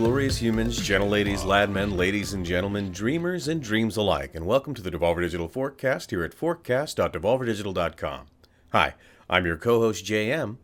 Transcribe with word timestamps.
Glorious 0.00 0.38
humans, 0.38 0.78
gentle 0.80 1.10
ladies, 1.10 1.44
lad 1.44 1.68
men, 1.68 1.94
ladies 1.94 2.32
and 2.32 2.46
gentlemen, 2.46 2.90
dreamers 2.90 3.46
and 3.48 3.62
dreams 3.62 3.98
alike, 3.98 4.34
and 4.34 4.46
welcome 4.46 4.72
to 4.72 4.80
the 4.80 4.90
Devolver 4.90 5.20
Digital 5.20 5.46
Forecast 5.46 6.08
here 6.08 6.24
at 6.24 6.32
forecast.devolverdigital.com. 6.32 8.26
Hi, 8.72 8.94
I'm 9.28 9.44
your 9.44 9.58
co-host 9.58 10.06
JM. 10.06 10.56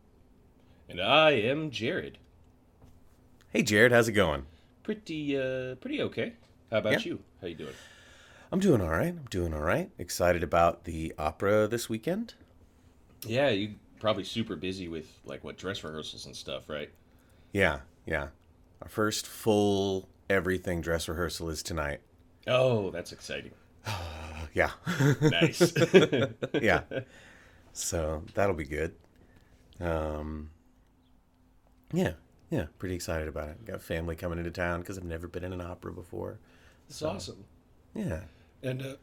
And 0.88 1.02
I 1.02 1.32
am 1.32 1.70
Jared. 1.70 2.16
Hey 3.50 3.60
Jared, 3.62 3.92
how's 3.92 4.08
it 4.08 4.12
going? 4.12 4.46
Pretty 4.82 5.36
uh 5.38 5.74
pretty 5.74 6.00
okay. 6.00 6.32
How 6.70 6.78
about 6.78 6.92
Yeah. 6.94 7.00
you? 7.00 7.18
How 7.42 7.48
you 7.48 7.56
doing? 7.56 7.74
I'm 8.50 8.60
doing 8.60 8.80
all 8.80 8.88
right. 8.88 9.08
I'm 9.08 9.26
doing 9.28 9.52
all 9.52 9.60
right. 9.60 9.90
Excited 9.98 10.42
about 10.42 10.84
the 10.84 11.12
opera 11.18 11.68
this 11.68 11.90
weekend. 11.90 12.32
Yeah, 13.26 13.50
you 13.50 13.74
probably 14.00 14.24
super 14.24 14.56
busy 14.56 14.88
with 14.88 15.20
like 15.26 15.44
what 15.44 15.58
dress 15.58 15.84
rehearsals 15.84 16.24
and 16.24 16.34
stuff, 16.34 16.70
right? 16.70 16.88
Yeah, 17.52 17.80
yeah. 18.06 18.28
Our 18.82 18.88
first 18.88 19.26
full 19.26 20.08
everything 20.28 20.80
dress 20.80 21.08
rehearsal 21.08 21.48
is 21.50 21.62
tonight. 21.62 22.00
Oh, 22.46 22.90
that's 22.90 23.12
exciting. 23.12 23.52
Yeah. 24.54 24.70
Nice. 25.20 25.74
yeah. 26.62 26.82
So 27.74 28.22
that'll 28.32 28.54
be 28.54 28.64
good. 28.64 28.94
Um, 29.80 30.48
yeah, 31.92 32.12
yeah, 32.50 32.66
pretty 32.78 32.94
excited 32.94 33.28
about 33.28 33.50
it. 33.50 33.64
Got 33.66 33.82
family 33.82 34.16
coming 34.16 34.38
into 34.38 34.50
town 34.50 34.80
because 34.80 34.96
I've 34.96 35.04
never 35.04 35.28
been 35.28 35.44
in 35.44 35.52
an 35.52 35.60
opera 35.60 35.92
before. 35.92 36.38
That's 36.88 37.02
awesome. 37.02 37.44
Yeah. 37.94 38.20
And 38.62 38.96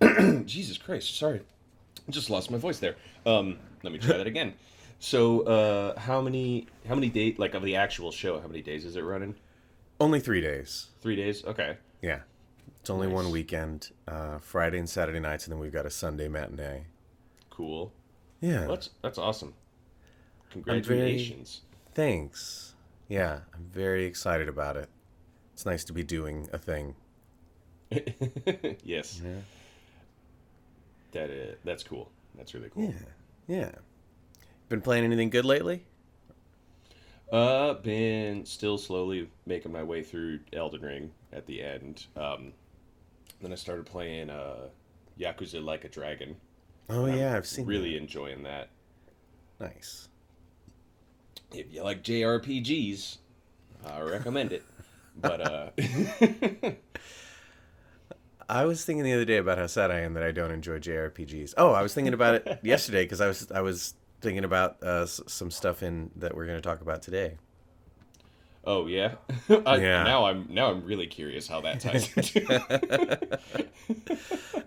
uh 0.00 0.40
Jesus 0.44 0.76
Christ, 0.78 1.16
sorry. 1.16 1.40
I 2.08 2.10
just 2.10 2.30
lost 2.30 2.50
my 2.50 2.58
voice 2.58 2.78
there. 2.78 2.96
Um 3.24 3.58
let 3.82 3.92
me 3.92 3.98
try 3.98 4.16
that 4.16 4.26
again. 4.26 4.54
So, 4.98 5.40
uh 5.42 5.98
how 5.98 6.20
many 6.20 6.66
how 6.88 6.94
many 6.94 7.08
days 7.08 7.38
like 7.38 7.54
of 7.54 7.62
the 7.62 7.76
actual 7.76 8.10
show, 8.12 8.40
how 8.40 8.46
many 8.48 8.62
days 8.62 8.84
is 8.84 8.96
it 8.96 9.02
running? 9.02 9.34
Only 10.00 10.20
three 10.20 10.40
days. 10.42 10.88
3 11.00 11.16
days? 11.16 11.42
Okay. 11.44 11.78
Yeah. 12.02 12.20
It's 12.80 12.90
only 12.90 13.06
one 13.08 13.30
weekend, 13.30 13.90
uh, 14.06 14.38
Friday 14.40 14.78
and 14.78 14.88
Saturday 14.88 15.20
nights, 15.20 15.44
and 15.46 15.52
then 15.52 15.58
we've 15.58 15.72
got 15.72 15.86
a 15.86 15.90
Sunday 15.90 16.28
matinee. 16.28 16.84
Cool. 17.48 17.92
Yeah. 18.40 18.60
Well, 18.66 18.68
that's 18.76 18.90
that's 19.02 19.18
awesome. 19.18 19.54
very- 20.52 20.64
Congratulations. 20.82 21.62
Thanks. 21.94 22.74
Yeah, 23.08 23.40
I'm 23.54 23.64
very 23.72 24.04
excited 24.04 24.48
about 24.48 24.76
it. 24.76 24.88
It's 25.54 25.64
nice 25.64 25.84
to 25.84 25.92
be 25.94 26.02
doing 26.04 26.48
a 26.52 26.58
thing. 26.58 26.94
yes. 28.84 29.22
Yeah. 29.24 29.40
That 31.12 31.30
uh, 31.30 31.54
that's 31.64 31.82
cool. 31.84 32.10
That's 32.36 32.52
really 32.54 32.68
cool. 32.68 32.84
Yeah. 32.84 32.92
Yeah. 33.48 33.70
Been 34.68 34.80
playing 34.80 35.04
anything 35.04 35.30
good 35.30 35.44
lately? 35.44 35.84
Uh, 37.32 37.74
been 37.74 38.44
still 38.44 38.78
slowly 38.78 39.28
making 39.46 39.72
my 39.72 39.82
way 39.82 40.02
through 40.02 40.40
Elden 40.52 40.82
Ring 40.82 41.10
at 41.32 41.46
the 41.46 41.62
end. 41.62 42.06
Um, 42.16 42.52
then 43.40 43.52
I 43.52 43.56
started 43.56 43.86
playing 43.86 44.30
uh, 44.30 44.68
Yakuza 45.18 45.62
Like 45.62 45.84
a 45.84 45.88
Dragon. 45.88 46.36
Oh 46.88 47.06
yeah, 47.06 47.36
I've 47.36 47.46
seen 47.46 47.66
Really 47.66 47.96
enjoying 47.96 48.42
that. 48.44 48.68
that. 49.58 49.74
nice. 49.74 50.08
If 51.52 51.72
you 51.72 51.82
like 51.82 52.02
JRPGs, 52.02 53.18
I 53.84 54.00
recommend 54.00 54.52
it. 54.52 54.64
But 55.18 55.40
uh, 55.40 55.70
I 58.50 58.66
was 58.66 58.84
thinking 58.84 59.02
the 59.02 59.14
other 59.14 59.24
day 59.24 59.38
about 59.38 59.56
how 59.56 59.66
sad 59.66 59.90
I 59.90 60.00
am 60.00 60.12
that 60.12 60.22
I 60.22 60.30
don't 60.30 60.50
enjoy 60.50 60.78
JRPGs. 60.78 61.54
Oh, 61.56 61.72
I 61.72 61.80
was 61.80 61.94
thinking 61.94 62.12
about 62.12 62.34
it 62.34 62.60
yesterday 62.62 63.04
because 63.04 63.22
I 63.22 63.26
was 63.26 63.50
I 63.50 63.62
was 63.62 63.94
thinking 64.26 64.44
about 64.44 64.82
uh, 64.82 65.06
some 65.06 65.52
stuff 65.52 65.84
in 65.84 66.10
that 66.16 66.34
we're 66.34 66.46
going 66.46 66.58
to 66.58 66.68
talk 66.68 66.80
about 66.80 67.00
today. 67.00 67.36
oh 68.64 68.88
yeah, 68.88 69.14
I, 69.64 69.76
Yeah. 69.76 70.02
Now 70.02 70.24
I'm 70.24 70.48
now 70.50 70.72
I'm 70.72 70.84
really 70.84 71.06
curious 71.06 71.46
how 71.46 71.60
that 71.60 71.78
ties 71.78 72.12
into. 72.16 72.40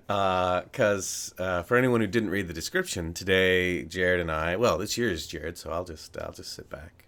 Because 0.08 1.34
uh, 1.38 1.64
for 1.64 1.76
anyone 1.76 2.00
who 2.00 2.08
didn't 2.08 2.30
read 2.30 2.48
the 2.48 2.54
description 2.54 3.14
today, 3.14 3.84
Jared 3.84 4.22
and 4.22 4.32
I 4.32 4.56
well, 4.56 4.80
it's 4.80 4.98
yours, 4.98 5.28
Jared. 5.28 5.58
So 5.58 5.72
I'll 5.72 5.84
just 5.84 6.18
I'll 6.18 6.32
just 6.32 6.54
sit 6.54 6.70
back. 6.70 7.08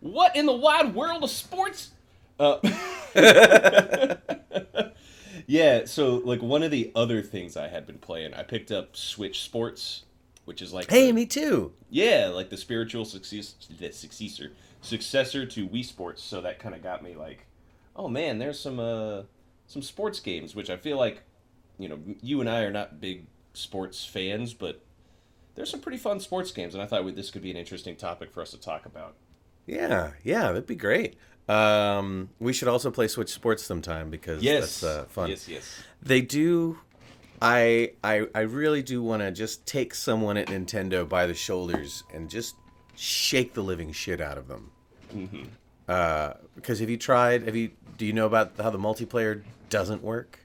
What 0.00 0.36
in 0.36 0.44
the 0.44 0.52
wide 0.52 0.94
world 0.94 1.24
of 1.24 1.30
sports? 1.30 1.92
Uh, 2.38 2.58
yeah, 5.46 5.86
so 5.86 6.16
like 6.16 6.42
one 6.42 6.62
of 6.62 6.70
the 6.70 6.92
other 6.94 7.22
things 7.22 7.56
I 7.56 7.68
had 7.68 7.86
been 7.86 7.96
playing, 7.96 8.34
I 8.34 8.42
picked 8.42 8.70
up 8.70 8.94
Switch 8.94 9.40
Sports, 9.40 10.02
which 10.46 10.62
is 10.62 10.72
like 10.72 10.90
Hey, 10.90 11.08
the- 11.08 11.12
me 11.12 11.26
too. 11.26 11.74
yeah, 11.90 12.28
like 12.34 12.48
the 12.50 12.56
spiritual 12.56 13.04
success, 13.04 13.54
the 13.78 13.92
successor 13.92 14.52
successor 14.80 15.44
to 15.44 15.68
Wii 15.68 15.84
Sports. 15.84 16.22
So 16.22 16.40
that 16.40 16.58
kind 16.58 16.74
of 16.74 16.82
got 16.82 17.02
me 17.02 17.14
like, 17.14 17.46
oh 17.94 18.08
man, 18.08 18.38
there's 18.38 18.58
some 18.58 18.80
uh 18.80 19.22
some 19.66 19.82
sports 19.82 20.20
games, 20.20 20.54
which 20.54 20.70
I 20.70 20.76
feel 20.76 20.96
like, 20.96 21.22
you 21.78 21.88
know, 21.88 21.98
you 22.22 22.40
and 22.40 22.48
I 22.48 22.62
are 22.62 22.70
not 22.70 23.00
big 23.00 23.26
sports 23.52 24.04
fans, 24.04 24.54
but 24.54 24.82
there's 25.56 25.70
some 25.70 25.80
pretty 25.80 25.98
fun 25.98 26.20
sports 26.20 26.50
games, 26.52 26.74
and 26.74 26.82
I 26.82 26.86
thought 26.86 27.14
this 27.16 27.30
could 27.30 27.42
be 27.42 27.50
an 27.50 27.56
interesting 27.56 27.96
topic 27.96 28.30
for 28.32 28.42
us 28.42 28.50
to 28.52 28.58
talk 28.60 28.86
about. 28.86 29.14
Yeah, 29.66 30.12
yeah, 30.22 30.48
that'd 30.48 30.66
be 30.66 30.76
great. 30.76 31.16
Um, 31.48 32.28
we 32.38 32.52
should 32.52 32.68
also 32.68 32.90
play 32.90 33.08
Switch 33.08 33.30
Sports 33.30 33.62
sometime 33.64 34.10
because 34.10 34.42
Yes, 34.42 34.80
that's 34.80 34.84
uh, 34.84 35.04
fun. 35.08 35.30
yes, 35.30 35.48
yes. 35.48 35.82
They 36.02 36.20
do. 36.20 36.78
I 37.42 37.92
I 38.02 38.26
I 38.34 38.40
really 38.40 38.82
do 38.82 39.02
want 39.02 39.22
to 39.22 39.30
just 39.30 39.66
take 39.66 39.94
someone 39.94 40.36
at 40.36 40.46
Nintendo 40.48 41.08
by 41.08 41.26
the 41.26 41.34
shoulders 41.34 42.02
and 42.12 42.28
just 42.30 42.56
shake 42.96 43.54
the 43.54 43.62
living 43.62 43.92
shit 43.92 44.20
out 44.20 44.38
of 44.38 44.48
them. 44.48 44.70
Mm-hmm. 45.14 45.44
Uh, 45.88 46.32
because 46.54 46.80
have 46.80 46.90
you 46.90 46.96
tried? 46.96 47.42
Have 47.44 47.54
you? 47.56 47.70
Do 47.98 48.06
you 48.06 48.12
know 48.12 48.26
about 48.26 48.52
how 48.58 48.70
the 48.70 48.78
multiplayer 48.78 49.42
doesn't 49.70 50.02
work? 50.02 50.40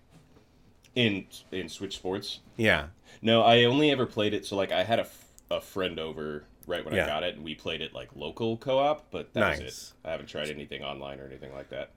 In 0.95 1.25
in 1.51 1.69
Switch 1.69 1.95
Sports. 1.95 2.39
Yeah. 2.57 2.87
No, 3.21 3.41
I 3.41 3.63
only 3.63 3.91
ever 3.91 4.05
played 4.05 4.33
it. 4.33 4.45
So 4.45 4.55
like, 4.55 4.71
I 4.71 4.83
had 4.83 4.99
a, 4.99 5.03
f- 5.03 5.25
a 5.51 5.61
friend 5.61 5.99
over 5.99 6.43
right 6.65 6.83
when 6.83 6.93
Yeah. 6.95 7.05
I 7.05 7.07
got 7.07 7.23
it, 7.23 7.35
and 7.35 7.43
we 7.43 7.55
played 7.55 7.81
it 7.81 7.93
like 7.93 8.09
local 8.15 8.57
co-op. 8.57 9.09
But 9.11 9.33
that 9.33 9.49
was 9.51 9.59
Nice. 9.59 9.93
it. 10.03 10.07
I 10.07 10.11
haven't 10.11 10.27
tried 10.27 10.49
anything 10.49 10.83
online 10.83 11.19
or 11.19 11.25
anything 11.25 11.53
like 11.53 11.69
that. 11.69 11.91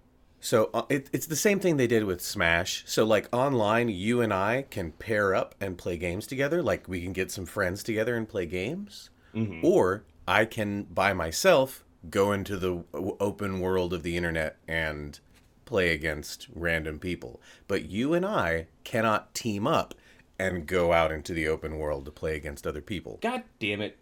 So 0.44 0.68
uh, 0.74 0.82
it, 0.90 1.08
it's 1.14 1.24
the 1.26 1.36
same 1.36 1.58
thing 1.58 1.78
they 1.78 1.86
did 1.86 2.04
with 2.04 2.20
Smash. 2.20 2.84
So 2.86 3.02
like 3.06 3.34
online, 3.34 3.88
you 3.88 4.20
and 4.20 4.30
I 4.30 4.66
can 4.68 4.92
pair 4.92 5.34
up 5.34 5.54
and 5.58 5.78
play 5.78 5.96
games 5.96 6.26
together. 6.26 6.62
Like 6.62 6.86
we 6.86 7.00
can 7.02 7.14
get 7.14 7.30
some 7.30 7.46
friends 7.46 7.82
together 7.82 8.14
and 8.14 8.28
play 8.28 8.44
games, 8.46 9.08
Mm-hmm. 9.34 9.64
or 9.66 10.04
I 10.28 10.44
can 10.44 10.82
by 10.84 11.12
myself 11.14 11.82
go 12.10 12.30
into 12.32 12.56
the 12.58 12.84
open 13.18 13.58
world 13.60 13.94
of 13.94 14.02
the 14.02 14.16
internet 14.18 14.56
and 14.68 15.18
play 15.64 15.92
against 15.92 16.46
random 16.54 16.98
people. 16.98 17.40
But 17.66 17.86
you 17.86 18.12
and 18.12 18.26
I 18.26 18.66
cannot 18.84 19.34
team 19.34 19.66
up 19.66 19.94
and 20.38 20.66
go 20.66 20.92
out 20.92 21.10
into 21.10 21.32
the 21.32 21.48
open 21.48 21.78
world 21.78 22.04
to 22.04 22.10
play 22.10 22.36
against 22.36 22.66
other 22.66 22.82
people. 22.82 23.18
God 23.22 23.44
damn 23.58 23.80
it! 23.80 23.96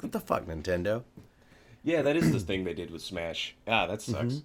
What 0.00 0.12
the 0.12 0.20
fuck, 0.20 0.46
Nintendo? 0.46 1.02
yeah, 1.84 2.00
that 2.02 2.16
is 2.16 2.32
the 2.32 2.40
thing 2.40 2.64
they 2.64 2.74
did 2.74 2.90
with 2.90 3.02
Smash. 3.02 3.54
Ah, 3.68 3.86
that 3.86 4.00
sucks. 4.02 4.42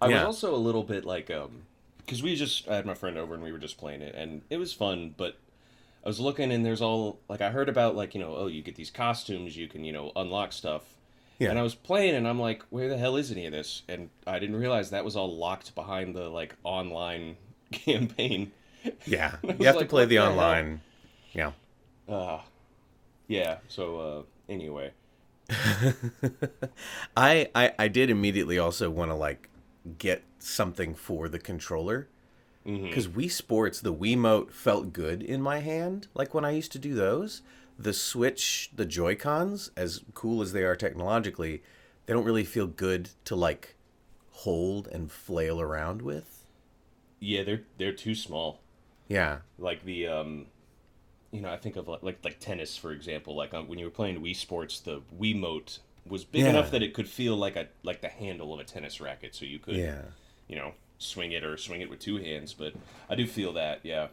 I 0.00 0.08
was 0.08 0.22
also 0.22 0.54
a 0.54 0.56
little 0.56 0.82
bit 0.82 1.04
like, 1.04 1.30
um, 1.30 1.62
because 1.98 2.22
we 2.22 2.36
just 2.36 2.68
I 2.68 2.76
had 2.76 2.86
my 2.86 2.94
friend 2.94 3.18
over 3.18 3.34
and 3.34 3.42
we 3.42 3.52
were 3.52 3.58
just 3.58 3.78
playing 3.78 4.02
it, 4.02 4.14
and 4.14 4.42
it 4.50 4.58
was 4.58 4.72
fun. 4.72 5.14
But 5.16 5.36
I 6.06 6.08
was 6.08 6.20
looking 6.20 6.52
and 6.52 6.64
there's 6.64 6.80
all 6.80 7.18
like 7.28 7.40
I 7.40 7.50
heard 7.50 7.68
about 7.68 7.96
like 7.96 8.14
you 8.14 8.20
know 8.20 8.36
oh 8.36 8.46
you 8.46 8.62
get 8.62 8.76
these 8.76 8.90
costumes 8.90 9.56
you 9.56 9.66
can 9.66 9.84
you 9.84 9.92
know 9.92 10.12
unlock 10.14 10.52
stuff. 10.52 10.84
Yeah. 11.40 11.50
And 11.50 11.58
I 11.58 11.62
was 11.62 11.74
playing 11.74 12.14
and 12.14 12.26
I'm 12.26 12.40
like, 12.40 12.62
where 12.70 12.88
the 12.88 12.96
hell 12.96 13.16
is 13.16 13.30
any 13.30 13.44
of 13.44 13.52
this? 13.52 13.82
And 13.88 14.08
I 14.26 14.38
didn't 14.38 14.56
realize 14.56 14.90
that 14.90 15.04
was 15.04 15.16
all 15.16 15.36
locked 15.36 15.74
behind 15.74 16.14
the 16.14 16.28
like 16.28 16.54
online 16.62 17.36
campaign. 17.72 18.52
Yeah, 19.04 19.34
you 19.42 19.66
have 19.66 19.78
to 19.78 19.84
play 19.84 20.04
the 20.04 20.14
hell? 20.14 20.30
online. 20.30 20.80
Yeah. 21.32 21.52
Uh, 22.08 22.38
yeah. 23.26 23.58
So 23.66 23.98
uh, 23.98 24.22
anyway, 24.48 24.92
I, 27.16 27.48
I 27.52 27.72
I 27.78 27.88
did 27.88 28.10
immediately 28.10 28.60
also 28.60 28.90
want 28.90 29.10
to 29.10 29.16
like 29.16 29.50
get 29.98 30.22
something 30.38 30.94
for 30.94 31.28
the 31.28 31.38
controller 31.38 32.08
Mm-hmm. 32.66 32.86
because 32.88 33.06
Wii 33.06 33.30
Sports 33.30 33.80
the 33.80 33.94
Wiimote 33.94 34.50
felt 34.50 34.92
good 34.92 35.22
in 35.22 35.40
my 35.40 35.60
hand 35.60 36.08
like 36.14 36.34
when 36.34 36.44
I 36.44 36.50
used 36.50 36.72
to 36.72 36.80
do 36.80 36.94
those. 36.94 37.42
The 37.78 37.92
Switch, 37.92 38.70
the 38.74 38.84
Joy 38.84 39.14
Cons, 39.14 39.70
as 39.76 40.00
cool 40.14 40.42
as 40.42 40.52
they 40.52 40.64
are 40.64 40.74
technologically, 40.74 41.62
they 42.06 42.12
don't 42.12 42.24
really 42.24 42.42
feel 42.44 42.66
good 42.66 43.10
to 43.26 43.36
like 43.36 43.76
hold 44.32 44.88
and 44.88 45.12
flail 45.12 45.60
around 45.60 46.02
with. 46.02 46.44
yeah, 47.20 47.44
they're 47.44 47.62
they're 47.78 47.92
too 47.92 48.16
small. 48.16 48.60
Yeah, 49.06 49.38
Like 49.58 49.84
the 49.84 50.08
um, 50.08 50.46
you 51.30 51.40
know, 51.42 51.50
I 51.50 51.58
think 51.58 51.76
of 51.76 51.86
like 51.86 52.02
like, 52.02 52.18
like 52.24 52.40
tennis 52.40 52.76
for 52.76 52.90
example. 52.90 53.36
Like 53.36 53.54
um, 53.54 53.68
when 53.68 53.78
you 53.78 53.84
were 53.84 53.92
playing 53.92 54.20
Wii 54.20 54.34
Sports, 54.34 54.80
the 54.80 55.02
Wiimote 55.16 55.78
was 56.08 56.24
big 56.24 56.42
Yeah. 56.42 56.50
enough 56.50 56.70
that 56.70 56.82
it 56.82 56.94
could 56.94 57.08
feel 57.08 57.36
like 57.36 57.56
a 57.56 57.68
like 57.82 58.00
the 58.00 58.08
handle 58.08 58.52
of 58.54 58.60
a 58.60 58.64
tennis 58.64 59.00
racket, 59.00 59.34
so 59.34 59.44
you 59.44 59.58
could 59.58 59.76
yeah. 59.76 60.02
you 60.48 60.56
know 60.56 60.72
swing 60.98 61.32
it 61.32 61.44
or 61.44 61.56
swing 61.56 61.80
it 61.80 61.90
with 61.90 61.98
two 62.00 62.16
hands. 62.16 62.54
But 62.54 62.74
I 63.08 63.14
do 63.14 63.26
feel 63.26 63.52
that, 63.54 63.80
yeah. 63.82 64.08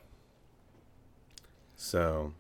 So 1.76 2.34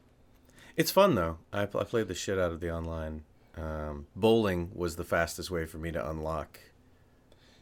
it's 0.75 0.91
fun 0.91 1.15
though. 1.15 1.37
I, 1.51 1.63
I 1.63 1.65
played 1.65 2.07
the 2.07 2.15
shit 2.15 2.37
out 2.39 2.51
of 2.51 2.59
the 2.59 2.71
online. 2.71 3.23
Um, 3.55 4.07
bowling 4.15 4.71
was 4.73 4.95
the 4.95 5.03
fastest 5.03 5.51
way 5.51 5.65
for 5.67 5.77
me 5.77 5.91
to 5.91 6.09
unlock 6.09 6.59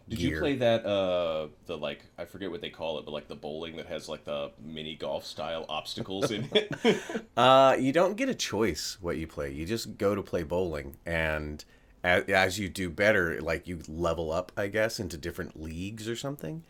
Did 0.08 0.20
gear. 0.20 0.36
you 0.36 0.40
play 0.40 0.56
that 0.56 0.86
uh 0.86 1.48
the 1.66 1.76
like 1.78 2.06
I 2.18 2.24
forget 2.24 2.50
what 2.50 2.62
they 2.62 2.70
call 2.70 2.98
it, 3.00 3.06
but 3.06 3.12
like 3.12 3.28
the 3.28 3.36
bowling 3.36 3.76
that 3.76 3.88
has 3.88 4.08
like 4.08 4.24
the 4.24 4.52
mini 4.64 4.96
golf 4.96 5.26
style 5.26 5.66
obstacles 5.68 6.32
in 6.32 6.48
it? 6.54 6.72
Uh, 7.38 7.76
you 7.80 7.92
don't 7.92 8.18
get 8.18 8.30
a 8.30 8.36
choice 8.36 8.98
what 9.02 9.18
you 9.18 9.26
play. 9.26 9.52
You 9.52 9.66
just 9.66 9.98
go 9.98 10.14
to 10.16 10.22
play 10.22 10.44
bowling, 10.44 10.98
and 11.06 11.64
as, 12.04 12.24
as 12.26 12.60
you 12.60 12.70
do 12.70 12.90
better, 12.90 13.40
like 13.42 13.68
you 13.68 13.82
level 13.88 14.32
up, 14.32 14.52
I 14.58 14.68
guess, 14.68 15.00
into 15.00 15.18
different 15.18 15.62
leagues 15.62 16.08
or 16.08 16.16
something. 16.16 16.64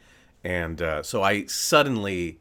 And 0.44 0.82
uh, 0.82 1.04
so 1.04 1.22
I 1.22 1.46
suddenly 1.46 2.40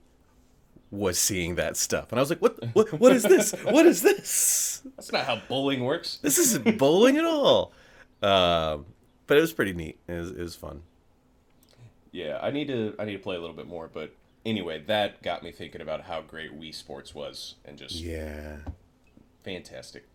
was 0.91 1.19
seeing 1.19 1.55
that 1.57 1.77
stuff, 1.77 2.11
and 2.11 2.19
I 2.19 2.23
was 2.23 2.31
like, 2.31 2.41
"What? 2.41 2.59
What? 2.73 2.93
What 2.93 3.13
is 3.13 3.23
this? 3.23 3.53
What 3.65 3.87
is 3.87 4.03
this? 4.03 4.83
That's 4.97 5.13
not 5.13 5.25
how 5.25 5.41
bowling 5.49 5.85
works. 5.85 6.19
This 6.23 6.39
isn't 6.39 6.79
bowling 6.79 7.17
at 7.17 7.25
all." 7.25 7.73
Um, 8.23 8.87
but 9.27 9.39
it 9.39 9.41
was 9.41 9.53
pretty 9.53 9.73
neat. 9.73 9.99
It 10.09 10.15
was, 10.15 10.31
it 10.31 10.39
was 10.39 10.57
fun. 10.57 10.83
Yeah, 12.13 12.39
I 12.43 12.51
need 12.51 12.69
to 12.69 12.95
I 12.99 13.05
need 13.05 13.13
to 13.13 13.19
play 13.19 13.37
a 13.37 13.41
little 13.41 13.55
bit 13.55 13.69
more, 13.69 13.89
but 13.93 14.13
anyway, 14.45 14.83
that 14.87 15.23
got 15.23 15.43
me 15.43 15.53
thinking 15.53 15.81
about 15.81 16.03
how 16.03 16.23
great 16.23 16.59
Wii 16.59 16.75
Sports 16.75 17.15
was 17.15 17.55
and 17.65 17.79
just 17.79 17.95
Yeah, 17.97 18.57
fantastic. 19.45 20.07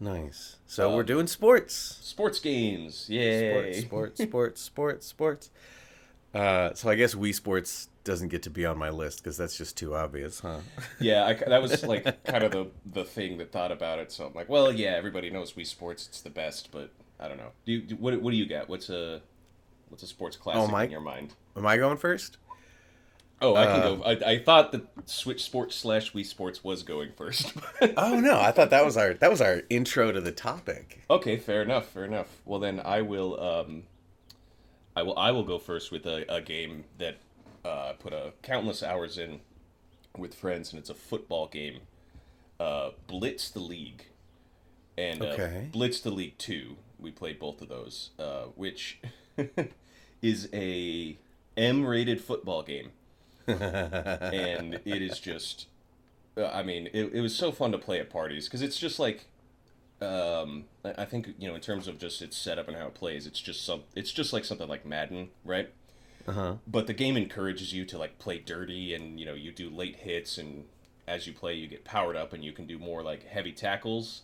Nice. 0.00 0.56
So 0.66 0.88
Um, 0.90 0.96
we're 0.96 1.02
doing 1.02 1.26
sports. 1.26 1.74
Sports 1.74 2.38
games. 2.40 3.08
Yay. 3.08 3.72
Sports, 3.72 3.80
sports, 3.80 4.22
sports, 4.22 4.60
sports, 4.60 5.06
sports. 5.06 5.50
Uh, 6.34 6.74
so 6.74 6.88
I 6.90 6.96
guess 6.96 7.14
Wii 7.14 7.32
Sports 7.34 7.88
doesn't 8.02 8.28
get 8.28 8.42
to 8.42 8.50
be 8.50 8.66
on 8.66 8.76
my 8.76 8.90
list 8.90 9.22
because 9.22 9.36
that's 9.36 9.56
just 9.56 9.76
too 9.76 9.94
obvious, 9.94 10.40
huh? 10.40 10.58
Yeah, 10.98 11.24
I, 11.26 11.34
that 11.48 11.62
was 11.62 11.84
like 11.84 12.24
kind 12.24 12.42
of 12.42 12.50
the 12.50 12.66
the 12.84 13.04
thing 13.04 13.38
that 13.38 13.52
thought 13.52 13.70
about 13.70 13.98
it. 14.00 14.10
So 14.10 14.26
I'm 14.26 14.34
like, 14.34 14.48
well, 14.48 14.72
yeah, 14.72 14.90
everybody 14.96 15.30
knows 15.30 15.52
Wii 15.52 15.66
Sports; 15.66 16.08
it's 16.08 16.20
the 16.20 16.30
best. 16.30 16.70
But 16.72 16.90
I 17.20 17.28
don't 17.28 17.36
know. 17.36 17.52
Do 17.64 17.72
you 17.72 17.80
do, 17.82 17.94
what? 17.96 18.20
What 18.20 18.32
do 18.32 18.36
you 18.36 18.46
got? 18.46 18.68
What's 18.68 18.90
a 18.90 19.20
what's 19.90 20.02
a 20.02 20.08
sports 20.08 20.36
classic 20.36 20.72
my- 20.72 20.84
in 20.84 20.90
your 20.90 21.00
mind? 21.00 21.34
Am 21.56 21.64
I 21.66 21.76
going 21.76 21.98
first? 21.98 22.38
Oh, 23.44 23.54
I 23.56 23.64
can 23.66 23.80
Uh, 23.80 23.94
go. 23.96 24.02
I, 24.04 24.32
I 24.32 24.38
thought 24.38 24.72
that 24.72 24.86
Switch 25.06 25.42
Sports 25.42 25.76
slash 25.76 26.12
Wii 26.12 26.24
Sports 26.24 26.64
was 26.64 26.82
going 26.82 27.12
first. 27.16 27.52
Oh 27.96 28.18
no, 28.20 28.40
I 28.40 28.50
thought 28.52 28.70
that 28.70 28.84
was 28.84 28.96
our 28.96 29.14
that 29.14 29.30
was 29.30 29.40
our 29.40 29.62
intro 29.68 30.10
to 30.12 30.20
the 30.20 30.32
topic. 30.32 31.02
okay, 31.10 31.36
fair 31.36 31.62
enough. 31.62 31.86
Fair 31.88 32.04
enough. 32.04 32.28
Well, 32.44 32.60
then 32.60 32.80
I 32.84 33.02
will. 33.02 33.38
Um, 33.40 33.82
I 34.96 35.02
will. 35.02 35.18
I 35.18 35.30
will 35.32 35.44
go 35.44 35.58
first 35.58 35.90
with 35.92 36.06
a, 36.06 36.24
a 36.32 36.40
game 36.40 36.84
that 36.98 37.16
uh, 37.64 37.90
I 37.90 37.92
put 37.98 38.12
a 38.12 38.32
countless 38.42 38.82
hours 38.82 39.18
in 39.18 39.40
with 40.16 40.34
friends, 40.34 40.72
and 40.72 40.78
it's 40.80 40.90
a 40.90 40.94
football 40.94 41.46
game. 41.48 41.80
Uh, 42.60 42.90
Blitz 43.08 43.50
the 43.50 43.60
League, 43.60 44.04
and 44.96 45.20
uh, 45.22 45.26
Okay. 45.26 45.68
Blitz 45.72 46.00
the 46.00 46.10
League 46.10 46.38
Two. 46.38 46.76
We 46.98 47.10
played 47.10 47.38
both 47.38 47.60
of 47.60 47.68
those, 47.68 48.10
uh, 48.18 48.44
which 48.54 49.00
is 50.22 50.48
a 50.54 51.18
M-rated 51.56 52.20
football 52.20 52.62
game, 52.62 52.92
and 53.46 54.74
it 54.84 55.02
is 55.02 55.18
just. 55.18 55.66
I 56.36 56.64
mean, 56.64 56.88
it, 56.92 57.12
it 57.12 57.20
was 57.20 57.34
so 57.34 57.52
fun 57.52 57.70
to 57.72 57.78
play 57.78 58.00
at 58.00 58.10
parties 58.10 58.46
because 58.46 58.60
it's 58.60 58.78
just 58.78 58.98
like 58.98 59.26
um, 60.00 60.64
I 60.84 61.04
think 61.04 61.34
you 61.38 61.48
know 61.48 61.54
in 61.54 61.60
terms 61.60 61.88
of 61.88 61.98
just 61.98 62.22
its 62.22 62.36
setup 62.36 62.68
and 62.68 62.76
how 62.76 62.86
it 62.86 62.94
plays, 62.94 63.26
it's 63.26 63.40
just 63.40 63.64
some. 63.64 63.82
It's 63.94 64.12
just 64.12 64.32
like 64.32 64.44
something 64.44 64.68
like 64.68 64.84
Madden, 64.84 65.30
right? 65.44 65.70
Uh 66.26 66.32
huh. 66.32 66.54
But 66.66 66.86
the 66.86 66.94
game 66.94 67.16
encourages 67.16 67.72
you 67.72 67.84
to 67.86 67.98
like 67.98 68.18
play 68.18 68.38
dirty, 68.38 68.94
and 68.94 69.18
you 69.18 69.26
know 69.26 69.34
you 69.34 69.52
do 69.52 69.70
late 69.70 69.96
hits, 69.96 70.38
and 70.38 70.64
as 71.06 71.26
you 71.26 71.32
play, 71.32 71.54
you 71.54 71.66
get 71.66 71.84
powered 71.84 72.16
up, 72.16 72.32
and 72.32 72.44
you 72.44 72.52
can 72.52 72.66
do 72.66 72.78
more 72.78 73.02
like 73.02 73.26
heavy 73.26 73.52
tackles. 73.52 74.22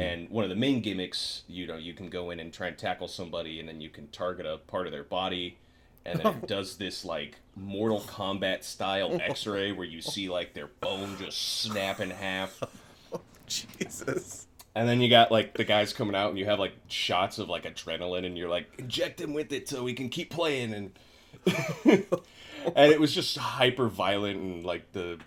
And 0.00 0.30
one 0.30 0.42
of 0.42 0.48
the 0.48 0.56
main 0.56 0.80
gimmicks, 0.80 1.42
you 1.46 1.66
know, 1.66 1.76
you 1.76 1.92
can 1.92 2.08
go 2.08 2.30
in 2.30 2.40
and 2.40 2.50
try 2.50 2.68
and 2.68 2.78
tackle 2.78 3.08
somebody, 3.08 3.60
and 3.60 3.68
then 3.68 3.82
you 3.82 3.90
can 3.90 4.08
target 4.08 4.46
a 4.46 4.56
part 4.56 4.86
of 4.86 4.92
their 4.92 5.04
body, 5.04 5.58
and 6.06 6.20
then 6.20 6.26
it 6.26 6.46
does 6.46 6.76
this 6.76 7.04
like 7.04 7.36
Mortal 7.56 8.00
Kombat 8.00 8.62
style 8.62 9.18
X-ray 9.20 9.72
where 9.72 9.86
you 9.86 10.00
see 10.00 10.28
like 10.28 10.54
their 10.54 10.68
bone 10.80 11.16
just 11.18 11.60
snap 11.60 12.00
in 12.00 12.10
half. 12.10 12.62
Jesus. 13.46 14.46
And 14.74 14.88
then 14.88 15.00
you 15.00 15.08
got 15.08 15.32
like 15.32 15.54
the 15.54 15.64
guys 15.64 15.92
coming 15.92 16.14
out, 16.14 16.30
and 16.30 16.38
you 16.38 16.44
have 16.44 16.58
like 16.58 16.74
shots 16.88 17.38
of 17.38 17.48
like 17.48 17.64
adrenaline, 17.64 18.26
and 18.26 18.36
you're 18.36 18.48
like, 18.48 18.68
inject 18.78 19.20
him 19.20 19.32
with 19.32 19.52
it 19.52 19.68
so 19.68 19.82
we 19.82 19.94
can 19.94 20.08
keep 20.08 20.30
playing. 20.30 20.74
And 20.74 20.98
and 21.84 22.92
it 22.92 23.00
was 23.00 23.14
just 23.14 23.36
hyper 23.38 23.88
violent, 23.88 24.38
and 24.40 24.64
like 24.64 24.92
the 24.92 25.18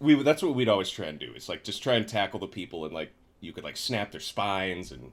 we 0.00 0.22
that's 0.22 0.42
what 0.42 0.54
we'd 0.54 0.68
always 0.68 0.90
try 0.90 1.06
and 1.06 1.18
do. 1.18 1.32
It's 1.34 1.48
like 1.48 1.64
just 1.64 1.82
try 1.82 1.94
and 1.94 2.06
tackle 2.06 2.40
the 2.40 2.46
people, 2.46 2.84
and 2.84 2.94
like 2.94 3.10
you 3.40 3.52
could 3.52 3.64
like 3.64 3.76
snap 3.76 4.10
their 4.10 4.20
spines 4.20 4.92
and 4.92 5.12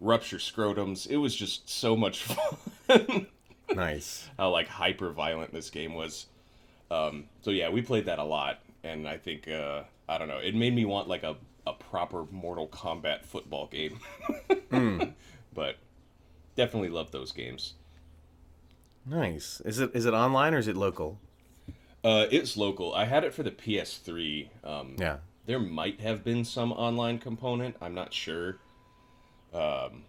rupture 0.00 0.38
scrotums. 0.38 1.06
It 1.06 1.18
was 1.18 1.34
just 1.36 1.68
so 1.68 1.96
much 1.96 2.22
fun. 2.88 3.26
Nice. 3.72 4.28
how 4.38 4.50
like 4.50 4.68
hyper 4.68 5.10
violent 5.10 5.52
this 5.52 5.70
game 5.70 5.94
was. 5.94 6.26
Um, 6.90 7.24
so 7.42 7.50
yeah, 7.50 7.70
we 7.70 7.82
played 7.82 8.06
that 8.06 8.18
a 8.18 8.24
lot, 8.24 8.60
and 8.82 9.08
I 9.08 9.16
think 9.16 9.48
uh, 9.48 9.82
I 10.08 10.18
don't 10.18 10.28
know, 10.28 10.38
it 10.38 10.54
made 10.54 10.74
me 10.74 10.84
want 10.84 11.08
like 11.08 11.22
a, 11.22 11.36
a 11.66 11.72
proper 11.72 12.24
Mortal 12.30 12.68
Kombat 12.68 13.24
football 13.24 13.66
game. 13.66 13.98
But 15.54 15.76
definitely 16.56 16.88
love 16.88 17.12
those 17.12 17.30
games. 17.32 17.74
Nice. 19.06 19.60
Is 19.64 19.78
it 19.78 19.92
is 19.94 20.04
it 20.06 20.14
online 20.14 20.54
or 20.54 20.58
is 20.58 20.68
it 20.68 20.76
local? 20.76 21.20
Uh, 22.02 22.26
it's 22.30 22.56
local. 22.56 22.92
I 22.94 23.04
had 23.04 23.24
it 23.24 23.32
for 23.32 23.42
the 23.42 23.50
PS3. 23.50 24.48
Um, 24.64 24.96
Yeah. 24.98 25.18
There 25.46 25.58
might 25.60 26.00
have 26.00 26.24
been 26.24 26.44
some 26.44 26.72
online 26.72 27.18
component. 27.18 27.76
I'm 27.80 27.94
not 27.94 28.12
sure. 28.14 28.56
Um, 29.52 30.04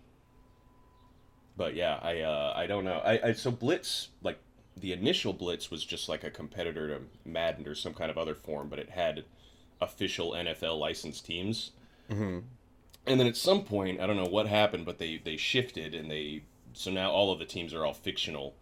but 1.58 1.76
yeah, 1.76 2.00
I 2.02 2.22
uh, 2.22 2.54
I 2.56 2.68
don't 2.68 2.86
know. 2.86 3.02
I, 3.04 3.30
I 3.30 3.34
so 3.34 3.52
Blitz 3.52 4.10
like 4.22 4.40
the 4.78 4.92
initial 4.92 5.34
Blitz 5.34 5.72
was 5.72 5.84
just 5.86 6.10
like 6.10 6.24
a 6.24 6.30
competitor 6.30 6.88
to 6.90 7.02
Madden 7.24 7.68
or 7.68 7.76
some 7.76 7.94
kind 7.94 8.12
of 8.12 8.18
other 8.18 8.36
form, 8.36 8.68
but 8.68 8.80
it 8.80 8.90
had 8.90 9.24
official 9.82 10.32
NFL 10.32 10.80
licensed 10.80 11.26
teams. 11.26 11.72
Mm-hmm. 12.10 12.40
And 13.08 13.20
then 13.20 13.28
at 13.28 13.38
some 13.38 13.64
point, 13.64 14.02
I 14.02 14.08
don't 14.08 14.18
know 14.18 14.30
what 14.30 14.48
happened, 14.48 14.86
but 14.86 14.98
they 14.98 15.22
they 15.24 15.38
shifted 15.38 15.94
and 15.94 16.10
they 16.10 16.44
so 16.74 16.92
now 16.92 17.12
all 17.12 17.32
of 17.32 17.40
the 17.40 17.46
teams 17.46 17.74
are 17.74 17.86
all 17.86 17.94
fictional, 17.94 18.54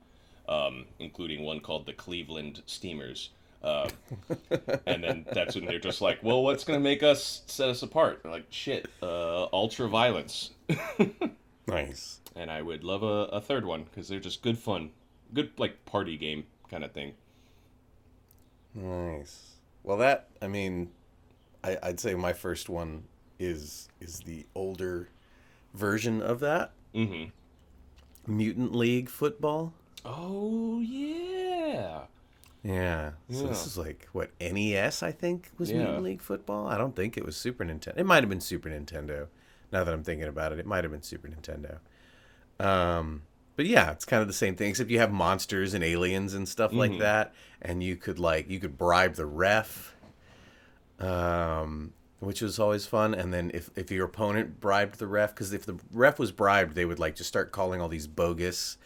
um, 0.47 0.85
including 0.99 1.43
one 1.43 1.59
called 1.59 1.85
the 1.85 1.93
Cleveland 1.93 2.61
Steamers. 2.65 3.29
Uh, 3.63 3.89
and 4.85 5.03
then 5.03 5.25
that's 5.31 5.55
when 5.55 5.65
they're 5.65 5.79
just 5.79 6.01
like, 6.01 6.19
well, 6.21 6.43
what's 6.43 6.63
gonna 6.63 6.79
make 6.79 7.01
us 7.01 7.41
set 7.47 7.69
us 7.69 7.81
apart? 7.81 8.21
They're 8.21 8.31
like, 8.31 8.47
shit, 8.49 8.87
uh, 9.01 9.45
ultra 9.53 9.87
violence. 9.87 10.51
Nice. 11.67 12.19
and 12.35 12.51
I 12.51 12.61
would 12.61 12.83
love 12.83 13.03
a, 13.03 13.25
a 13.31 13.39
third 13.41 13.65
one 13.65 13.83
because 13.83 14.07
they're 14.09 14.19
just 14.19 14.41
good 14.41 14.57
fun, 14.57 14.91
good 15.33 15.51
like 15.57 15.85
party 15.85 16.17
game 16.17 16.45
kind 16.69 16.83
of 16.83 16.91
thing. 16.91 17.13
Nice. 18.75 19.51
Well, 19.83 19.97
that 19.97 20.27
I 20.41 20.47
mean, 20.47 20.89
I, 21.63 21.77
I'd 21.83 21.99
say 21.99 22.15
my 22.15 22.33
first 22.33 22.69
one 22.69 23.03
is 23.39 23.87
is 24.01 24.19
the 24.21 24.45
older 24.55 25.09
version 25.73 26.21
of 26.21 26.39
that 26.41 26.71
Mm-hmm. 26.95 27.29
Mutant 28.37 28.75
League 28.75 29.09
football. 29.09 29.73
Oh 30.05 30.79
yeah. 30.79 32.01
Yeah. 32.63 33.11
So 33.31 33.47
this 33.47 33.65
is 33.65 33.77
like 33.77 34.07
what 34.13 34.29
NES 34.39 35.01
I 35.03 35.11
think 35.11 35.49
was 35.57 35.71
Yeah. 35.71 35.77
Mutant 35.79 36.03
League 36.03 36.21
football. 36.21 36.67
I 36.67 36.77
don't 36.77 36.95
think 36.95 37.17
it 37.17 37.25
was 37.25 37.35
Super 37.35 37.65
Nintendo. 37.65 37.97
It 37.97 38.05
might 38.05 38.21
have 38.21 38.29
been 38.29 38.41
Super 38.41 38.69
Nintendo. 38.69 39.27
Now 39.73 39.83
that 39.83 39.93
I'm 39.93 40.03
thinking 40.05 40.29
about 40.29 40.53
it, 40.53 40.59
it 40.59 40.67
might 40.67 40.85
have 40.85 40.91
been 40.91 41.01
Super 41.01 41.27
Nintendo. 41.27 41.79
Um, 42.65 43.23
but 43.57 43.65
yeah, 43.65 43.91
it's 43.91 44.05
kind 44.05 44.21
of 44.21 44.27
the 44.27 44.33
same 44.33 44.55
thing, 44.55 44.69
except 44.69 44.91
you 44.91 44.99
have 44.99 45.11
monsters 45.11 45.73
and 45.73 45.83
aliens 45.83 46.33
and 46.35 46.47
stuff 46.47 46.73
like 46.73 46.91
Mhm. 46.91 46.99
that, 46.99 47.33
and 47.61 47.83
you 47.83 47.97
could 47.97 48.19
like 48.19 48.49
you 48.49 48.59
could 48.59 48.77
bribe 48.77 49.15
the 49.15 49.25
ref, 49.25 49.95
um, 50.99 51.93
which 52.19 52.41
was 52.41 52.59
always 52.59 52.85
fun. 52.85 53.13
And 53.13 53.33
then 53.33 53.51
if 53.53 53.69
if 53.75 53.91
your 53.91 54.05
opponent 54.05 54.59
bribed 54.59 54.99
the 54.99 55.07
ref, 55.07 55.33
because 55.33 55.53
if 55.53 55.65
the 55.65 55.77
ref 55.91 56.19
was 56.19 56.31
bribed, 56.31 56.75
they 56.75 56.85
would 56.85 56.99
like 56.99 57.15
just 57.15 57.27
start 57.29 57.51
calling 57.51 57.81
all 57.81 57.89
these 57.89 58.07
bogus 58.07 58.77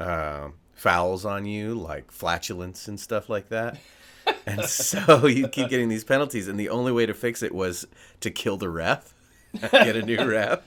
uh, 0.00 0.48
fouls 0.74 1.24
on 1.24 1.46
you, 1.46 1.74
like 1.74 2.10
flatulence 2.10 2.88
and 2.88 2.98
stuff 2.98 3.28
like 3.28 3.48
that. 3.50 3.78
And 4.46 4.64
so 4.64 5.26
you 5.26 5.48
keep 5.48 5.70
getting 5.70 5.88
these 5.88 6.04
penalties, 6.04 6.48
and 6.48 6.60
the 6.60 6.68
only 6.68 6.92
way 6.92 7.06
to 7.06 7.14
fix 7.14 7.42
it 7.42 7.54
was 7.54 7.86
to 8.20 8.30
kill 8.30 8.58
the 8.58 8.68
ref, 8.68 9.13
get 9.70 9.96
a 9.96 10.02
new 10.02 10.24
ref. 10.28 10.60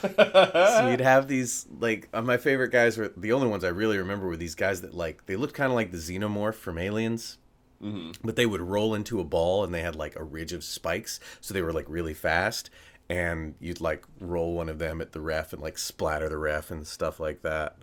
so 0.00 0.88
you'd 0.90 1.00
have 1.00 1.26
these 1.28 1.66
like 1.80 2.08
uh, 2.12 2.22
my 2.22 2.36
favorite 2.36 2.70
guys 2.70 2.96
were 2.96 3.12
the 3.16 3.32
only 3.32 3.48
ones 3.48 3.64
I 3.64 3.68
really 3.68 3.98
remember 3.98 4.26
were 4.28 4.36
these 4.36 4.54
guys 4.54 4.80
that 4.82 4.94
like 4.94 5.26
they 5.26 5.34
looked 5.36 5.54
kind 5.54 5.70
of 5.70 5.74
like 5.76 5.90
the 5.90 5.98
xenomorph 5.98 6.54
from 6.54 6.78
Aliens, 6.78 7.38
Mm-hmm. 7.82 8.10
but 8.24 8.34
they 8.34 8.44
would 8.46 8.60
roll 8.60 8.92
into 8.92 9.20
a 9.20 9.24
ball 9.24 9.62
and 9.62 9.72
they 9.72 9.82
had 9.82 9.94
like 9.94 10.16
a 10.16 10.24
ridge 10.24 10.52
of 10.52 10.64
spikes, 10.64 11.20
so 11.40 11.54
they 11.54 11.62
were 11.62 11.72
like 11.72 11.86
really 11.88 12.14
fast. 12.14 12.70
And 13.08 13.54
you'd 13.60 13.80
like 13.80 14.04
roll 14.20 14.54
one 14.54 14.68
of 14.68 14.78
them 14.80 15.00
at 15.00 15.12
the 15.12 15.20
ref 15.20 15.52
and 15.52 15.62
like 15.62 15.78
splatter 15.78 16.28
the 16.28 16.36
ref 16.38 16.70
and 16.72 16.84
stuff 16.86 17.20
like 17.20 17.42
that. 17.42 17.76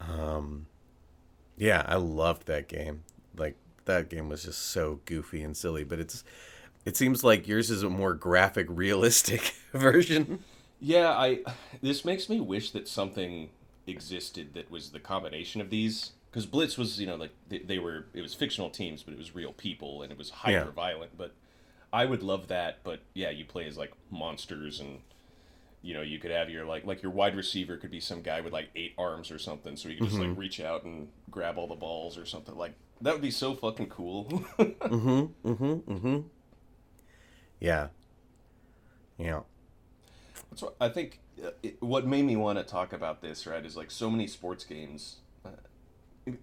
Um, 0.00 0.66
yeah, 1.56 1.82
I 1.86 1.96
loved 1.96 2.46
that 2.46 2.68
game. 2.68 3.02
Like 3.36 3.56
that 3.84 4.08
game 4.08 4.28
was 4.28 4.44
just 4.44 4.62
so 4.62 5.00
goofy 5.06 5.42
and 5.42 5.56
silly, 5.56 5.84
but 5.84 5.98
it's 6.00 6.22
it 6.86 6.96
seems 6.96 7.22
like 7.22 7.46
yours 7.46 7.70
is 7.70 7.82
a 7.82 7.90
more 7.90 8.14
graphic, 8.14 8.66
realistic 8.70 9.52
version. 9.74 10.42
Yeah, 10.80 11.10
I. 11.10 11.40
This 11.82 12.04
makes 12.04 12.28
me 12.30 12.40
wish 12.40 12.70
that 12.70 12.88
something 12.88 13.50
existed 13.86 14.54
that 14.54 14.70
was 14.70 14.90
the 14.90 15.00
combination 15.00 15.60
of 15.60 15.68
these. 15.70 16.12
Because 16.30 16.46
Blitz 16.46 16.76
was, 16.76 17.00
you 17.00 17.06
know, 17.06 17.16
like 17.16 17.30
they, 17.48 17.58
they 17.58 17.78
were, 17.78 18.06
it 18.12 18.20
was 18.20 18.34
fictional 18.34 18.68
teams, 18.68 19.02
but 19.02 19.12
it 19.12 19.18
was 19.18 19.34
real 19.34 19.52
people 19.52 20.02
and 20.02 20.12
it 20.12 20.18
was 20.18 20.28
hyper 20.30 20.66
Yeah. 20.66 20.70
violent. 20.70 21.16
But 21.16 21.32
I 21.92 22.04
would 22.04 22.22
love 22.22 22.48
that. 22.48 22.80
But 22.84 23.00
yeah, 23.14 23.30
you 23.30 23.44
play 23.46 23.66
as 23.66 23.78
like 23.78 23.92
monsters 24.10 24.80
and 24.80 24.98
you 25.82 25.94
know 25.94 26.02
you 26.02 26.18
could 26.18 26.30
have 26.32 26.50
your 26.50 26.64
like 26.66 26.84
like 26.84 27.02
your 27.02 27.12
wide 27.12 27.36
receiver 27.36 27.76
could 27.76 27.90
be 27.92 28.00
some 28.00 28.20
guy 28.20 28.40
with 28.40 28.52
like 28.52 28.68
eight 28.74 28.92
arms 28.98 29.30
or 29.30 29.38
something 29.38 29.76
so 29.76 29.88
you 29.88 29.96
can 29.96 30.06
just 30.06 30.18
like 30.18 30.36
reach 30.36 30.58
out 30.58 30.82
and 30.84 31.06
grab 31.30 31.58
all 31.58 31.68
the 31.68 31.76
balls 31.76 32.18
or 32.18 32.24
something 32.26 32.56
like 32.56 32.72
that 33.02 33.12
would 33.12 33.22
be 33.22 33.30
so 33.30 33.54
fucking 33.54 33.86
cool 33.88 34.24
Mm-hmm. 34.58 35.48
Mm-hmm. 35.48 35.92
Mm-hmm. 35.92 36.20
Yeah. 37.60 37.88
Yeah. 39.18 39.40
That's 40.50 40.62
what 40.62 40.76
I 40.80 40.88
think. 40.88 41.20
Uh, 41.42 41.50
it, 41.62 41.82
what 41.82 42.06
made 42.06 42.24
me 42.24 42.36
want 42.36 42.58
to 42.58 42.64
talk 42.64 42.92
about 42.92 43.20
this, 43.20 43.46
right, 43.46 43.64
is 43.64 43.76
like 43.76 43.90
so 43.90 44.10
many 44.10 44.26
sports 44.26 44.64
games. 44.64 45.16
Uh, 45.44 45.50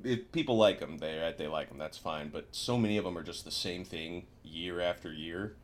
if, 0.03 0.31
people 0.31 0.55
like 0.57 0.79
them, 0.79 0.99
they 0.99 1.17
right, 1.17 1.37
they 1.37 1.47
like 1.47 1.69
them. 1.69 1.77
That's 1.77 1.97
fine. 1.97 2.29
But 2.29 2.47
so 2.51 2.77
many 2.77 2.97
of 2.97 3.05
them 3.05 3.17
are 3.17 3.23
just 3.23 3.45
the 3.45 3.51
same 3.51 3.85
thing 3.85 4.27
year 4.43 4.79
after 4.79 5.11
year. 5.11 5.55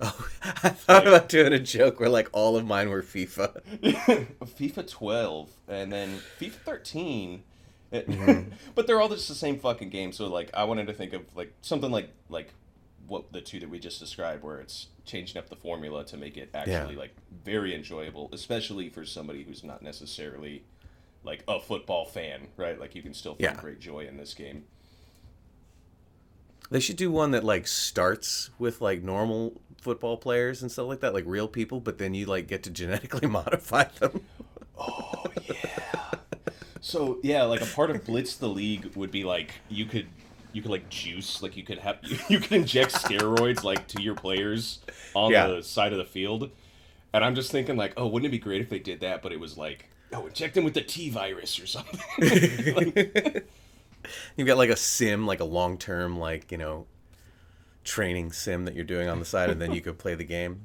Oh, 0.00 0.28
I 0.42 0.70
thought 0.70 1.06
about 1.06 1.28
doing 1.28 1.52
a 1.52 1.58
joke 1.58 2.00
where 2.00 2.08
like 2.08 2.28
all 2.32 2.56
of 2.56 2.66
mine 2.66 2.90
were 2.90 3.02
FIFA. 3.02 3.60
FIFA 4.42 4.90
12 4.90 5.50
and 5.68 5.92
then 5.92 6.18
FIFA 6.40 6.52
13. 6.64 7.42
Mm-hmm. 7.92 8.50
but 8.74 8.86
they're 8.86 9.00
all 9.00 9.08
just 9.08 9.28
the 9.28 9.34
same 9.34 9.58
fucking 9.58 9.90
game. 9.90 10.12
So 10.12 10.26
like, 10.26 10.50
I 10.54 10.64
wanted 10.64 10.86
to 10.88 10.92
think 10.92 11.12
of 11.12 11.22
like 11.36 11.52
something 11.62 11.90
like 11.90 12.10
like 12.28 12.52
what 13.06 13.32
the 13.32 13.40
two 13.40 13.60
that 13.60 13.70
we 13.70 13.78
just 13.78 14.00
described, 14.00 14.42
where 14.42 14.58
it's 14.58 14.88
changing 15.04 15.36
up 15.38 15.48
the 15.48 15.56
formula 15.56 16.04
to 16.06 16.16
make 16.16 16.36
it 16.36 16.50
actually 16.54 16.94
Yeah. 16.94 17.00
like 17.00 17.14
very 17.44 17.74
enjoyable, 17.74 18.28
especially 18.32 18.88
for 18.88 19.04
somebody 19.04 19.42
who's 19.42 19.64
not 19.64 19.82
necessarily 19.82 20.64
like 21.24 21.42
a 21.48 21.60
football 21.60 22.04
fan, 22.04 22.48
right? 22.56 22.78
Like 22.78 22.94
you 22.94 23.02
can 23.02 23.14
still 23.14 23.32
find 23.32 23.42
Yeah. 23.42 23.54
great 23.60 23.80
joy 23.80 24.06
in 24.06 24.16
this 24.16 24.34
game. 24.34 24.64
They 26.70 26.80
should 26.80 26.96
do 26.96 27.10
one 27.10 27.32
that 27.32 27.44
like 27.44 27.66
starts 27.66 28.50
with 28.58 28.80
like 28.80 29.02
normal 29.02 29.60
football 29.80 30.16
players 30.16 30.62
and 30.62 30.70
stuff 30.72 30.86
like 30.86 31.00
that, 31.00 31.12
like 31.12 31.24
real 31.26 31.48
people, 31.48 31.80
but 31.80 31.98
then 31.98 32.14
you 32.14 32.26
like 32.26 32.46
get 32.48 32.62
to 32.64 32.70
genetically 32.70 33.28
modify 33.28 33.84
them. 33.98 34.22
Oh 34.78 35.24
yeah. 35.48 36.12
so 36.80 37.18
yeah, 37.22 37.42
like 37.42 37.60
a 37.60 37.66
part 37.66 37.90
of 37.90 38.04
Blitz 38.06 38.36
the 38.36 38.48
League 38.48 38.96
would 38.96 39.10
be 39.10 39.22
like 39.24 39.52
you 39.68 39.84
could 39.84 40.06
you 40.52 40.62
could 40.62 40.70
like 40.70 40.88
juice, 40.88 41.42
like 41.42 41.56
you 41.56 41.62
could 41.62 41.78
have 41.78 41.98
you 42.28 42.38
could 42.40 42.52
inject 42.52 42.92
steroids 42.92 43.62
like 43.64 43.86
to 43.88 44.02
your 44.02 44.14
players 44.14 44.80
on 45.14 45.32
Yeah. 45.32 45.46
the 45.48 45.62
side 45.62 45.92
of 45.92 45.98
the 45.98 46.04
field. 46.04 46.50
And 47.14 47.24
I'm 47.24 47.34
just 47.34 47.50
thinking 47.50 47.76
like, 47.76 47.92
oh, 47.96 48.06
wouldn't 48.06 48.28
it 48.28 48.32
be 48.32 48.38
great 48.38 48.60
if 48.62 48.70
they 48.70 48.78
did 48.78 49.00
that, 49.00 49.22
but 49.22 49.32
it 49.32 49.40
was 49.40 49.58
like, 49.58 49.90
oh, 50.14 50.26
inject 50.26 50.54
them 50.54 50.64
with 50.64 50.74
the 50.74 50.80
T 50.82 51.10
virus 51.10 51.60
or 51.60 51.66
something. 51.66 52.00
Like, 52.74 53.46
You've 54.36 54.48
got 54.48 54.56
like 54.56 54.70
a 54.70 54.76
sim, 54.76 55.26
like 55.26 55.40
a 55.40 55.44
long 55.44 55.78
term, 55.78 56.18
like, 56.18 56.50
you 56.50 56.58
know, 56.58 56.86
training 57.84 58.32
sim 58.32 58.64
that 58.64 58.74
you're 58.74 58.84
doing 58.84 59.08
on 59.08 59.18
the 59.18 59.24
side, 59.24 59.50
and 59.50 59.60
then 59.60 59.72
you 59.72 59.80
could 59.80 59.98
play 59.98 60.14
the 60.14 60.24
game. 60.24 60.64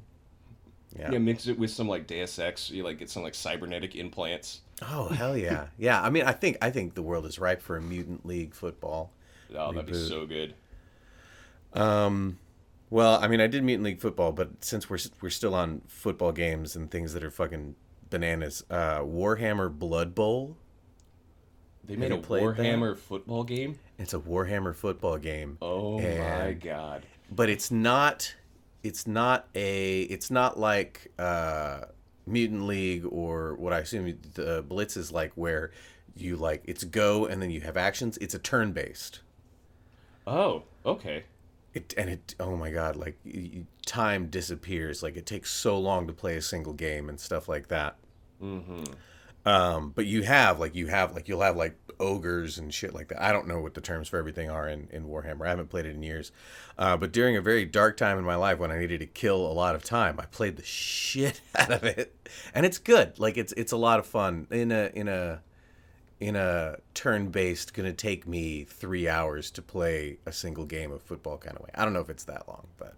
Yeah. 0.98 1.12
yeah, 1.12 1.18
mix 1.18 1.46
it 1.46 1.58
with 1.58 1.70
some 1.70 1.86
like 1.86 2.06
Deus 2.06 2.38
Ex, 2.38 2.70
you 2.70 2.82
like 2.82 2.98
get 2.98 3.10
some 3.10 3.22
like 3.22 3.34
cybernetic 3.34 3.94
implants. 3.94 4.62
Oh 4.82 5.08
hell 5.08 5.36
yeah. 5.36 5.66
Yeah. 5.76 6.00
I 6.00 6.08
mean 6.08 6.24
I 6.24 6.32
think 6.32 6.56
I 6.62 6.70
think 6.70 6.94
the 6.94 7.02
world 7.02 7.26
is 7.26 7.38
ripe 7.38 7.60
for 7.60 7.76
a 7.76 7.82
mutant 7.82 8.24
league 8.24 8.54
football. 8.54 9.12
Oh, 9.56 9.72
that'd 9.72 9.86
be 9.86 9.94
so 9.94 10.26
good. 10.26 10.54
Um 11.72 12.38
well, 12.90 13.18
I 13.22 13.28
mean 13.28 13.40
I 13.40 13.46
did 13.46 13.62
mutant 13.62 13.84
league 13.84 14.00
football, 14.00 14.32
but 14.32 14.64
since 14.64 14.88
we're 14.88 14.98
we're 15.20 15.30
still 15.30 15.54
on 15.54 15.82
football 15.88 16.32
games 16.32 16.74
and 16.76 16.90
things 16.90 17.12
that 17.12 17.22
are 17.22 17.30
fucking 17.30 17.74
bananas, 18.10 18.64
uh 18.70 19.00
Warhammer 19.00 19.70
Blood 19.76 20.14
Bowl. 20.14 20.56
They 21.84 21.96
made 21.96 22.12
a 22.12 22.18
played 22.18 22.42
that? 22.42 22.56
Warhammer 22.58 22.96
football 22.98 23.44
game. 23.44 23.78
It's 23.98 24.12
a 24.14 24.18
Warhammer 24.18 24.74
football 24.74 25.16
game. 25.18 25.58
Oh 25.62 25.98
my 25.98 26.52
god. 26.52 27.04
but 27.30 27.48
it's 27.48 27.70
not 27.70 28.34
it's 28.82 29.06
not 29.06 29.48
a 29.54 30.02
it's 30.02 30.30
not 30.30 30.58
like 30.58 31.10
uh 31.18 31.80
mutant 32.26 32.66
league 32.66 33.04
or 33.10 33.54
what 33.56 33.72
i 33.72 33.78
assume 33.78 34.14
the 34.34 34.62
blitz 34.68 34.96
is 34.98 35.10
like 35.10 35.32
where 35.34 35.70
you 36.14 36.36
like 36.36 36.62
it's 36.66 36.84
go 36.84 37.24
and 37.24 37.40
then 37.40 37.50
you 37.50 37.60
have 37.62 37.76
actions 37.78 38.18
it's 38.18 38.34
a 38.34 38.38
turn 38.38 38.70
based 38.72 39.20
Oh, 40.30 40.64
okay. 40.84 41.24
it 41.74 41.94
and 41.96 42.10
it 42.10 42.34
oh 42.38 42.56
my 42.56 42.70
god 42.70 42.96
like 42.96 43.16
time 43.86 44.28
disappears. 44.28 45.02
Like 45.02 45.16
it 45.16 45.24
takes 45.26 45.50
so 45.50 45.78
long 45.78 46.06
to 46.06 46.12
play 46.12 46.36
a 46.36 46.42
single 46.42 46.74
game 46.74 47.08
and 47.08 47.18
stuff 47.18 47.48
like 47.48 47.68
that. 47.68 47.96
Mm-hmm. 48.42 48.84
um 49.46 49.90
but 49.96 50.06
you 50.06 50.22
have 50.22 50.60
like 50.60 50.74
you 50.74 50.86
have 50.88 51.14
like 51.14 51.28
you'll 51.28 51.40
have 51.40 51.56
like 51.56 51.76
ogres 51.98 52.58
and 52.58 52.72
shit 52.72 52.94
like 52.94 53.08
that. 53.08 53.20
I 53.22 53.32
don't 53.32 53.48
know 53.48 53.60
what 53.60 53.74
the 53.74 53.80
terms 53.80 54.06
for 54.08 54.18
everything 54.18 54.50
are 54.50 54.68
in 54.68 54.88
in 54.92 55.06
warhammer. 55.06 55.46
I 55.46 55.50
haven't 55.50 55.70
played 55.70 55.86
it 55.86 55.94
in 55.96 56.02
years. 56.02 56.30
Uh, 56.78 56.96
but 56.96 57.10
during 57.12 57.36
a 57.36 57.40
very 57.40 57.64
dark 57.64 57.96
time 57.96 58.18
in 58.18 58.24
my 58.24 58.36
life 58.36 58.58
when 58.58 58.70
i 58.70 58.78
needed 58.78 59.00
to 59.00 59.06
kill 59.06 59.50
a 59.50 59.54
lot 59.54 59.74
of 59.74 59.82
time 59.82 60.20
i 60.20 60.26
played 60.26 60.56
the 60.56 60.62
shit 60.84 61.40
out 61.56 61.72
of 61.72 61.84
it. 61.84 62.14
And 62.54 62.66
it's 62.66 62.78
good. 62.78 63.18
Like 63.18 63.36
it's 63.38 63.52
it's 63.56 63.72
a 63.72 63.76
lot 63.78 63.98
of 63.98 64.06
fun. 64.06 64.46
In 64.50 64.70
a 64.72 64.90
in 64.94 65.08
a 65.08 65.40
in 66.20 66.36
a 66.36 66.76
turn 66.94 67.28
based 67.28 67.74
gonna 67.74 67.92
take 67.92 68.26
me 68.26 68.64
three 68.64 69.08
hours 69.08 69.50
to 69.50 69.62
play 69.62 70.18
a 70.26 70.32
single 70.32 70.64
game 70.64 70.90
of 70.90 71.02
football 71.02 71.38
kind 71.38 71.56
of 71.56 71.62
way 71.62 71.70
i 71.74 71.84
don't 71.84 71.92
know 71.92 72.00
if 72.00 72.10
it's 72.10 72.24
that 72.24 72.46
long 72.48 72.66
but 72.76 72.94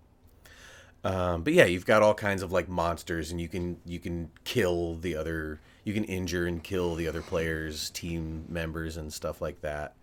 um, 1.02 1.42
but 1.42 1.54
yeah, 1.54 1.64
you've 1.64 1.86
got 1.86 2.02
all 2.02 2.14
kinds 2.14 2.42
of 2.42 2.52
like 2.52 2.68
monsters, 2.68 3.30
and 3.30 3.40
you 3.40 3.48
can 3.48 3.78
you 3.86 3.98
can 3.98 4.30
kill 4.44 4.96
the 4.96 5.16
other, 5.16 5.60
you 5.84 5.94
can 5.94 6.04
injure 6.04 6.46
and 6.46 6.62
kill 6.62 6.94
the 6.94 7.08
other 7.08 7.22
players, 7.22 7.90
team 7.90 8.44
members, 8.48 8.96
and 8.96 9.12
stuff 9.12 9.40
like 9.40 9.62
that. 9.62 9.94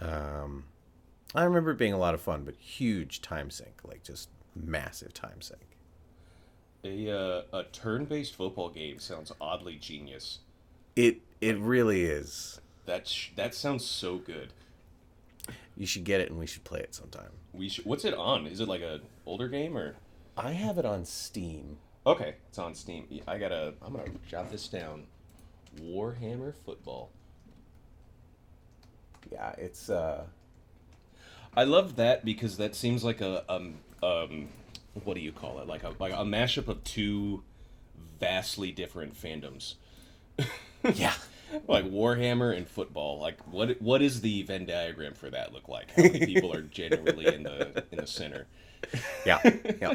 Um, 0.00 0.64
I 1.34 1.44
remember 1.44 1.70
it 1.70 1.78
being 1.78 1.92
a 1.92 1.98
lot 1.98 2.14
of 2.14 2.20
fun, 2.20 2.42
but 2.44 2.56
huge 2.56 3.22
time 3.22 3.50
sink, 3.50 3.80
like 3.84 4.02
just 4.02 4.28
massive 4.56 5.14
time 5.14 5.40
sink. 5.40 5.78
A 6.84 7.10
uh, 7.10 7.42
a 7.52 7.64
turn-based 7.64 8.34
football 8.34 8.70
game 8.70 8.98
sounds 8.98 9.30
oddly 9.40 9.76
genius. 9.76 10.40
It 10.96 11.18
it 11.40 11.58
really 11.58 12.04
is. 12.04 12.60
That 12.86 13.08
sh- 13.08 13.30
that 13.36 13.54
sounds 13.54 13.84
so 13.84 14.18
good. 14.18 14.52
You 15.76 15.86
should 15.86 16.04
get 16.04 16.20
it, 16.20 16.30
and 16.30 16.38
we 16.38 16.46
should 16.46 16.64
play 16.64 16.80
it 16.80 16.94
sometime. 16.94 17.30
We 17.52 17.68
should. 17.68 17.84
What's 17.84 18.04
it 18.04 18.14
on? 18.14 18.46
Is 18.46 18.60
it 18.60 18.68
like 18.68 18.82
a 18.82 19.00
older 19.26 19.48
game 19.48 19.76
or? 19.76 19.96
I 20.36 20.52
have 20.52 20.78
it 20.78 20.84
on 20.84 21.04
Steam. 21.04 21.78
Okay, 22.06 22.34
it's 22.48 22.58
on 22.58 22.74
Steam. 22.74 23.06
I 23.26 23.38
gotta. 23.38 23.74
I'm 23.82 23.92
gonna 23.92 24.10
jot 24.28 24.50
this 24.50 24.68
down. 24.68 25.04
Warhammer 25.80 26.54
football. 26.64 27.10
Yeah, 29.32 29.52
it's 29.58 29.90
uh, 29.90 30.24
I 31.56 31.64
love 31.64 31.96
that 31.96 32.24
because 32.24 32.56
that 32.58 32.74
seems 32.74 33.04
like 33.04 33.20
a 33.20 33.44
um 33.52 33.74
um 34.02 34.48
what 35.02 35.14
do 35.14 35.20
you 35.20 35.32
call 35.32 35.58
it? 35.60 35.66
Like 35.66 35.82
a 35.82 35.92
like 35.98 36.12
a 36.12 36.24
mashup 36.24 36.68
of 36.68 36.84
two 36.84 37.42
vastly 38.20 38.70
different 38.70 39.20
fandoms. 39.20 39.74
yeah. 40.94 41.14
like 41.68 41.84
Warhammer 41.84 42.56
and 42.56 42.68
football. 42.68 43.18
Like 43.18 43.38
what 43.50 43.80
what 43.80 44.02
is 44.02 44.20
the 44.20 44.42
Venn 44.42 44.66
diagram 44.66 45.14
for 45.14 45.30
that 45.30 45.52
look 45.52 45.68
like? 45.68 45.90
How 45.92 46.02
many 46.02 46.26
people 46.26 46.52
are 46.52 46.62
genuinely 46.62 47.26
in 47.32 47.42
the 47.42 47.84
in 47.90 47.98
the 47.98 48.06
center? 48.06 48.46
Yeah, 49.24 49.38
yeah. 49.80 49.94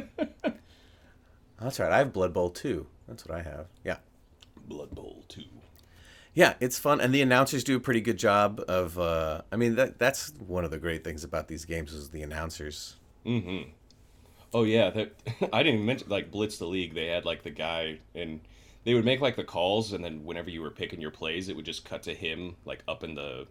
That's 1.62 1.80
right. 1.80 1.92
I 1.92 2.00
have 2.00 2.12
Blood 2.12 2.34
Bowl 2.34 2.50
too. 2.50 2.88
That's 3.08 3.24
what 3.24 3.38
I 3.38 3.44
have. 3.44 3.68
Yeah. 3.86 3.98
Blood 4.68 4.90
Bowl 4.96 5.24
two. 5.28 5.44
Yeah, 6.34 6.54
it's 6.60 6.80
fun, 6.80 7.02
and 7.02 7.14
the 7.14 7.22
announcers 7.22 7.64
do 7.64 7.76
a 7.76 7.80
pretty 7.80 8.02
good 8.02 8.18
job 8.18 8.64
of. 8.68 8.98
Uh, 8.98 9.42
I 9.52 9.58
mean, 9.58 9.76
that 9.76 10.00
that's 10.00 10.32
one 10.48 10.64
of 10.64 10.72
the 10.72 10.78
great 10.78 11.04
things 11.04 11.24
about 11.24 11.48
these 11.48 11.66
games 11.66 11.94
is 11.94 12.10
the 12.10 12.22
announcers. 12.22 12.96
Mm-hmm. 13.26 13.70
Oh 14.54 14.64
yeah, 14.64 14.90
that 14.92 15.14
I 15.54 15.64
didn't 15.64 15.76
even 15.76 15.86
mention 15.86 16.10
like 16.10 16.32
Blitz 16.32 16.58
the 16.58 16.66
League. 16.66 16.94
They 16.94 17.08
had 17.08 17.26
like 17.26 17.44
the 17.44 17.52
guy 17.52 18.00
and 18.16 18.42
they 18.84 18.94
would 18.94 19.06
make 19.06 19.22
like 19.22 19.36
the 19.36 19.44
calls, 19.44 19.94
and 19.94 20.04
then 20.04 20.24
whenever 20.26 20.50
you 20.50 20.62
were 20.62 20.72
picking 20.72 21.02
your 21.02 21.12
plays, 21.12 21.50
it 21.50 21.56
would 21.56 21.66
just 21.66 21.86
cut 21.86 22.04
to 22.04 22.14
him 22.14 22.56
like 22.66 22.80
up 22.88 23.04
in 23.04 23.16
the 23.16 23.48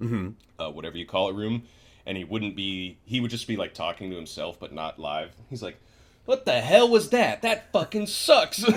Mm-hmm. 0.00 0.30
uh, 0.58 0.70
whatever 0.70 0.96
you 0.96 1.04
call 1.04 1.28
it 1.28 1.34
room, 1.34 1.64
and 2.06 2.16
he 2.16 2.24
wouldn't 2.24 2.56
be. 2.56 2.96
He 3.04 3.20
would 3.20 3.30
just 3.30 3.46
be 3.46 3.56
like 3.58 3.74
talking 3.74 4.08
to 4.08 4.16
himself, 4.16 4.58
but 4.58 4.72
not 4.72 4.98
live. 4.98 5.32
He's 5.50 5.62
like, 5.62 5.76
"What 6.24 6.46
the 6.46 6.60
hell 6.62 6.88
was 6.88 7.10
that? 7.10 7.42
That 7.42 7.70
fucking 7.72 8.06
sucks." 8.06 8.64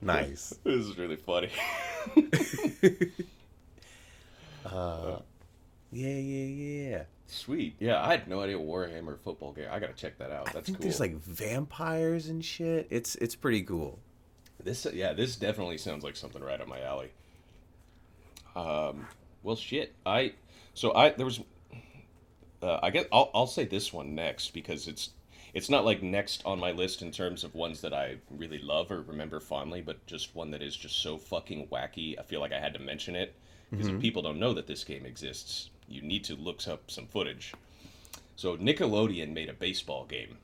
Nice. 0.00 0.54
this 0.64 0.86
is 0.86 0.96
really 0.96 1.16
funny. 1.16 1.50
Uh, 4.64 5.20
yeah, 5.90 6.08
yeah, 6.18 6.44
yeah. 6.90 7.02
Sweet. 7.30 7.76
Yeah, 7.78 8.02
I 8.02 8.12
had 8.12 8.26
no 8.26 8.40
idea 8.40 8.56
Warhammer 8.56 9.18
football 9.18 9.52
game. 9.52 9.68
I 9.70 9.78
gotta 9.78 9.92
check 9.92 10.16
that 10.18 10.30
out. 10.30 10.48
I 10.48 10.52
That's 10.52 10.66
think 10.66 10.78
cool. 10.78 10.82
there's 10.82 10.98
like 10.98 11.14
vampires 11.20 12.28
and 12.28 12.42
shit. 12.42 12.86
It's 12.90 13.16
it's 13.16 13.34
pretty 13.34 13.62
cool. 13.62 13.98
This 14.64 14.86
yeah, 14.92 15.12
this 15.12 15.36
definitely 15.36 15.76
sounds 15.76 16.02
like 16.02 16.16
something 16.16 16.42
right 16.42 16.58
up 16.58 16.66
my 16.66 16.80
alley. 16.80 17.10
Um, 18.56 19.06
well, 19.42 19.56
shit. 19.56 19.94
I 20.06 20.32
so 20.72 20.94
I 20.94 21.10
there 21.10 21.26
was. 21.26 21.40
Uh, 22.62 22.80
I 22.82 22.90
guess 22.90 23.04
I'll 23.12 23.30
I'll 23.34 23.46
say 23.46 23.66
this 23.66 23.92
one 23.92 24.14
next 24.14 24.54
because 24.54 24.88
it's 24.88 25.10
it's 25.52 25.68
not 25.68 25.84
like 25.84 26.02
next 26.02 26.42
on 26.46 26.58
my 26.58 26.72
list 26.72 27.02
in 27.02 27.10
terms 27.10 27.44
of 27.44 27.54
ones 27.54 27.82
that 27.82 27.92
I 27.92 28.16
really 28.30 28.58
love 28.58 28.90
or 28.90 29.02
remember 29.02 29.38
fondly, 29.38 29.82
but 29.82 30.04
just 30.06 30.34
one 30.34 30.50
that 30.52 30.62
is 30.62 30.74
just 30.74 31.02
so 31.02 31.18
fucking 31.18 31.68
wacky. 31.68 32.18
I 32.18 32.22
feel 32.22 32.40
like 32.40 32.52
I 32.52 32.58
had 32.58 32.72
to 32.72 32.80
mention 32.80 33.14
it 33.14 33.34
because 33.70 33.88
if 33.88 34.00
people 34.00 34.22
don't 34.22 34.38
know 34.38 34.54
that 34.54 34.66
this 34.66 34.82
game 34.82 35.04
exists, 35.04 35.68
you 35.88 36.02
need 36.02 36.24
to 36.24 36.34
look 36.34 36.66
up 36.68 36.90
some 36.90 37.06
footage. 37.06 37.54
So 38.36 38.56
Nickelodeon 38.56 39.32
made 39.32 39.48
a 39.48 39.52
baseball 39.52 40.04
game. 40.04 40.38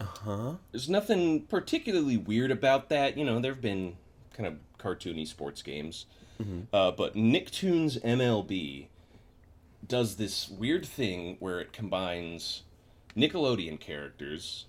Uh 0.00 0.04
huh. 0.04 0.52
There's 0.72 0.88
nothing 0.88 1.42
particularly 1.42 2.16
weird 2.16 2.50
about 2.50 2.88
that. 2.88 3.16
You 3.16 3.24
know, 3.24 3.40
there 3.40 3.52
have 3.52 3.62
been 3.62 3.96
kind 4.36 4.46
of 4.46 4.54
cartoony 4.78 5.26
sports 5.26 5.62
games. 5.62 6.06
Mm 6.42 6.66
Uh, 6.72 6.90
but 6.90 7.14
Nicktoons 7.14 8.00
MLB 8.02 8.86
does 9.86 10.16
this 10.16 10.48
weird 10.48 10.84
thing 10.84 11.36
where 11.38 11.60
it 11.60 11.72
combines 11.72 12.62
Nickelodeon 13.16 13.78
characters, 13.78 14.66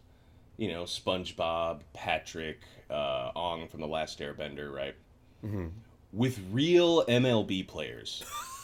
you 0.57 0.67
know, 0.67 0.83
SpongeBob, 0.83 1.81
Patrick, 1.93 2.59
uh, 2.89 3.31
Aang 3.35 3.69
from 3.69 3.79
The 3.81 3.87
Last 3.87 4.19
Airbender, 4.19 4.71
right? 4.71 4.95
Mm-hmm. 5.43 5.67
With 6.13 6.39
real 6.51 7.03
MLB 7.05 7.67
players. 7.67 8.23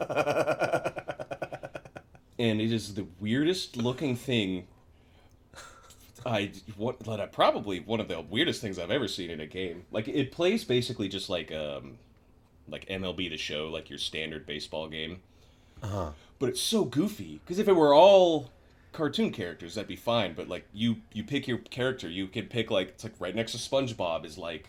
and 2.38 2.60
it 2.60 2.72
is 2.72 2.94
the 2.94 3.06
weirdest 3.20 3.76
looking 3.76 4.16
thing 4.16 4.66
I 6.26 6.50
what 6.76 7.08
I 7.08 7.26
probably 7.26 7.78
one 7.80 8.00
of 8.00 8.08
the 8.08 8.20
weirdest 8.20 8.60
things 8.60 8.78
I've 8.78 8.90
ever 8.90 9.06
seen 9.06 9.30
in 9.30 9.40
a 9.40 9.46
game. 9.46 9.84
Like 9.92 10.08
it 10.08 10.32
plays 10.32 10.64
basically 10.64 11.08
just 11.08 11.30
like 11.30 11.52
um 11.52 11.98
like 12.68 12.84
MLB 12.88 13.30
the 13.30 13.36
show, 13.36 13.68
like 13.68 13.88
your 13.88 13.98
standard 13.98 14.44
baseball 14.44 14.88
game. 14.88 15.20
Uh 15.82 15.86
huh. 15.86 16.10
But 16.38 16.48
it's 16.48 16.60
so 16.60 16.84
goofy 16.84 17.40
because 17.44 17.60
if 17.60 17.68
it 17.68 17.74
were 17.74 17.94
all 17.94 18.50
cartoon 18.92 19.30
characters, 19.30 19.76
that'd 19.76 19.86
be 19.86 19.96
fine. 19.96 20.34
But 20.34 20.48
like 20.48 20.66
you 20.72 20.96
you 21.12 21.22
pick 21.22 21.46
your 21.46 21.58
character, 21.58 22.08
you 22.08 22.26
can 22.26 22.46
pick 22.46 22.72
like 22.72 22.88
it's 22.88 23.04
like 23.04 23.14
right 23.20 23.34
next 23.34 23.52
to 23.52 23.58
SpongeBob 23.58 24.24
is 24.24 24.36
like 24.36 24.68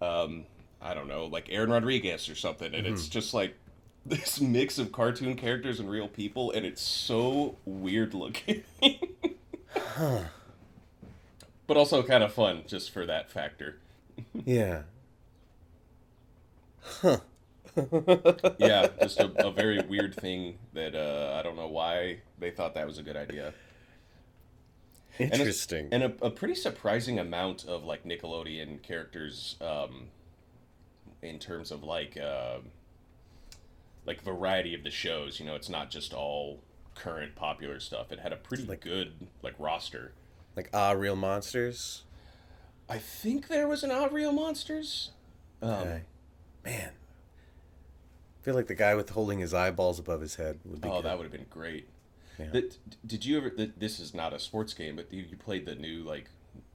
um 0.00 0.46
I 0.80 0.94
don't 0.94 1.08
know, 1.08 1.26
like 1.26 1.48
Aaron 1.50 1.70
Rodriguez 1.70 2.30
or 2.30 2.34
something, 2.34 2.74
and 2.74 2.86
it's 2.86 3.06
just 3.06 3.34
like 3.34 3.54
this 4.06 4.40
mix 4.40 4.78
of 4.78 4.92
cartoon 4.92 5.36
characters 5.36 5.80
and 5.80 5.90
real 5.90 6.08
people, 6.08 6.50
and 6.50 6.64
it's 6.64 6.82
so 6.82 7.56
weird 7.64 8.14
looking. 8.14 8.62
Huh. 9.76 10.24
but 11.66 11.76
also 11.76 12.02
kind 12.02 12.24
of 12.24 12.32
fun 12.32 12.64
just 12.66 12.90
for 12.90 13.06
that 13.06 13.30
factor. 13.30 13.78
Yeah. 14.34 14.82
Huh. 16.82 17.18
Yeah, 18.58 18.88
just 19.02 19.20
a, 19.20 19.46
a 19.46 19.52
very 19.52 19.80
weird 19.82 20.14
thing 20.14 20.58
that 20.72 20.94
uh, 20.94 21.36
I 21.38 21.42
don't 21.42 21.56
know 21.56 21.68
why 21.68 22.18
they 22.38 22.50
thought 22.50 22.74
that 22.74 22.86
was 22.86 22.98
a 22.98 23.02
good 23.02 23.16
idea. 23.16 23.54
Interesting. 25.18 25.88
And 25.92 26.02
a, 26.02 26.12
a 26.22 26.30
pretty 26.30 26.54
surprising 26.54 27.18
amount 27.18 27.64
of 27.66 27.84
like 27.84 28.04
Nickelodeon 28.04 28.82
characters 28.82 29.56
um, 29.60 30.08
in 31.22 31.38
terms 31.38 31.70
of 31.70 31.82
like 31.82 32.16
uh, 32.16 32.58
like 34.06 34.22
variety 34.22 34.74
of 34.74 34.82
the 34.84 34.90
shows. 34.90 35.38
You 35.40 35.46
know, 35.46 35.54
it's 35.54 35.68
not 35.68 35.90
just 35.90 36.12
all 36.14 36.62
current 36.94 37.34
popular 37.36 37.80
stuff. 37.80 38.10
It 38.12 38.20
had 38.20 38.32
a 38.32 38.36
pretty 38.36 38.64
Like- 38.64 38.80
good 38.80 39.28
like 39.42 39.54
roster. 39.58 40.12
like 40.56 40.68
ah, 40.74 40.90
real 40.92 41.16
monsters. 41.16 42.02
I 42.88 42.98
think 42.98 43.46
there 43.48 43.68
was 43.68 43.84
an 43.84 43.92
Odd 43.92 44.12
Real 44.12 44.32
Monsters. 44.32 45.12
Um, 45.62 45.70
Okay. 45.70 46.02
Man. 46.64 46.90
I 46.92 48.42
feel 48.42 48.54
like 48.54 48.66
the 48.66 48.74
guy 48.74 48.94
with 48.96 49.10
holding 49.10 49.38
his 49.38 49.54
eyeballs 49.54 49.98
above 50.00 50.20
his 50.20 50.34
head 50.36 50.58
would 50.64 50.80
be 50.80 50.88
Oh, 50.88 50.96
good. 50.96 51.04
that 51.04 51.16
would 51.16 51.22
have 51.24 51.32
been 51.32 51.46
great. 51.50 51.88
Yeah. 52.38 52.50
That, 52.50 52.78
did 53.06 53.24
you 53.24 53.36
ever? 53.36 53.50
th- 53.50 53.72
This 53.76 54.00
is 54.00 54.12
not 54.14 54.32
a 54.32 54.38
sports 54.40 54.74
game, 54.74 54.96
but 54.96 55.12
you, 55.12 55.22
you 55.22 55.36
played 55.36 55.66
the 55.66 55.74
new 55.76 56.02
like 56.02 56.30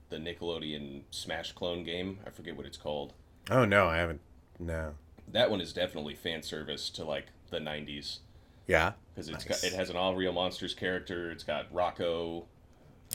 the 0.08 0.16
Nickelodeon 0.16 1.02
Smash 1.10 1.52
clone 1.52 1.82
game. 1.84 2.20
I 2.26 2.30
forget 2.30 2.56
what 2.56 2.64
it's 2.66 2.76
called. 2.78 3.12
Oh 3.50 3.64
no, 3.64 3.86
I 3.88 3.96
haven't. 3.96 4.20
No. 4.58 4.94
That 5.32 5.50
one 5.50 5.60
is 5.60 5.72
definitely 5.72 6.14
fan 6.14 6.42
service 6.42 6.88
to 6.90 7.04
like 7.04 7.26
the 7.50 7.58
'90s 7.58 8.18
Yeah. 8.66 8.92
because 9.14 9.28
it's 9.28 9.46
Nice. 9.48 9.62
got 9.62 9.68
it 9.72 9.74
has 9.76 9.90
an 9.90 9.96
all 9.96 10.14
real 10.14 10.32
monsters 10.32 10.74
character. 10.74 11.30
It's 11.30 11.44
got 11.44 11.72
Rocko, 11.72 12.44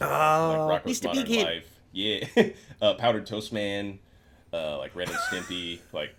Oh, 0.01 0.67
like 0.69 0.83
Rocko's. 0.85 1.03
Modern. 1.03 1.29
Life. 1.43 1.79
Yeah, 1.93 2.25
uh, 2.81 2.93
Powdered 2.95 3.25
Toast 3.25 3.51
Man, 3.51 3.99
uh, 4.53 4.77
like 4.77 4.95
Ren 4.95 5.09
and 5.09 5.17
Stimpy, 5.17 5.79
like 5.91 6.15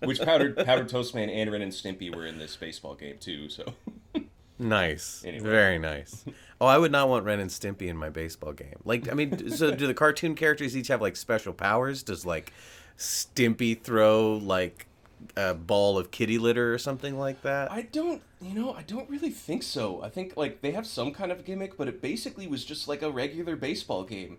which 0.00 0.20
Powdered 0.20 0.56
Powdered 0.64 0.88
Toast 0.88 1.14
Man 1.14 1.30
and 1.30 1.50
Ren 1.50 1.62
and 1.62 1.72
Stimpy 1.72 2.14
were 2.14 2.26
in 2.26 2.38
this 2.38 2.56
baseball 2.56 2.94
game 2.94 3.16
too. 3.18 3.48
So 3.48 3.74
Nice. 4.60 5.22
Anyway. 5.24 5.48
Very 5.48 5.78
nice. 5.78 6.24
Oh, 6.60 6.66
I 6.66 6.78
would 6.78 6.90
not 6.90 7.08
want 7.08 7.24
Ren 7.24 7.38
and 7.38 7.48
Stimpy 7.48 7.82
in 7.82 7.96
my 7.96 8.08
baseball 8.10 8.52
game. 8.52 8.74
Like, 8.84 9.08
I 9.08 9.14
mean, 9.14 9.50
so 9.50 9.70
do 9.72 9.86
the 9.86 9.94
cartoon 9.94 10.34
characters 10.34 10.76
each 10.76 10.88
have 10.88 11.00
like 11.00 11.14
special 11.14 11.52
powers? 11.52 12.02
Does 12.02 12.26
like 12.26 12.52
Stimpy 12.98 13.80
throw 13.80 14.32
like 14.34 14.87
a 15.36 15.54
ball 15.54 15.98
of 15.98 16.10
kitty 16.10 16.38
litter 16.38 16.72
or 16.72 16.78
something 16.78 17.18
like 17.18 17.42
that? 17.42 17.70
I 17.72 17.82
don't, 17.82 18.22
you 18.40 18.54
know, 18.54 18.72
I 18.72 18.82
don't 18.82 19.08
really 19.10 19.30
think 19.30 19.62
so. 19.62 20.02
I 20.02 20.08
think 20.08 20.36
like 20.36 20.60
they 20.60 20.72
have 20.72 20.86
some 20.86 21.12
kind 21.12 21.30
of 21.32 21.44
gimmick, 21.44 21.76
but 21.76 21.88
it 21.88 22.00
basically 22.02 22.46
was 22.46 22.64
just 22.64 22.88
like 22.88 23.02
a 23.02 23.10
regular 23.10 23.56
baseball 23.56 24.04
game. 24.04 24.38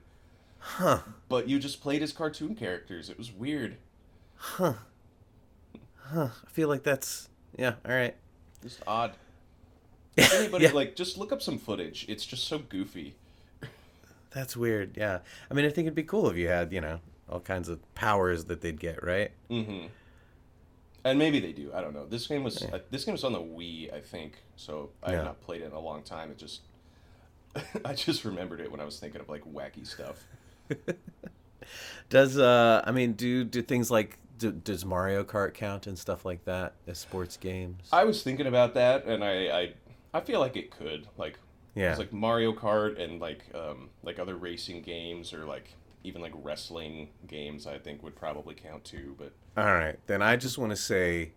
Huh. 0.60 1.00
But 1.30 1.48
you 1.48 1.58
just 1.60 1.82
played 1.82 2.02
as 2.04 2.12
cartoon 2.12 2.56
characters. 2.56 3.10
It 3.10 3.18
was 3.18 3.32
weird. 3.32 3.78
Huh. 4.36 4.74
Huh. 5.98 6.30
I 6.46 6.50
feel 6.50 6.68
like 6.68 6.84
that's 6.84 7.30
yeah. 7.58 7.76
All 7.86 7.92
right. 7.94 8.16
Just 8.62 8.82
odd. 8.88 9.14
If 10.18 10.34
anybody 10.34 10.66
Yeah. 10.66 10.72
like 10.74 10.96
just 10.98 11.18
look 11.18 11.32
up 11.32 11.42
some 11.42 11.58
footage. 11.58 12.06
It's 12.10 12.26
just 12.26 12.44
so 12.46 12.58
goofy. 12.60 13.16
That's 14.32 14.58
weird. 14.58 14.98
Yeah. 14.98 15.20
I 15.50 15.54
mean, 15.54 15.66
I 15.66 15.70
think 15.70 15.86
it'd 15.86 15.96
be 15.96 16.04
cool 16.04 16.30
if 16.30 16.36
you 16.36 16.48
had 16.50 16.74
you 16.74 16.82
know 16.82 17.00
all 17.30 17.40
kinds 17.40 17.70
of 17.70 17.80
powers 17.96 18.46
that 18.46 18.60
they'd 18.62 18.80
get, 18.80 19.04
right? 19.04 19.32
Mm-hmm. 19.50 19.88
And 21.06 21.18
maybe 21.18 21.40
they 21.40 21.54
do. 21.54 21.72
I 21.74 21.82
don't 21.82 21.94
know. 21.94 22.06
This 22.06 22.28
game 22.28 22.44
was 22.44 22.62
uh, 22.64 22.80
this 22.92 23.06
game 23.06 23.14
was 23.14 23.24
on 23.24 23.34
the 23.34 23.40
Wii, 23.40 23.94
I 23.94 24.02
think. 24.02 24.34
So 24.56 24.90
I 25.02 25.12
Yeah. 25.12 25.16
have 25.18 25.26
not 25.26 25.42
played 25.42 25.62
it 25.62 25.66
in 25.66 25.72
a 25.72 25.80
long 25.80 26.04
time. 26.04 26.32
It 26.32 26.38
just 26.38 26.62
I 27.86 27.94
just 27.94 28.26
remembered 28.26 28.60
it 28.60 28.72
when 28.72 28.80
I 28.80 28.86
was 28.86 29.00
thinking 29.00 29.22
of 29.22 29.30
like 29.30 29.44
wacky 29.46 29.86
stuff. 29.88 30.24
Does 32.10 32.38
uh, 32.38 32.82
I 32.86 32.92
mean, 32.92 33.14
do 33.14 33.44
do 33.44 33.62
things 33.62 33.92
like 33.92 34.18
do, 34.38 34.52
does 34.52 34.86
Mario 34.86 35.24
Kart 35.24 35.54
count 35.54 35.86
and 35.86 35.98
stuff 36.00 36.26
like 36.26 36.46
that 36.46 36.74
as 36.88 36.98
sports 36.98 37.38
games? 37.38 37.88
I 37.92 38.06
was 38.06 38.24
thinking 38.24 38.48
about 38.48 38.74
that, 38.74 39.06
and 39.06 39.24
I 39.24 39.60
I, 39.60 39.74
I 40.14 40.22
feel 40.22 40.40
like 40.40 40.56
it 40.58 40.72
could 40.72 41.08
like 41.18 41.38
yeah. 41.76 41.92
It's 41.92 42.00
like 42.00 42.12
Mario 42.12 42.52
Kart 42.54 43.00
and 43.00 43.20
like 43.22 43.44
um, 43.54 43.90
like 44.04 44.18
other 44.18 44.36
racing 44.36 44.82
games 44.82 45.34
or 45.34 45.46
like 45.46 45.76
even 46.04 46.22
like 46.22 46.34
wrestling 46.36 47.10
games. 47.28 47.68
I 47.68 47.78
think 47.78 48.04
would 48.04 48.16
probably 48.16 48.56
count 48.56 48.84
too. 48.84 49.16
But 49.18 49.32
All 49.58 49.74
right, 49.74 49.98
then 50.08 50.22
I 50.22 50.36
just 50.36 50.58
want 50.58 50.72
to 50.72 50.76
say 50.76 51.32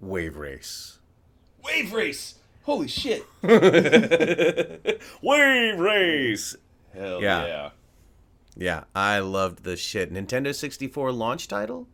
Wave 0.00 0.36
Race. 0.36 0.98
Wave 1.62 1.92
Race, 1.92 2.36
holy 2.62 2.88
shit! 2.88 3.24
Wave 3.42 3.58
Race. 5.78 6.56
Hell 6.94 7.22
Yeah. 7.22 7.46
yeah! 7.46 7.70
Yeah, 8.56 8.84
I 8.94 9.20
loved 9.20 9.62
the 9.62 9.76
shit. 9.76 10.12
Nintendo 10.12 10.54
64 10.54 11.12
launch 11.12 11.48
title? 11.48 11.86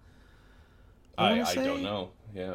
I 1.18 1.40
I, 1.40 1.50
I, 1.50 1.54
don't 1.54 1.82
know. 1.82 2.10
Yeah. 2.34 2.54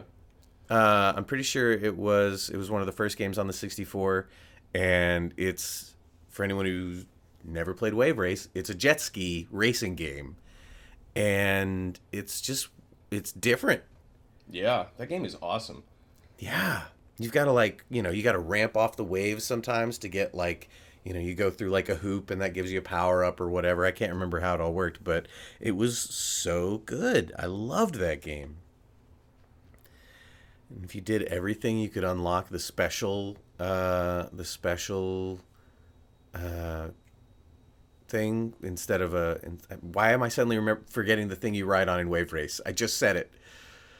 Uh, 0.69 1.13
I'm 1.15 1.25
pretty 1.25 1.43
sure 1.43 1.71
it 1.71 1.97
was 1.97 2.49
it 2.49 2.57
was 2.57 2.71
one 2.71 2.81
of 2.81 2.87
the 2.87 2.93
first 2.93 3.17
games 3.17 3.37
on 3.37 3.47
the 3.47 3.53
64 3.53 4.29
and 4.73 5.33
it's 5.35 5.95
for 6.29 6.43
anyone 6.43 6.65
who's 6.65 7.05
never 7.43 7.73
played 7.73 7.93
Wave 7.93 8.17
Race, 8.17 8.49
it's 8.53 8.69
a 8.69 8.75
jet 8.75 9.01
ski 9.01 9.47
racing 9.51 9.95
game. 9.95 10.37
And 11.15 11.99
it's 12.11 12.41
just 12.41 12.69
it's 13.09 13.31
different. 13.31 13.83
Yeah, 14.49 14.85
that 14.97 15.09
game 15.09 15.25
is 15.25 15.37
awesome. 15.41 15.83
Yeah. 16.39 16.83
You've 17.17 17.31
got 17.31 17.45
to 17.45 17.51
like, 17.51 17.85
you 17.89 18.01
know, 18.01 18.09
you 18.09 18.23
got 18.23 18.31
to 18.31 18.39
ramp 18.39 18.75
off 18.75 18.95
the 18.95 19.03
waves 19.03 19.43
sometimes 19.43 19.97
to 19.99 20.07
get 20.07 20.33
like, 20.33 20.69
you 21.03 21.13
know, 21.13 21.19
you 21.19 21.35
go 21.35 21.49
through 21.51 21.69
like 21.69 21.89
a 21.89 21.95
hoop 21.95 22.31
and 22.31 22.41
that 22.41 22.53
gives 22.53 22.71
you 22.71 22.79
a 22.79 22.83
power 22.83 23.23
up 23.23 23.39
or 23.39 23.49
whatever. 23.49 23.85
I 23.85 23.91
can't 23.91 24.11
remember 24.11 24.39
how 24.39 24.55
it 24.55 24.61
all 24.61 24.73
worked, 24.73 25.03
but 25.03 25.27
it 25.59 25.75
was 25.75 25.99
so 25.99 26.79
good. 26.79 27.31
I 27.37 27.45
loved 27.45 27.95
that 27.95 28.21
game. 28.21 28.57
And 30.69 30.85
if 30.85 30.95
you 30.95 31.01
did 31.01 31.23
everything, 31.23 31.77
you 31.77 31.89
could 31.89 32.03
unlock 32.03 32.49
the 32.49 32.59
special 32.59 33.37
uh 33.59 34.27
the 34.33 34.45
special 34.45 35.39
uh 36.33 36.87
thing 38.11 38.53
instead 38.61 39.01
of 39.01 39.15
a 39.15 39.39
why 39.79 40.11
am 40.11 40.21
I 40.21 40.27
suddenly 40.27 40.57
remember 40.57 40.83
forgetting 40.89 41.29
the 41.29 41.35
thing 41.35 41.55
you 41.55 41.65
ride 41.65 41.87
on 41.87 41.99
in 41.99 42.09
Wave 42.09 42.33
Race? 42.33 42.59
I 42.65 42.73
just 42.73 42.97
said 42.97 43.15
it. 43.15 43.31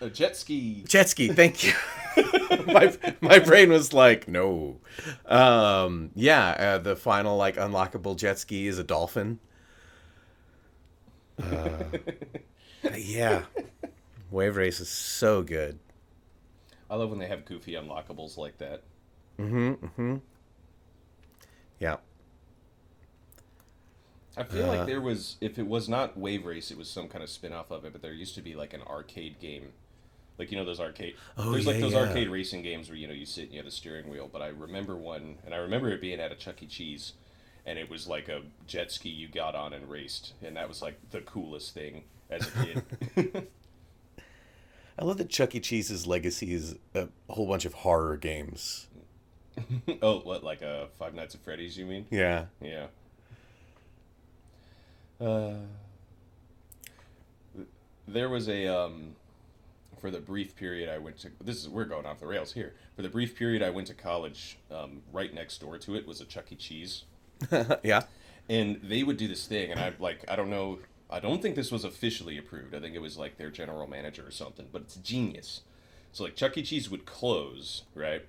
A 0.02 0.10
jet 0.10 0.36
ski. 0.36 0.84
Jet 0.88 1.10
ski, 1.10 1.30
thank 1.30 1.64
you. 1.64 1.74
my 2.68 2.98
my 3.22 3.40
brain 3.40 3.70
was 3.70 3.94
like, 3.94 4.28
no. 4.28 4.78
Um, 5.26 6.12
yeah, 6.14 6.50
uh, 6.50 6.78
the 6.80 6.96
final 6.96 7.38
like 7.38 7.56
unlockable 7.56 8.18
jet 8.18 8.38
ski 8.38 8.68
is 8.68 8.78
a 8.78 8.84
dolphin. 8.84 9.40
Uh, 11.42 11.84
yeah, 12.98 13.44
Wave 14.30 14.58
Race 14.58 14.80
is 14.80 14.90
so 14.90 15.42
good. 15.42 15.80
I 16.90 16.96
love 16.96 17.10
when 17.10 17.20
they 17.20 17.28
have 17.28 17.46
goofy 17.46 17.74
unlockables 17.74 18.38
like 18.38 18.58
that. 18.58 18.84
Mm-hmm. 19.40 19.86
Mm-hmm. 19.86 20.16
Yeah. 21.80 21.98
I 24.38 24.44
feel 24.44 24.66
Uh. 24.66 24.78
like 24.78 24.86
there 24.88 25.02
was, 25.02 25.38
if 25.42 25.60
it 25.60 25.68
was 25.68 25.90
not 25.90 26.18
Wave 26.18 26.46
Race, 26.46 26.72
it 26.72 26.78
was 26.78 26.90
some 26.90 27.08
kind 27.08 27.24
of 27.24 27.30
spin 27.30 27.54
off 27.54 27.70
of 27.72 27.84
it, 27.86 27.92
but 27.92 28.02
there 28.02 28.14
used 28.14 28.36
to 28.36 28.42
be 28.42 28.56
like 28.56 28.74
an 28.74 28.82
arcade 28.84 29.40
game. 29.40 29.74
Like, 30.38 30.52
you 30.52 30.58
know, 30.58 30.66
those 30.66 30.80
arcade. 30.80 31.16
Oh, 31.38 31.52
there's 31.52 31.68
like 31.68 31.80
those 31.80 31.94
yeah. 31.94 32.00
arcade 32.00 32.30
racing 32.30 32.64
games 32.64 32.90
where, 32.90 32.98
you 32.98 33.08
know, 33.08 33.14
you 33.14 33.26
sit 33.26 33.44
and 33.46 33.52
you 33.52 33.58
have 33.58 33.66
the 33.66 33.72
steering 33.72 34.10
wheel. 34.10 34.30
But 34.32 34.42
I 34.42 34.48
remember 34.48 34.96
one, 34.96 35.38
and 35.46 35.54
I 35.54 35.58
remember 35.58 35.90
it 35.90 36.02
being 36.02 36.20
at 36.20 36.32
a 36.32 36.36
Chuck 36.36 36.64
E. 36.64 36.66
Cheese, 36.66 37.14
and 37.66 37.78
it 37.78 37.90
was 37.90 38.08
like 38.08 38.28
a 38.28 38.42
jet 38.66 38.92
ski 38.92 39.10
you 39.10 39.28
got 39.28 39.54
on 39.54 39.74
and 39.74 39.88
raced. 39.90 40.34
And 40.42 40.56
that 40.56 40.68
was 40.68 40.82
like 40.82 40.96
the 41.12 41.22
coolest 41.22 41.74
thing 41.76 42.06
as 42.30 42.48
a 42.48 42.66
kid. 42.66 43.48
I 44.98 45.04
love 45.06 45.18
that 45.18 45.30
Chuck 45.30 45.54
E. 45.54 45.60
Cheese's 45.60 46.08
legacy 46.08 46.54
is 46.54 46.76
a 46.96 47.10
whole 47.30 47.48
bunch 47.48 47.66
of 47.66 47.74
horror 47.74 48.18
games. 48.18 48.88
oh, 50.02 50.20
what, 50.22 50.44
like 50.44 50.64
uh, 50.64 50.86
Five 50.98 51.14
Nights 51.14 51.36
at 51.36 51.44
Freddy's, 51.44 51.78
you 51.78 51.86
mean? 51.86 52.06
Yeah. 52.10 52.46
Yeah. 52.62 52.88
Uh, 55.22 55.54
there 58.08 58.30
was 58.30 58.50
a 58.50 58.68
um, 58.68 59.16
for 60.00 60.10
the 60.10 60.20
brief 60.20 60.56
period 60.56 60.90
I 60.90 60.98
went 60.98 61.20
to. 61.20 61.30
This 61.44 61.58
is 61.58 61.70
we're 61.70 61.86
going 61.86 62.06
off 62.06 62.20
the 62.20 62.28
rails 62.28 62.54
here. 62.54 62.74
For 62.96 63.02
the 63.04 63.10
brief 63.10 63.38
period 63.38 63.62
I 63.62 63.70
went 63.70 63.88
to 63.88 63.94
college, 63.94 64.58
um, 64.72 65.04
right 65.14 65.34
next 65.34 65.60
door 65.60 65.78
to 65.78 65.96
it 65.96 66.08
was 66.08 66.22
a 66.22 66.26
Chuck 66.26 66.52
E. 66.52 66.56
Cheese, 66.56 67.04
yeah. 67.84 68.04
and 68.50 68.80
they 68.82 69.04
would 69.04 69.18
do 69.18 69.28
this 69.28 69.46
thing, 69.46 69.72
and 69.72 69.80
I 69.80 69.94
like 70.00 70.26
I 70.28 70.36
don't 70.36 70.50
know. 70.50 70.80
I 71.10 71.20
don't 71.20 71.42
think 71.42 71.56
this 71.56 71.72
was 71.72 71.84
officially 71.84 72.38
approved. 72.38 72.74
I 72.74 72.80
think 72.80 72.96
it 72.96 73.02
was 73.02 73.18
like 73.18 73.38
their 73.38 73.50
general 73.52 73.86
manager 73.86 74.26
or 74.26 74.32
something, 74.32 74.68
but 74.72 74.82
it's 74.84 74.96
genius. 74.96 75.62
So 76.14 76.24
like 76.24 76.36
Chuck 76.36 76.58
E. 76.58 76.64
Cheese 76.64 76.90
would 76.90 77.06
close, 77.06 77.84
right? 77.94 78.24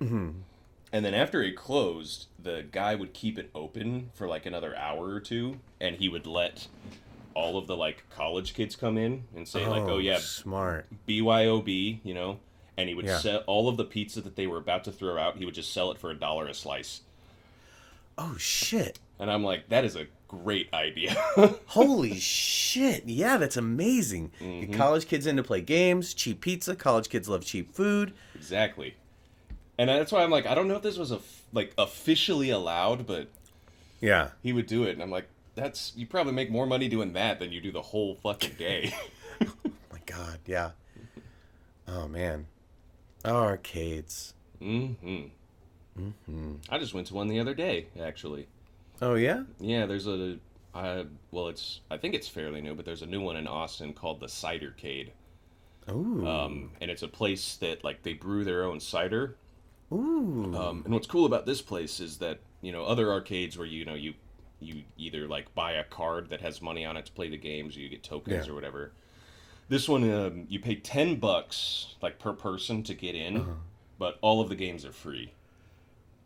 And 0.93 1.03
then 1.03 1.13
after 1.15 1.41
it 1.41 1.55
closed, 1.55 2.27
the 2.41 2.63
guy 2.71 2.93
would 2.95 3.13
keep 3.13 3.37
it 3.39 3.49
open 3.55 4.11
for 4.13 4.27
like 4.27 4.45
another 4.45 4.75
hour 4.77 5.09
or 5.09 5.19
two, 5.19 5.59
and 5.81 5.95
he 5.95 6.07
would 6.07 6.25
let 6.27 6.67
all 7.33 7.57
of 7.57 7.65
the 7.65 7.75
like 7.75 8.03
college 8.11 8.53
kids 8.53 8.75
come 8.75 8.95
in 8.97 9.23
and 9.35 9.47
say 9.47 9.67
like, 9.67 9.81
"Oh, 9.83 9.93
oh 9.93 9.97
yeah, 9.97 10.19
Smart. 10.19 10.85
BYOB," 11.07 11.99
you 12.03 12.13
know, 12.13 12.39
and 12.77 12.87
he 12.87 12.93
would 12.95 13.05
Yeah. 13.05 13.17
sell 13.17 13.39
all 13.47 13.67
of 13.67 13.75
the 13.77 13.85
pizza 13.85 14.21
that 14.21 14.35
they 14.35 14.45
were 14.45 14.57
about 14.59 14.83
to 14.83 14.91
throw 14.91 15.17
out. 15.17 15.37
He 15.37 15.45
would 15.45 15.55
just 15.55 15.73
sell 15.73 15.89
it 15.91 15.97
for 15.97 16.11
a 16.11 16.15
dollar 16.15 16.45
a 16.47 16.53
slice, 16.53 17.01
Oh 18.15 18.35
shit. 18.37 18.99
and 19.19 19.31
I'm 19.31 19.43
like, 19.43 19.69
that 19.69 19.83
is 19.85 19.95
a 19.95 20.05
great 20.27 20.69
idea. 20.73 21.15
Holy 21.65 22.19
shit. 22.19 23.05
Yeah, 23.07 23.37
that's 23.37 23.57
amazing. 23.57 24.31
Get 24.39 24.73
college 24.73 25.07
kids 25.07 25.25
in 25.25 25.37
to 25.37 25.43
play 25.43 25.61
games, 25.61 26.13
cheap 26.13 26.41
pizza. 26.41 26.75
College 26.75 27.09
kids 27.09 27.27
love 27.27 27.43
cheap 27.43 27.73
food. 27.73 28.13
exactly, 28.35 28.93
and 29.89 29.99
that's 29.99 30.11
why 30.11 30.23
I'm 30.23 30.29
like, 30.31 30.45
I 30.45 30.55
don't 30.55 30.67
know 30.67 30.75
if 30.75 30.81
this 30.83 30.97
was 30.97 31.11
a 31.11 31.19
like 31.51 31.73
officially 31.77 32.49
allowed, 32.49 33.05
but 33.07 33.27
Yeah. 34.01 34.29
he 34.41 34.53
would 34.53 34.65
do 34.67 34.83
it, 34.83 34.91
and 34.91 35.01
I'm 35.01 35.11
like, 35.11 35.27
that's 35.55 35.93
you 35.95 36.05
probably 36.07 36.33
make 36.33 36.49
more 36.49 36.65
money 36.65 36.87
doing 36.87 37.13
that 37.13 37.39
than 37.39 37.51
you 37.51 37.61
do 37.61 37.71
the 37.71 37.81
whole 37.81 38.15
fucking 38.15 38.55
day. 38.57 38.93
oh 39.41 39.53
my 39.91 39.99
god, 40.05 40.39
yeah. 40.45 40.71
Oh 41.87 42.07
man. 42.07 42.47
Arcades. 43.25 44.33
Mm-hmm. 44.61 45.25
Mm-hmm. 45.99 46.53
I 46.69 46.77
just 46.79 46.93
went 46.93 47.07
to 47.07 47.13
one 47.13 47.27
the 47.27 47.39
other 47.39 47.53
day, 47.53 47.87
actually. 48.01 48.47
Oh 49.01 49.15
yeah? 49.15 49.43
Yeah, 49.59 49.85
there's 49.85 50.07
a, 50.07 50.37
I 50.73 51.05
well, 51.31 51.49
it's 51.49 51.81
I 51.91 51.97
think 51.97 52.15
it's 52.15 52.27
fairly 52.27 52.61
new, 52.61 52.73
but 52.73 52.85
there's 52.85 53.01
a 53.01 53.05
new 53.07 53.21
one 53.21 53.35
in 53.35 53.47
Austin 53.47 53.93
called 53.93 54.19
the 54.19 54.27
Cidercade, 54.27 55.09
Ooh. 55.89 56.25
um, 56.27 56.71
and 56.81 56.89
it's 56.89 57.03
a 57.03 57.07
place 57.07 57.57
that 57.57 57.83
like 57.83 58.01
they 58.03 58.13
brew 58.13 58.43
their 58.43 58.63
own 58.63 58.79
cider. 58.79 59.35
Ooh. 59.93 60.55
Um, 60.55 60.81
and 60.85 60.93
what's 60.93 61.07
cool 61.07 61.25
about 61.25 61.45
this 61.45 61.61
place 61.61 61.99
is 61.99 62.17
that 62.17 62.39
you 62.61 62.71
know 62.71 62.83
other 62.85 63.11
arcades 63.11 63.57
where 63.57 63.67
you 63.67 63.85
know 63.85 63.93
you 63.93 64.13
you 64.59 64.83
either 64.97 65.27
like 65.27 65.53
buy 65.55 65.73
a 65.73 65.83
card 65.83 66.29
that 66.29 66.41
has 66.41 66.61
money 66.61 66.85
on 66.85 66.95
it 66.97 67.05
to 67.05 67.11
play 67.11 67.29
the 67.29 67.37
games, 67.37 67.75
or 67.77 67.81
you 67.81 67.89
get 67.89 68.03
tokens 68.03 68.45
Yeah. 68.47 68.51
or 68.51 68.55
whatever. 68.55 68.91
This 69.69 69.87
one, 69.89 70.09
um, 70.11 70.45
you 70.49 70.59
pay 70.59 70.75
ten 70.75 71.15
bucks 71.17 71.95
like 72.01 72.19
per 72.19 72.33
person 72.33 72.83
to 72.83 72.93
get 72.93 73.15
in, 73.15 73.37
Uh-huh. 73.37 73.51
but 73.99 74.17
all 74.21 74.41
of 74.41 74.49
the 74.49 74.55
games 74.55 74.85
are 74.85 74.91
free. 74.93 75.33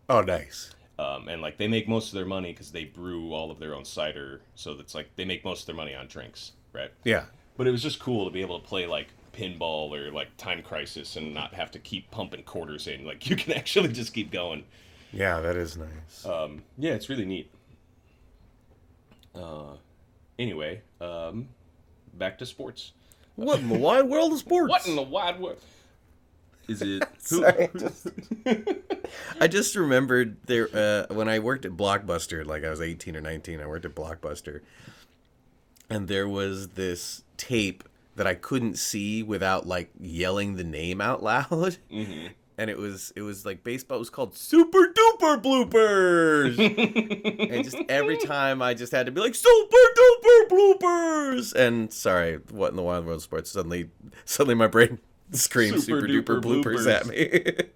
oh 0.10 0.22
nice. 0.22 0.72
um, 1.00 1.28
and 1.28 1.42
like 1.42 1.58
they 1.58 1.68
make 1.68 1.88
most 1.88 2.08
of 2.08 2.14
their 2.14 2.26
money 2.26 2.52
because 2.54 2.72
they 2.72 2.86
brew 2.86 3.34
all 3.34 3.52
of 3.52 3.60
their 3.60 3.76
own 3.76 3.84
cider 3.86 4.42
so 4.56 4.74
that's 4.74 4.96
like 4.96 5.10
they 5.16 5.26
make 5.26 5.44
most 5.44 5.62
of 5.62 5.66
their 5.68 5.76
money 5.76 5.94
on 5.94 6.08
drinks 6.08 6.54
right 6.74 6.92
Yeah. 7.04 7.26
but 7.58 7.68
it 7.68 7.72
was 7.72 7.84
just 7.84 8.00
cool 8.00 8.24
to 8.26 8.32
be 8.32 8.42
able 8.42 8.60
to 8.60 8.66
play 8.66 8.88
like 8.88 9.10
pinball 9.38 9.92
or 9.96 10.12
like 10.12 10.36
time 10.38 10.62
crisis 10.64 11.16
and 11.16 11.34
not 11.34 11.54
have 11.54 11.70
to 11.72 11.80
keep 11.80 12.10
pumping 12.10 12.44
quarters 12.44 12.88
in 12.88 13.06
like 13.06 13.30
you 13.30 13.36
can 13.36 13.54
actually 13.62 13.90
just 13.90 14.14
keep 14.14 14.32
going 14.32 14.64
Yeah, 15.14 15.40
that 15.42 15.56
is 15.56 15.78
nice. 15.78 16.26
um, 16.26 16.64
yeah 16.78 16.94
it's 16.94 17.08
really 17.10 17.26
neat 17.26 17.52
uh, 19.36 19.76
anyway 20.40 20.82
um, 21.00 21.48
back 22.16 22.38
to 22.40 22.46
sports 22.46 22.94
what 23.36 23.60
in 23.60 23.70
the 23.70 23.78
wide 23.78 24.06
world 24.06 24.34
of 24.34 24.40
sports? 24.40 24.70
what 24.72 24.88
in 24.88 24.96
the 24.96 25.02
wide 25.04 25.40
world 25.40 25.60
is 26.68 26.82
it 26.82 27.04
who, 27.30 27.38
Sorry, 27.42 27.64
I 27.74 27.78
just, 27.78 28.08
I 29.40 29.48
just 29.48 29.76
remembered 29.76 30.36
there 30.48 30.68
uh, 30.74 31.14
when 31.14 31.30
I 31.30 31.40
worked 31.40 31.64
at 31.66 31.72
Blockbuster, 31.74 32.46
like 32.46 32.66
I 32.66 32.70
was 32.70 32.82
18 32.82 33.16
or 33.16 33.22
19, 33.22 33.62
I 33.62 33.66
worked 33.68 33.86
at 33.86 33.96
Blockbuster. 33.96 34.60
And 35.90 36.10
there 36.10 36.28
was 36.28 36.70
this 36.70 37.24
tape 37.38 37.86
that 38.18 38.28
I 38.28 38.34
couldn't 38.36 38.78
see 38.78 39.24
without 39.24 39.66
like 39.66 39.90
yelling 40.00 40.56
the 40.58 40.64
name 40.66 41.00
out 41.02 41.24
loud. 41.24 41.78
Mhm. 41.92 42.32
And 42.60 42.72
it 42.72 42.78
was 42.80 43.14
it 43.16 43.22
was 43.22 43.46
like 43.46 43.64
baseball 43.64 43.98
it 43.98 44.00
was 44.00 44.10
called 44.10 44.36
Super 44.36 44.92
Duper 44.92 45.40
Bloopers. 45.40 46.58
and 47.54 47.64
just 47.64 47.78
every 47.88 48.18
time 48.18 48.64
I 48.64 48.74
just 48.74 48.92
had 48.92 49.06
to 49.06 49.12
be 49.12 49.22
like 49.22 49.36
Super 49.36 49.78
Duper 49.96 50.50
Bloopers. 50.50 51.54
And 51.54 51.94
sorry, 51.94 52.40
what 52.50 52.72
in 52.72 52.76
the 52.76 52.82
wild 52.82 53.06
world 53.06 53.18
of 53.18 53.22
sports 53.22 53.52
suddenly 53.52 53.92
suddenly 54.26 54.56
my 54.56 54.66
brain 54.66 54.98
screams 55.34 55.86
Super 55.86 56.08
super, 56.08 56.40
duper, 56.40 56.42
duper 56.42 56.64
bloopers, 56.64 56.92
at 56.92 57.06
me. 57.06 57.70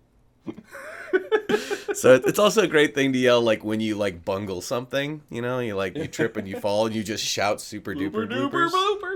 so 1.94 2.16
it's 2.16 2.40
also 2.40 2.64
a 2.64 2.68
great 2.68 2.96
thing 2.96 3.14
to 3.14 3.20
yell 3.20 3.42
like 3.42 3.64
when 3.64 3.80
you 3.82 3.96
like 3.96 4.24
bungle 4.26 4.62
something, 4.62 5.22
you 5.30 5.42
know, 5.44 5.60
you 5.60 5.76
like 5.76 5.96
you 5.96 6.08
trip 6.08 6.38
and 6.38 6.48
you 6.48 6.60
fall 6.60 6.88
and 6.88 6.96
you 6.96 7.04
just 7.04 7.24
shout 7.24 7.62
super 7.62 7.94
duper 7.94 8.28
Duper 8.28 8.50
bloopers. 8.50 8.70
blooper 8.72 9.16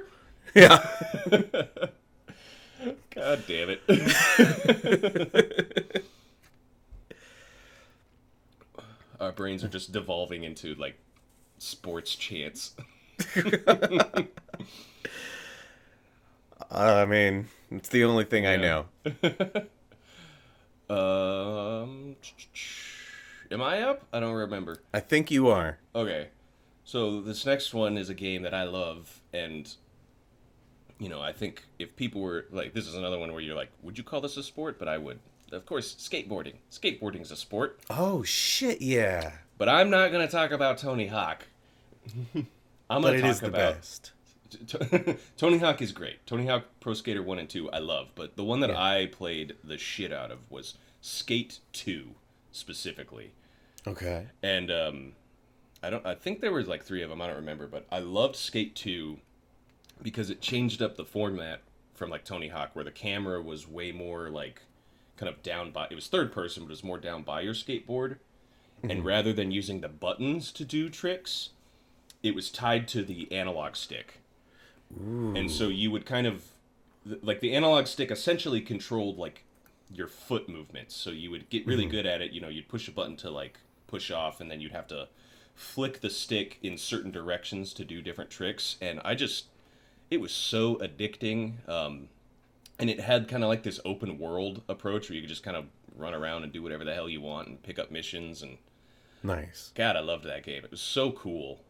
Yeah. 0.56 0.86
God 3.14 3.44
damn 3.48 3.70
it. 3.70 3.82
Our 9.20 9.32
brains 9.34 9.64
are 9.64 9.68
just 9.70 9.92
devolving 9.92 10.44
into 10.44 10.74
like 10.76 10.98
sports 11.58 12.16
chants. 12.16 12.76
I 16.72 17.06
mean, 17.06 17.48
it's 17.72 17.90
the 17.90 18.04
only 18.06 18.24
thing 18.26 18.46
I 18.48 18.56
know. 18.58 18.86
Um, 20.90 22.16
am 23.50 23.62
I 23.62 23.82
up? 23.82 24.04
I 24.14 24.20
don't 24.20 24.36
remember. 24.36 24.78
I 24.94 25.00
think 25.00 25.32
you 25.32 25.48
are. 25.48 25.80
Okay. 25.96 26.28
So 26.84 27.22
this 27.22 27.46
next 27.46 27.74
one 27.74 27.98
is 27.98 28.10
a 28.10 28.14
game 28.14 28.44
that 28.44 28.54
I 28.54 28.64
love 28.64 29.22
and 29.34 29.74
you 31.00 31.10
know, 31.10 31.22
I 31.22 31.32
think 31.34 31.64
if 31.80 31.96
people 31.96 32.22
were 32.22 32.46
like 32.52 32.74
this 32.74 32.88
is 32.88 32.96
another 32.96 33.20
one 33.20 33.32
where 33.32 33.42
you're 33.42 33.56
like, 33.56 33.70
would 33.84 33.98
you 33.98 34.04
call 34.04 34.22
this 34.22 34.38
a 34.38 34.44
sport? 34.44 34.80
But 34.80 34.88
I 34.88 34.98
would. 34.98 35.20
Of 35.52 35.66
course, 35.66 35.96
skateboarding. 35.96 36.54
Skateboarding's 36.72 37.32
a 37.32 37.36
sport. 37.36 37.80
Oh 37.90 38.24
shit, 38.24 38.82
yeah. 38.82 39.34
But 39.58 39.70
I'm 39.70 39.90
not 39.90 40.12
going 40.12 40.26
to 40.26 40.32
talk 40.32 40.52
about 40.52 40.78
Tony 40.80 41.08
Hawk. 41.08 41.48
I'm 42.36 42.46
But 42.88 43.02
going 43.02 43.20
it 43.20 43.22
to 43.22 43.28
is 43.28 43.40
talk 43.40 43.52
the 43.52 43.58
about 43.58 43.76
best. 43.76 44.12
Tony 45.38 45.58
Hawk 45.58 45.82
is 45.82 45.92
great. 45.92 46.26
Tony 46.26 46.46
Hawk 46.48 46.66
Pro 46.80 46.94
Skater 46.94 47.22
1 47.24 47.40
and 47.40 47.50
2 47.50 47.70
I 47.72 47.80
love, 47.80 48.10
but 48.16 48.36
the 48.36 48.44
one 48.44 48.60
that 48.62 48.70
Yeah. 48.70 48.82
I 48.82 49.06
played 49.08 49.56
the 49.64 49.78
shit 49.78 50.14
out 50.14 50.32
of 50.32 50.40
was 50.50 50.76
Skate 51.02 51.60
2 51.74 52.12
specifically. 52.52 53.32
Okay. 53.88 54.28
And 54.42 54.72
um 54.72 55.14
I 55.84 55.90
don't 55.90 56.06
I 56.06 56.16
think 56.16 56.42
there 56.42 56.52
was 56.54 56.68
like 56.68 56.84
3 56.84 57.02
of 57.04 57.10
them, 57.10 57.22
I 57.22 57.28
don't 57.28 57.36
remember, 57.38 57.68
but 57.68 57.86
I 57.92 58.00
loved 58.00 58.36
Skate 58.36 58.76
2 58.76 59.20
because 60.02 60.30
it 60.30 60.42
changed 60.42 60.82
up 60.82 60.96
the 60.96 61.06
format 61.06 61.62
from 61.94 62.10
like 62.10 62.26
Tony 62.26 62.50
Hawk 62.50 62.72
where 62.74 62.86
the 62.86 62.92
camera 62.92 63.42
was 63.42 63.68
way 63.68 63.92
more 63.92 64.30
like 64.30 64.62
kind 65.18 65.30
of 65.30 65.42
down 65.42 65.72
by 65.72 65.88
it 65.90 65.96
was 65.96 66.08
third 66.08 66.32
person 66.32 66.64
but 66.64 66.68
it 66.68 66.72
was 66.72 66.84
more 66.84 67.00
down 67.00 67.24
by 67.24 67.42
your 67.42 67.54
skateboard. 67.54 68.18
And 68.84 68.92
mm-hmm. 68.92 69.08
rather 69.08 69.34
than 69.34 69.52
using 69.52 69.82
the 69.82 69.88
buttons 69.88 70.52
to 70.54 70.66
do 70.66 70.90
tricks 70.90 71.50
it 72.22 72.36
was 72.36 72.50
tied 72.50 72.88
to 72.90 73.04
the 73.04 73.32
analog 73.32 73.76
stick. 73.76 74.20
And 75.36 75.50
so 75.52 75.68
you 75.68 75.92
would 75.92 76.06
kind 76.06 76.28
of 76.28 76.44
like 77.22 77.40
the 77.40 77.54
analog 77.54 77.88
stick 77.88 78.12
essentially 78.12 78.62
controlled 78.62 79.18
like 79.18 79.44
your 79.92 80.08
foot 80.08 80.50
movements. 80.50 80.96
So 80.96 81.12
you 81.12 81.32
would 81.32 81.50
get 81.50 81.66
really 81.66 81.84
mm-hmm. 81.84 81.92
good 81.92 82.06
at 82.06 82.22
it 82.22 82.32
you 82.32 82.42
know 82.42 82.50
you'd 82.50 82.68
push 82.68 82.88
a 82.88 82.92
button 82.92 83.16
to 83.18 83.30
like 83.30 83.60
push 83.88 84.12
off 84.12 84.42
and 84.42 84.52
then 84.52 84.60
you'd 84.60 84.74
have 84.74 84.88
to 84.88 85.08
flick 85.56 86.02
the 86.02 86.10
stick 86.10 86.60
in 86.62 86.78
certain 86.78 87.12
directions 87.12 87.74
to 87.74 87.86
do 87.86 88.02
different 88.02 88.30
tricks. 88.30 88.76
And 88.82 89.00
i 89.06 89.16
just 89.16 89.46
it 90.12 90.20
was 90.22 90.32
so 90.32 90.76
addicting 90.76 91.68
um, 91.70 92.10
and 92.80 92.90
it 92.90 93.00
had 93.00 93.28
kind 93.28 93.44
of 93.44 93.50
like 93.50 93.64
this 93.64 93.80
open 93.86 94.18
world 94.20 94.62
approach 94.70 95.10
where 95.10 95.16
you 95.16 95.22
could 95.22 95.30
just 95.30 95.44
kind 95.44 95.58
of 95.58 95.66
run 95.98 96.14
around 96.14 96.44
and 96.44 96.52
do 96.52 96.62
whatever 96.62 96.84
the 96.84 96.94
hell 96.94 97.08
you 97.10 97.22
want 97.22 97.48
and 97.48 97.62
pick 97.64 97.80
up 97.80 97.90
missions 97.92 98.42
and 98.42 98.58
Nice. 99.24 99.72
god 99.76 99.96
i 99.96 100.00
loved 100.02 100.26
that 100.26 100.44
game 100.44 100.64
it 100.64 100.72
was 100.72 100.82
so 100.82 101.12
cool 101.12 101.62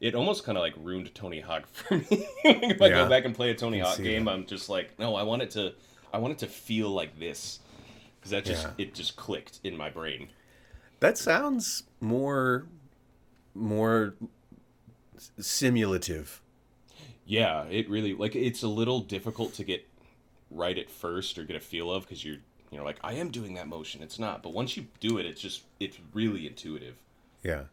it 0.00 0.14
almost 0.14 0.44
kind 0.44 0.58
of 0.58 0.62
like 0.62 0.74
ruined 0.76 1.14
Tony 1.14 1.40
Hawk 1.40 1.66
for 1.72 1.96
me. 1.96 2.06
if 2.44 2.82
I 2.82 2.88
Yeah. 2.88 2.94
go 3.04 3.08
back 3.08 3.24
and 3.24 3.34
play 3.34 3.50
a 3.50 3.54
Tony 3.54 3.78
Hawk 3.80 3.96
game, 3.96 4.26
that. 4.26 4.32
I'm 4.32 4.44
just 4.44 4.68
like, 4.68 4.98
no, 4.98 5.14
I 5.14 5.22
want 5.22 5.40
it 5.40 5.50
to, 5.52 5.72
I 6.12 6.18
want 6.18 6.32
it 6.32 6.38
to 6.40 6.46
feel 6.46 6.90
like 6.90 7.18
this, 7.18 7.60
because 8.18 8.30
that 8.32 8.44
just 8.44 8.64
Yeah. 8.64 8.72
it 8.76 8.94
just 8.94 9.16
clicked 9.16 9.58
in 9.64 9.74
my 9.74 9.88
brain. 9.88 10.28
That 11.00 11.16
sounds 11.16 11.84
more 12.00 12.66
more 13.54 14.14
simulative. 15.38 16.40
Yeah, 17.24 17.64
it 17.64 17.88
really 17.90 18.14
like 18.14 18.36
it's 18.36 18.62
a 18.62 18.68
little 18.68 19.00
difficult 19.00 19.54
to 19.54 19.64
get 19.64 19.86
right 20.50 20.78
at 20.78 20.90
first 20.90 21.38
or 21.38 21.44
get 21.44 21.56
a 21.56 21.60
feel 21.60 21.90
of 21.90 22.04
because 22.04 22.24
you're 22.24 22.36
you 22.70 22.78
know 22.78 22.84
like 22.84 22.98
I 23.02 23.14
am 23.14 23.30
doing 23.30 23.54
that 23.54 23.66
motion. 23.68 24.02
It's 24.02 24.18
not, 24.18 24.42
but 24.42 24.52
once 24.52 24.76
you 24.76 24.86
do 25.00 25.18
it, 25.18 25.26
it's 25.26 25.40
just 25.40 25.62
it's 25.80 25.98
really 26.12 26.46
intuitive. 26.46 26.96
Yeah. 27.42 27.64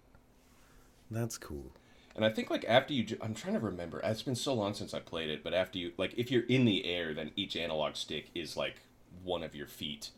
That's 1.11 1.37
cool. 1.37 1.71
And 2.15 2.23
I 2.25 2.29
think 2.29 2.49
like 2.49 2.65
after 2.67 2.93
you, 2.93 3.05
I'm 3.21 3.33
trying 3.33 3.53
to 3.53 3.59
remember. 3.59 3.99
It's 4.03 4.21
been 4.23 4.35
so 4.35 4.53
long 4.53 4.73
since 4.73 4.93
I 4.93 4.99
played 4.99 5.29
it, 5.29 5.43
but 5.43 5.53
after 5.53 5.77
you 5.77 5.91
like 5.97 6.13
if 6.17 6.31
you're 6.31 6.45
in 6.47 6.65
the 6.65 6.85
air, 6.85 7.13
then 7.13 7.31
each 7.35 7.55
analog 7.55 7.95
stick 7.95 8.29
is 8.35 8.57
like 8.57 8.81
one 9.23 9.43
of 9.43 9.53
your 9.55 9.67
feet. 9.67 10.09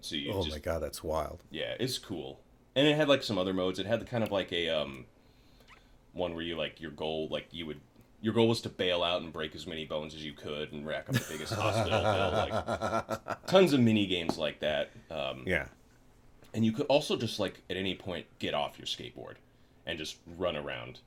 So 0.00 0.16
you 0.16 0.32
Oh 0.32 0.42
just 0.42 0.56
my 0.56 0.60
god, 0.60 0.82
that's 0.82 1.02
wild. 1.04 1.42
yeah, 1.50 1.74
it's 1.80 1.98
cool. 1.98 2.40
And 2.74 2.86
it 2.86 2.96
had 2.96 3.08
like 3.08 3.22
some 3.22 3.38
other 3.38 3.52
modes. 3.54 3.78
It 3.78 3.86
had 3.86 4.00
the 4.00 4.04
kind 4.04 4.24
of 4.24 4.30
like 4.32 4.52
a 4.52 4.68
um 4.68 5.06
one 6.12 6.34
where 6.34 6.44
you 6.44 6.56
like 6.56 6.80
your 6.80 6.90
goal 6.90 7.28
like 7.30 7.46
you 7.52 7.66
would 7.66 7.80
your 8.20 8.32
goal 8.34 8.46
was 8.48 8.60
to 8.60 8.68
bail 8.68 9.02
out 9.02 9.20
and 9.22 9.32
break 9.32 9.54
as 9.56 9.66
many 9.66 9.84
bones 9.84 10.14
as 10.14 10.24
you 10.24 10.32
could 10.32 10.70
and 10.72 10.86
rack 10.86 11.08
up 11.08 11.14
the 11.16 11.26
biggest 11.28 11.52
hospital 11.54 12.00
bill. 12.00 12.30
Like 13.26 13.46
tons 13.48 13.72
of 13.72 13.80
mini 13.80 14.06
games 14.06 14.38
like 14.38 14.60
that. 14.60 14.90
Um, 15.10 15.42
Yeah. 15.44 15.66
and 16.54 16.64
you 16.64 16.70
could 16.70 16.86
also 16.86 17.16
just 17.16 17.40
like 17.40 17.62
at 17.68 17.76
any 17.76 17.96
point 17.96 18.26
get 18.38 18.54
off 18.54 18.78
your 18.78 18.86
skateboard 18.86 19.34
and 19.86 19.98
just 19.98 20.18
run 20.38 20.54
around. 20.56 21.00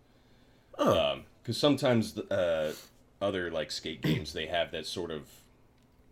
Oh. 0.77 1.19
Because 1.41 1.57
sometimes 1.57 2.13
the, 2.15 2.33
uh, 2.33 2.73
other 3.25 3.49
like 3.49 3.71
skate 3.71 4.01
games 4.01 4.33
they 4.33 4.47
have 4.47 4.71
that 4.71 4.85
sort 4.85 5.09
of 5.09 5.29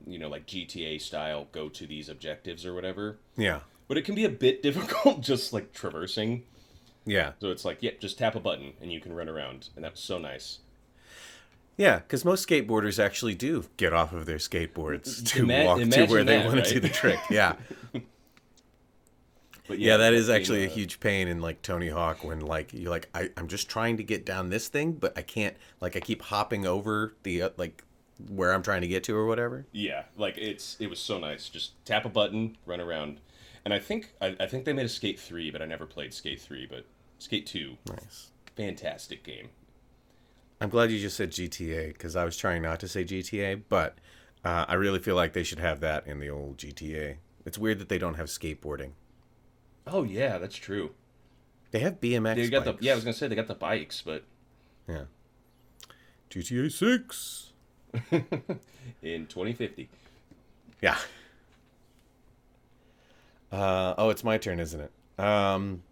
you 0.07 0.17
know 0.17 0.29
like 0.29 0.45
GTA 0.45 1.01
style 1.01 1.47
go 1.51 1.67
to 1.67 1.85
these 1.85 2.07
objectives 2.07 2.65
or 2.65 2.73
whatever. 2.73 3.17
Yeah. 3.35 3.59
But 3.89 3.97
it 3.97 4.03
can 4.05 4.15
be 4.15 4.23
a 4.23 4.29
bit 4.29 4.63
difficult 4.63 5.19
just 5.19 5.51
like 5.51 5.73
traversing. 5.73 6.43
Yeah. 7.05 7.33
So 7.39 7.49
it's 7.49 7.65
like, 7.65 7.81
yep, 7.81 7.99
just 7.99 8.17
tap 8.17 8.35
a 8.35 8.39
button 8.39 8.73
and 8.81 8.91
you 8.91 8.99
can 8.99 9.13
run 9.13 9.29
around, 9.29 9.69
and 9.75 9.83
that 9.83 9.91
was 9.91 9.99
so 9.99 10.17
nice. 10.17 10.59
Yeah, 11.77 11.97
because 11.99 12.23
most 12.23 12.47
skateboarders 12.47 13.03
actually 13.03 13.35
do 13.35 13.65
get 13.77 13.93
off 13.93 14.13
of 14.13 14.25
their 14.25 14.37
skateboards 14.37 15.25
to 15.29 15.43
Ima- 15.43 15.65
walk 15.65 15.79
to 15.79 16.05
where 16.05 16.23
they 16.23 16.37
that, 16.37 16.45
want 16.45 16.63
to 16.63 16.73
do 16.73 16.79
the 16.79 16.89
trick. 16.89 17.19
Yeah. 17.29 17.55
But 19.67 19.79
Yeah, 19.79 19.97
that 19.97 20.13
is 20.13 20.27
being, 20.27 20.35
actually 20.35 20.63
a 20.65 20.67
uh, 20.67 20.71
huge 20.71 20.99
pain 20.99 21.27
in 21.27 21.41
like 21.41 21.61
Tony 21.61 21.87
Hawk 21.87 22.23
when 22.23 22.41
like 22.41 22.73
you're 22.73 22.91
like 22.91 23.09
I, 23.15 23.29
I'm 23.37 23.47
just 23.47 23.69
trying 23.69 23.97
to 23.97 24.03
get 24.03 24.25
down 24.25 24.49
this 24.49 24.67
thing, 24.67 24.91
but 24.91 25.17
I 25.17 25.21
can't 25.21 25.55
like 25.79 25.95
I 25.95 25.99
keep 25.99 26.21
hopping 26.21 26.67
over 26.67 27.15
the 27.23 27.43
uh, 27.43 27.49
like 27.57 27.83
where 28.29 28.53
I'm 28.53 28.61
trying 28.61 28.81
to 28.81 28.87
get 28.87 29.03
to 29.05 29.15
or 29.15 29.25
whatever. 29.25 29.65
Yeah, 29.71 30.03
like 30.17 30.37
it's 30.37 30.77
it 30.79 30.89
was 30.89 30.99
so 30.99 31.17
nice. 31.17 31.49
Just 31.49 31.83
tap 31.85 32.05
a 32.05 32.09
button, 32.09 32.57
run 32.65 32.81
around, 32.81 33.19
and 33.63 33.73
I 33.73 33.79
think 33.79 34.13
I, 34.21 34.35
I 34.39 34.47
think 34.47 34.65
they 34.65 34.73
made 34.73 34.85
a 34.85 34.89
Skate 34.89 35.19
three, 35.19 35.49
but 35.49 35.61
I 35.61 35.65
never 35.65 35.85
played 35.85 36.13
Skate 36.13 36.41
three. 36.41 36.67
But 36.69 36.85
Skate 37.23 37.45
two, 37.45 37.77
Nice. 37.87 38.31
fantastic 38.57 39.23
game. 39.23 39.47
I'm 40.59 40.67
glad 40.67 40.91
you 40.91 40.99
just 40.99 41.15
said 41.15 41.31
GTA 41.31 41.93
because 41.93 42.17
I 42.17 42.25
was 42.25 42.35
trying 42.35 42.61
not 42.63 42.81
to 42.81 42.87
say 42.89 43.05
GTA, 43.05 43.61
but 43.69 43.97
uh, 44.43 44.65
I 44.67 44.73
really 44.73 44.99
feel 44.99 45.15
like 45.15 45.31
they 45.31 45.43
should 45.43 45.59
have 45.59 45.79
that 45.79 46.05
in 46.05 46.19
the 46.19 46.29
old 46.29 46.57
GTA. 46.57 47.15
It's 47.45 47.57
weird 47.57 47.79
that 47.79 47.87
they 47.87 47.97
don't 47.97 48.15
have 48.15 48.27
skateboarding. 48.27 48.91
Oh 49.87 50.03
yeah, 50.03 50.37
that's 50.37 50.57
true. 50.57 50.91
They 51.71 51.79
have 51.79 52.01
BMX. 52.01 52.35
They 52.35 52.49
got 52.49 52.65
the 52.65 52.75
yeah, 52.81 52.91
I 52.91 52.95
was 52.95 53.05
gonna 53.05 53.13
say 53.13 53.29
they 53.29 53.35
got 53.35 53.47
the 53.47 53.55
bikes, 53.55 54.01
but 54.01 54.25
yeah. 54.89 55.03
GTA 56.29 56.69
Six. 56.69 57.53
in 59.01 59.27
2050. 59.27 59.87
Yeah. 60.81 60.97
Uh, 63.49 63.93
oh, 63.97 64.09
it's 64.09 64.25
my 64.25 64.37
turn, 64.37 64.59
isn't 64.59 64.81
it? 64.81 64.91
Um, 65.23 65.83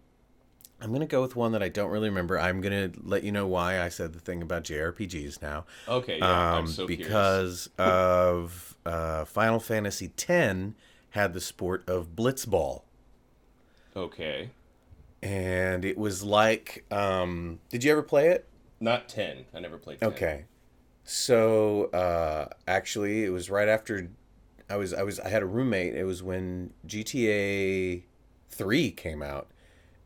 I'm 0.82 0.92
gonna 0.92 1.06
go 1.06 1.22
with 1.22 1.36
one 1.36 1.52
that 1.52 1.62
I 1.62 1.68
don't 1.68 1.90
really 1.90 2.08
remember. 2.08 2.38
I'm 2.38 2.60
gonna 2.60 2.90
let 3.02 3.22
you 3.22 3.30
know 3.30 3.46
why 3.46 3.80
I 3.80 3.88
said 3.88 4.12
the 4.12 4.18
thing 4.18 4.42
about 4.42 4.64
JRPGs 4.64 5.40
now. 5.40 5.64
Okay, 5.86 6.18
yeah, 6.18 6.54
I'm 6.54 6.60
um, 6.60 6.66
so 6.66 6.86
curious. 6.86 7.06
because 7.06 7.70
of 7.78 8.76
uh, 8.84 9.24
Final 9.24 9.60
Fantasy 9.60 10.10
X 10.28 10.72
had 11.10 11.34
the 11.34 11.40
sport 11.40 11.88
of 11.88 12.16
Blitzball, 12.16 12.82
Okay, 13.94 14.50
and 15.22 15.84
it 15.84 15.96
was 15.96 16.24
like, 16.24 16.84
um, 16.90 17.60
did 17.70 17.84
you 17.84 17.92
ever 17.92 18.02
play 18.02 18.28
it? 18.28 18.48
not 18.80 19.08
10. 19.08 19.44
I 19.54 19.60
never 19.60 19.78
played 19.78 20.00
10. 20.00 20.08
Okay. 20.10 20.44
So 21.04 21.84
uh, 21.86 22.48
actually, 22.66 23.24
it 23.24 23.30
was 23.30 23.48
right 23.48 23.68
after 23.68 24.10
I 24.68 24.76
was 24.76 24.92
I 24.92 25.02
was 25.02 25.20
I 25.20 25.28
had 25.28 25.42
a 25.42 25.46
roommate. 25.46 25.94
It 25.94 26.04
was 26.04 26.22
when 26.22 26.72
GTA 26.86 28.02
Three 28.50 28.90
came 28.90 29.22
out, 29.22 29.48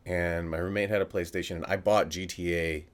and 0.07 0.49
my 0.49 0.57
roommate 0.57 0.89
had 0.89 1.01
a 1.01 1.05
PlayStation, 1.05 1.57
and 1.57 1.65
I 1.65 1.75
bought 1.75 2.09
GTA 2.09 2.85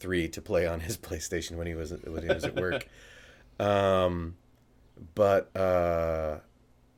Three 0.00 0.26
to 0.30 0.42
play 0.42 0.66
on 0.66 0.80
his 0.80 0.96
PlayStation 0.98 1.52
when 1.52 1.68
he 1.68 1.74
was 1.74 1.92
when 1.92 2.22
he 2.22 2.28
was 2.28 2.44
at 2.44 2.56
work. 2.56 2.88
um, 3.60 4.34
but 5.14 5.56
uh, 5.56 6.38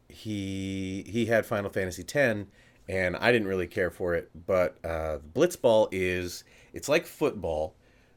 he 0.08 1.04
he 1.06 1.26
had 1.26 1.44
Final 1.44 1.70
Fantasy 1.70 2.02
X, 2.02 2.46
and 2.88 3.16
I 3.16 3.32
didn't 3.32 3.48
really 3.48 3.66
care 3.66 3.90
for 3.90 4.14
it. 4.14 4.30
But 4.46 4.78
uh, 4.84 5.18
Blitzball 5.34 5.88
is 5.92 6.44
it's 6.72 6.88
like 6.88 7.04
football, 7.04 7.74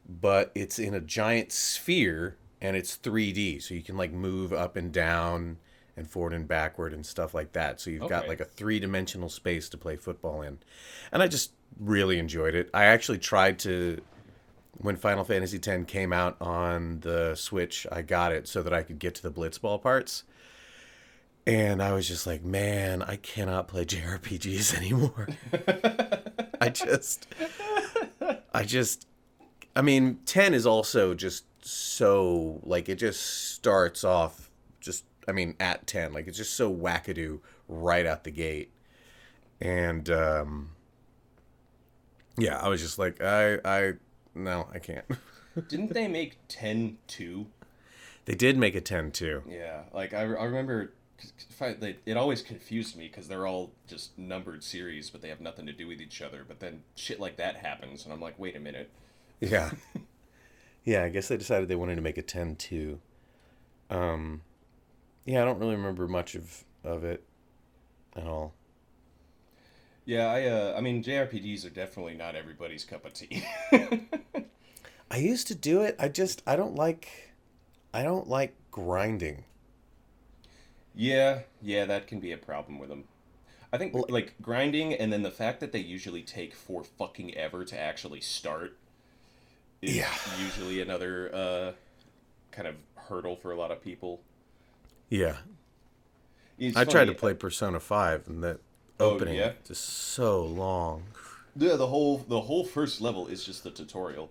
but 0.08 0.52
it's 0.54 0.78
in 0.78 0.94
a 0.94 1.00
giant 1.00 1.52
sphere 1.52 2.36
and 2.60 2.76
it's 2.76 2.96
3D, 2.96 3.62
so 3.62 3.74
you 3.74 3.82
can 3.82 3.96
like 3.96 4.12
move 4.12 4.52
up 4.52 4.76
and 4.76 4.92
down 4.92 5.58
and 5.98 6.08
forward 6.08 6.32
and 6.32 6.48
backward 6.48 6.92
and 6.92 7.04
stuff 7.04 7.34
like 7.34 7.52
that. 7.52 7.80
So 7.80 7.90
you've 7.90 8.08
got 8.08 8.28
like 8.28 8.40
a 8.40 8.44
three 8.44 8.80
dimensional 8.80 9.28
space 9.28 9.68
to 9.70 9.76
play 9.76 9.96
football 9.96 10.42
in, 10.42 10.58
and 11.12 11.22
I 11.22 11.28
just 11.28 11.52
really 11.78 12.18
enjoyed 12.18 12.54
it. 12.54 12.70
I 12.72 12.84
actually 12.84 13.18
tried 13.18 13.58
to. 13.60 14.00
When 14.80 14.94
Final 14.94 15.24
Fantasy 15.24 15.58
X 15.58 15.90
came 15.90 16.12
out 16.12 16.36
on 16.40 17.00
the 17.00 17.34
Switch, 17.34 17.84
I 17.90 18.02
got 18.02 18.30
it 18.30 18.46
so 18.46 18.62
that 18.62 18.72
I 18.72 18.84
could 18.84 19.00
get 19.00 19.16
to 19.16 19.22
the 19.22 19.30
Blitzball 19.32 19.82
parts. 19.82 20.22
And 21.48 21.82
I 21.82 21.94
was 21.94 22.06
just 22.06 22.26
like, 22.26 22.44
man, 22.44 23.02
I 23.02 23.16
cannot 23.16 23.68
play 23.68 23.84
JRPGs 23.86 24.76
anymore. 24.76 25.28
I 26.60 26.68
just, 26.68 27.26
I 28.52 28.64
just, 28.64 29.06
I 29.74 29.80
mean, 29.80 30.18
10 30.26 30.52
is 30.52 30.66
also 30.66 31.14
just 31.14 31.44
so, 31.62 32.60
like, 32.64 32.90
it 32.90 32.96
just 32.96 33.54
starts 33.54 34.04
off 34.04 34.50
just, 34.78 35.04
I 35.28 35.32
mean, 35.32 35.54
at 35.60 35.86
10. 35.86 36.12
Like, 36.12 36.26
it's 36.26 36.38
just 36.38 36.54
so 36.56 36.74
wackadoo 36.74 37.40
right 37.68 38.06
out 38.06 38.24
the 38.24 38.30
gate. 38.30 38.72
And, 39.60 40.08
um, 40.10 40.70
yeah, 42.36 42.58
I 42.58 42.68
was 42.68 42.80
just 42.80 42.98
like, 42.98 43.22
I, 43.22 43.58
I, 43.64 43.92
no, 44.34 44.68
I 44.72 44.78
can't. 44.78 45.04
Didn't 45.68 45.92
they 45.92 46.08
make 46.08 46.38
10 46.48 46.98
2? 47.08 47.46
they 48.26 48.34
did 48.34 48.56
make 48.58 48.74
a 48.74 48.80
10 48.80 49.10
too. 49.10 49.42
Yeah, 49.48 49.82
like 49.92 50.12
I, 50.12 50.20
I 50.20 50.44
remember 50.44 50.92
I- 51.60 51.72
they- 51.72 51.96
it 52.06 52.16
always 52.16 52.42
confused 52.42 52.96
me 52.96 53.08
because 53.08 53.26
they're 53.26 53.46
all 53.46 53.72
just 53.88 54.16
numbered 54.18 54.62
series, 54.62 55.08
but 55.10 55.22
they 55.22 55.30
have 55.30 55.40
nothing 55.40 55.66
to 55.66 55.72
do 55.72 55.88
with 55.88 56.00
each 56.00 56.20
other. 56.22 56.44
But 56.46 56.60
then 56.60 56.82
shit 56.94 57.18
like 57.18 57.38
that 57.38 57.56
happens, 57.56 58.04
and 58.04 58.12
I'm 58.12 58.20
like, 58.20 58.38
wait 58.38 58.54
a 58.54 58.60
minute. 58.60 58.90
Yeah. 59.40 59.70
yeah, 60.84 61.04
I 61.04 61.08
guess 61.08 61.28
they 61.28 61.36
decided 61.38 61.68
they 61.68 61.74
wanted 61.74 61.96
to 61.96 62.02
make 62.02 62.18
a 62.18 62.22
10 62.22 62.56
too. 62.56 63.00
Um, 63.90 64.42
yeah, 65.28 65.42
I 65.42 65.44
don't 65.44 65.58
really 65.58 65.76
remember 65.76 66.08
much 66.08 66.34
of, 66.34 66.64
of 66.84 67.04
it 67.04 67.22
at 68.16 68.26
all. 68.26 68.54
Yeah, 70.04 70.26
I 70.26 70.46
uh, 70.46 70.74
I 70.76 70.80
mean 70.80 71.02
JRPGs 71.02 71.64
are 71.66 71.70
definitely 71.70 72.14
not 72.14 72.34
everybody's 72.34 72.84
cup 72.84 73.04
of 73.04 73.12
tea. 73.14 73.44
I 75.10 75.18
used 75.18 75.46
to 75.48 75.54
do 75.54 75.82
it. 75.82 75.96
I 75.98 76.08
just, 76.08 76.42
I 76.46 76.56
don't 76.56 76.74
like, 76.74 77.34
I 77.92 78.02
don't 78.02 78.28
like 78.28 78.54
grinding. 78.70 79.44
yeah, 80.94 81.40
yeah, 81.62 81.84
that 81.84 82.06
can 82.06 82.20
be 82.20 82.32
a 82.32 82.36
problem 82.38 82.78
with 82.78 82.88
them. 82.88 83.04
I 83.72 83.78
think 83.78 83.94
like 84.10 84.34
grinding, 84.42 84.94
and 84.94 85.12
then 85.12 85.22
the 85.22 85.30
fact 85.30 85.60
that 85.60 85.72
they 85.72 85.80
usually 85.80 86.22
take 86.22 86.54
for 86.54 86.84
fucking 86.84 87.34
ever 87.36 87.64
to 87.66 87.78
actually 87.78 88.20
start 88.20 88.78
is 89.82 89.96
Yeah. 89.96 90.14
usually 90.30 90.80
another 90.80 91.34
uh, 91.34 91.72
kind 92.52 92.68
of 92.68 92.76
hurdle 92.96 93.36
for 93.36 93.52
a 93.52 93.56
lot 93.56 93.70
of 93.70 93.82
people. 93.82 94.22
Yeah. 95.08 95.36
It's 96.58 96.76
I 96.76 96.84
tried 96.84 97.06
to 97.06 97.14
play 97.14 97.32
uh, 97.32 97.36
Persona 97.36 97.80
5 97.80 98.28
and 98.28 98.42
that 98.42 98.60
Oh, 99.00 99.10
opening 99.10 99.34
yeah? 99.36 99.52
just 99.64 99.84
so 99.84 100.44
long. 100.44 101.04
Yeah, 101.56 101.76
the 101.76 101.86
whole 101.86 102.18
the 102.18 102.40
whole 102.40 102.64
first 102.64 103.00
level 103.00 103.28
is 103.28 103.44
just 103.44 103.62
the 103.62 103.70
tutorial. 103.70 104.30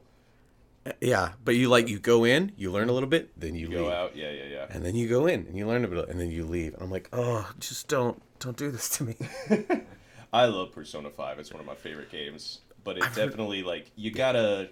Uh, 0.86 0.92
yeah, 1.00 1.34
but 1.44 1.56
you 1.56 1.70
like, 1.70 1.88
you 1.88 2.00
go 2.00 2.26
in, 2.26 2.52
you 2.58 2.72
learn 2.72 2.90
a 2.90 2.92
little 2.94 3.08
bit, 3.10 3.32
then 3.40 3.56
you, 3.56 3.68
You 3.68 3.74
go 3.78 3.84
leave. 3.84 3.94
out, 3.94 4.16
yeah, 4.16 4.32
yeah, 4.32 4.44
yeah. 4.46 4.66
And 4.70 4.86
then 4.86 4.96
you 4.96 5.08
go 5.08 5.26
in 5.26 5.46
and 5.48 5.58
you 5.58 5.68
learn 5.68 5.86
a 5.86 5.88
bit, 5.88 6.10
and 6.10 6.20
then 6.20 6.32
you 6.32 6.46
leave. 6.46 6.74
And 6.74 6.84
I'm 6.84 6.92
like, 6.92 7.10
oh, 7.14 7.50
just 7.60 7.88
don't, 7.88 8.22
don't 8.40 8.58
do 8.58 8.72
this 8.72 8.90
to 8.98 9.04
me. 9.06 9.16
I 10.34 10.46
love 10.46 10.74
Persona 10.74 11.10
Five. 11.10 11.40
It's 11.40 11.52
one 11.52 11.60
of 11.62 11.66
my 11.66 11.76
favorite 11.76 12.12
games, 12.12 12.60
but 12.84 12.98
it's 12.98 13.16
definitely 13.16 13.64
like 13.64 13.92
you 13.96 14.12
gotta 14.12 14.70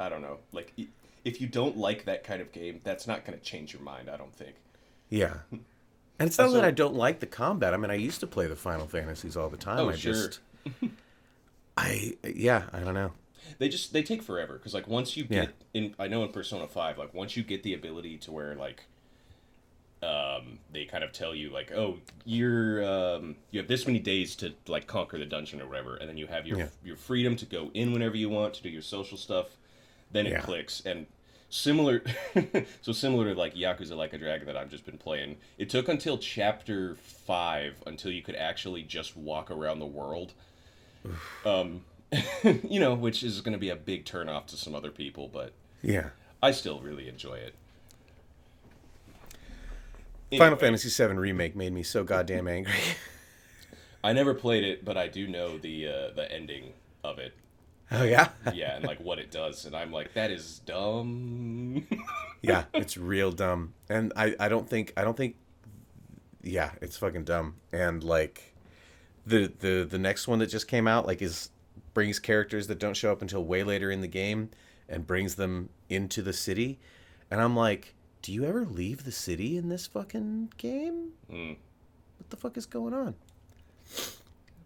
I 0.00 0.08
don't 0.08 0.22
know. 0.22 0.38
Like 0.52 0.72
if 1.24 1.40
you 1.40 1.46
don't 1.46 1.76
like 1.76 2.04
that 2.06 2.24
kind 2.24 2.40
of 2.40 2.52
game, 2.52 2.80
that's 2.84 3.06
not 3.06 3.24
going 3.24 3.38
to 3.38 3.44
change 3.44 3.72
your 3.72 3.82
mind. 3.82 4.08
I 4.08 4.16
don't 4.16 4.34
think. 4.34 4.54
Yeah. 5.10 5.38
And 6.18 6.28
it's 6.28 6.38
not 6.38 6.44
Also- 6.44 6.56
that 6.62 6.64
I 6.64 6.70
don't 6.70 6.94
like 6.94 7.20
the 7.20 7.26
combat. 7.26 7.74
I 7.74 7.76
mean, 7.76 7.90
I 7.90 7.94
used 7.96 8.20
to 8.20 8.26
play 8.26 8.46
the 8.46 8.56
Final 8.56 8.86
Fantasies 8.86 9.36
all 9.36 9.50
the 9.50 9.58
time. 9.58 9.80
Oh, 9.80 9.90
I 9.90 9.96
sure. 9.96 10.14
just, 10.14 10.40
I 11.76 12.14
yeah, 12.24 12.64
I 12.72 12.80
don't 12.80 12.94
know. 12.94 13.12
They 13.58 13.68
just 13.68 13.92
they 13.92 14.02
take 14.02 14.22
forever 14.22 14.54
because 14.54 14.72
like 14.72 14.88
once 14.88 15.14
you 15.16 15.26
Yeah. 15.28 15.42
get 15.44 15.54
in, 15.74 15.94
I 15.98 16.08
know 16.08 16.22
in 16.24 16.32
Persona 16.32 16.66
Five, 16.66 16.96
like 16.96 17.12
once 17.12 17.36
you 17.36 17.42
get 17.42 17.62
the 17.62 17.74
ability 17.74 18.16
to 18.18 18.32
where 18.32 18.54
like, 18.54 18.84
um, 20.02 20.58
they 20.72 20.84
kind 20.86 21.04
of 21.04 21.12
tell 21.12 21.34
you 21.34 21.50
like, 21.50 21.70
oh, 21.72 21.98
you're 22.24 22.82
um, 22.84 23.36
you 23.50 23.60
have 23.60 23.68
this 23.68 23.86
many 23.86 23.98
days 23.98 24.34
to 24.36 24.54
like 24.68 24.86
conquer 24.86 25.18
the 25.18 25.26
dungeon 25.26 25.60
or 25.60 25.66
whatever, 25.66 25.96
and 25.96 26.08
then 26.08 26.16
you 26.16 26.26
have 26.28 26.46
your 26.46 26.58
Yeah. 26.58 26.68
your 26.84 26.96
freedom 26.96 27.36
to 27.36 27.44
go 27.46 27.70
in 27.74 27.92
whenever 27.92 28.16
you 28.16 28.30
want 28.30 28.54
to 28.54 28.62
do 28.62 28.70
your 28.70 28.82
social 28.82 29.18
stuff. 29.18 29.48
Then 30.12 30.26
it 30.26 30.30
Yeah. 30.32 30.40
clicks 30.40 30.80
and 30.86 31.06
similar 31.48 32.02
so 32.82 32.92
similar 32.92 33.32
to 33.32 33.38
like 33.38 33.54
Yakuza 33.54 33.96
Like 33.96 34.12
a 34.12 34.18
Dragon 34.18 34.46
that 34.46 34.56
I've 34.56 34.70
just 34.70 34.84
been 34.84 34.98
playing. 34.98 35.36
It 35.58 35.70
took 35.70 35.88
until 35.88 36.18
chapter 36.18 36.96
five 36.96 37.74
until 37.86 38.10
you 38.10 38.22
could 38.22 38.36
actually 38.36 38.82
just 38.82 39.16
walk 39.16 39.50
around 39.50 39.78
the 39.78 39.86
world. 39.86 40.32
um, 41.44 41.82
you 42.42 42.80
know, 42.80 42.94
which 42.94 43.22
is 43.22 43.40
going 43.40 43.52
to 43.52 43.58
be 43.58 43.70
a 43.70 43.76
big 43.76 44.04
turnoff 44.04 44.46
to 44.46 44.56
some 44.56 44.74
other 44.74 44.90
people, 44.90 45.28
but 45.28 45.52
Yeah. 45.82 46.10
I 46.42 46.50
still 46.52 46.80
really 46.80 47.08
enjoy 47.08 47.34
it. 47.36 47.54
Final 50.38 50.58
Fantasy 50.58 50.88
VII 50.90 51.14
remake 51.14 51.54
made 51.56 51.72
me 51.72 51.82
so 51.82 52.02
goddamn 52.04 52.48
angry. 52.48 52.74
I 54.04 54.12
never 54.12 54.34
played 54.34 54.64
it, 54.64 54.84
but 54.84 54.96
I 54.96 55.08
do 55.08 55.26
know 55.26 55.56
the 55.58 55.86
uh, 55.88 56.10
the 56.14 56.30
ending 56.30 56.72
of 57.02 57.18
it. 57.18 57.32
Oh 57.92 58.04
yeah. 58.04 58.28
Yeah, 58.54 58.76
and 58.76 58.84
like 58.84 59.00
what 59.00 59.18
it 59.18 59.30
does, 59.30 59.64
and 59.64 59.74
I'm 59.74 59.92
like, 59.92 60.14
that 60.14 60.30
is 60.30 60.60
dumb. 60.60 61.86
yeah, 62.42 62.64
it's 62.72 62.96
real 62.96 63.32
dumb. 63.32 63.74
And 63.88 64.12
I, 64.16 64.34
I 64.38 64.48
don't 64.48 64.68
think 64.68 64.92
I 64.96 65.04
don't 65.04 65.16
think 65.16 65.36
yeah, 66.42 66.72
it's 66.80 66.96
fucking 66.96 67.24
dumb. 67.24 67.56
And 67.72 68.02
like 68.02 68.54
the 69.26 69.52
the 69.58 69.86
the 69.88 69.98
next 69.98 70.28
one 70.28 70.38
that 70.38 70.46
just 70.46 70.68
came 70.68 70.86
out 70.86 71.06
like 71.06 71.22
is 71.22 71.50
brings 71.94 72.18
characters 72.18 72.66
that 72.66 72.78
don't 72.78 72.94
show 72.94 73.10
up 73.10 73.22
until 73.22 73.44
way 73.44 73.62
later 73.62 73.90
in 73.90 74.00
the 74.00 74.08
game 74.08 74.50
and 74.88 75.06
brings 75.06 75.34
them 75.36 75.68
into 75.88 76.22
the 76.22 76.32
city. 76.32 76.78
And 77.30 77.40
I'm 77.40 77.56
like, 77.56 77.94
do 78.22 78.32
you 78.32 78.44
ever 78.44 78.64
leave 78.64 79.04
the 79.04 79.12
city 79.12 79.56
in 79.56 79.68
this 79.68 79.86
fucking 79.86 80.52
game? 80.56 81.12
Mm. 81.32 81.56
What 82.18 82.30
the 82.30 82.36
fuck 82.36 82.56
is 82.56 82.66
going 82.66 82.94
on? 82.94 83.14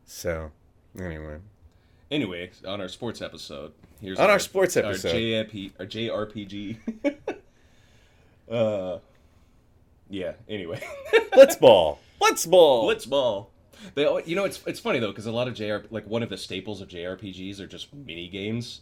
So, 0.04 0.50
anyway. 0.98 1.38
Anyway, 2.10 2.50
on 2.66 2.80
our 2.80 2.88
sports 2.88 3.22
episode, 3.22 3.72
here's 4.00 4.18
On 4.18 4.28
our 4.28 4.38
sports 4.40 4.76
episode. 4.76 5.08
our 5.10 5.14
JRP, 5.14 5.72
our 5.78 5.86
JRPG. 5.86 6.76
uh, 8.50 8.98
yeah. 10.08 10.32
Anyway, 10.48 10.82
Let's 11.36 11.56
ball. 11.56 12.00
Let's 12.20 12.44
ball. 12.46 12.88
Blitzball. 12.92 13.46
They, 13.94 14.04
al- 14.04 14.20
you 14.20 14.36
know, 14.36 14.44
it's 14.44 14.60
it's 14.66 14.80
funny 14.80 14.98
though 14.98 15.08
because 15.08 15.26
a 15.26 15.32
lot 15.32 15.48
of 15.48 15.54
JR 15.54 15.76
like 15.90 16.06
one 16.06 16.22
of 16.22 16.28
the 16.28 16.36
staples 16.36 16.80
of 16.80 16.88
JRPGs 16.88 17.60
are 17.60 17.66
just 17.66 17.94
mini 17.94 18.28
games. 18.28 18.80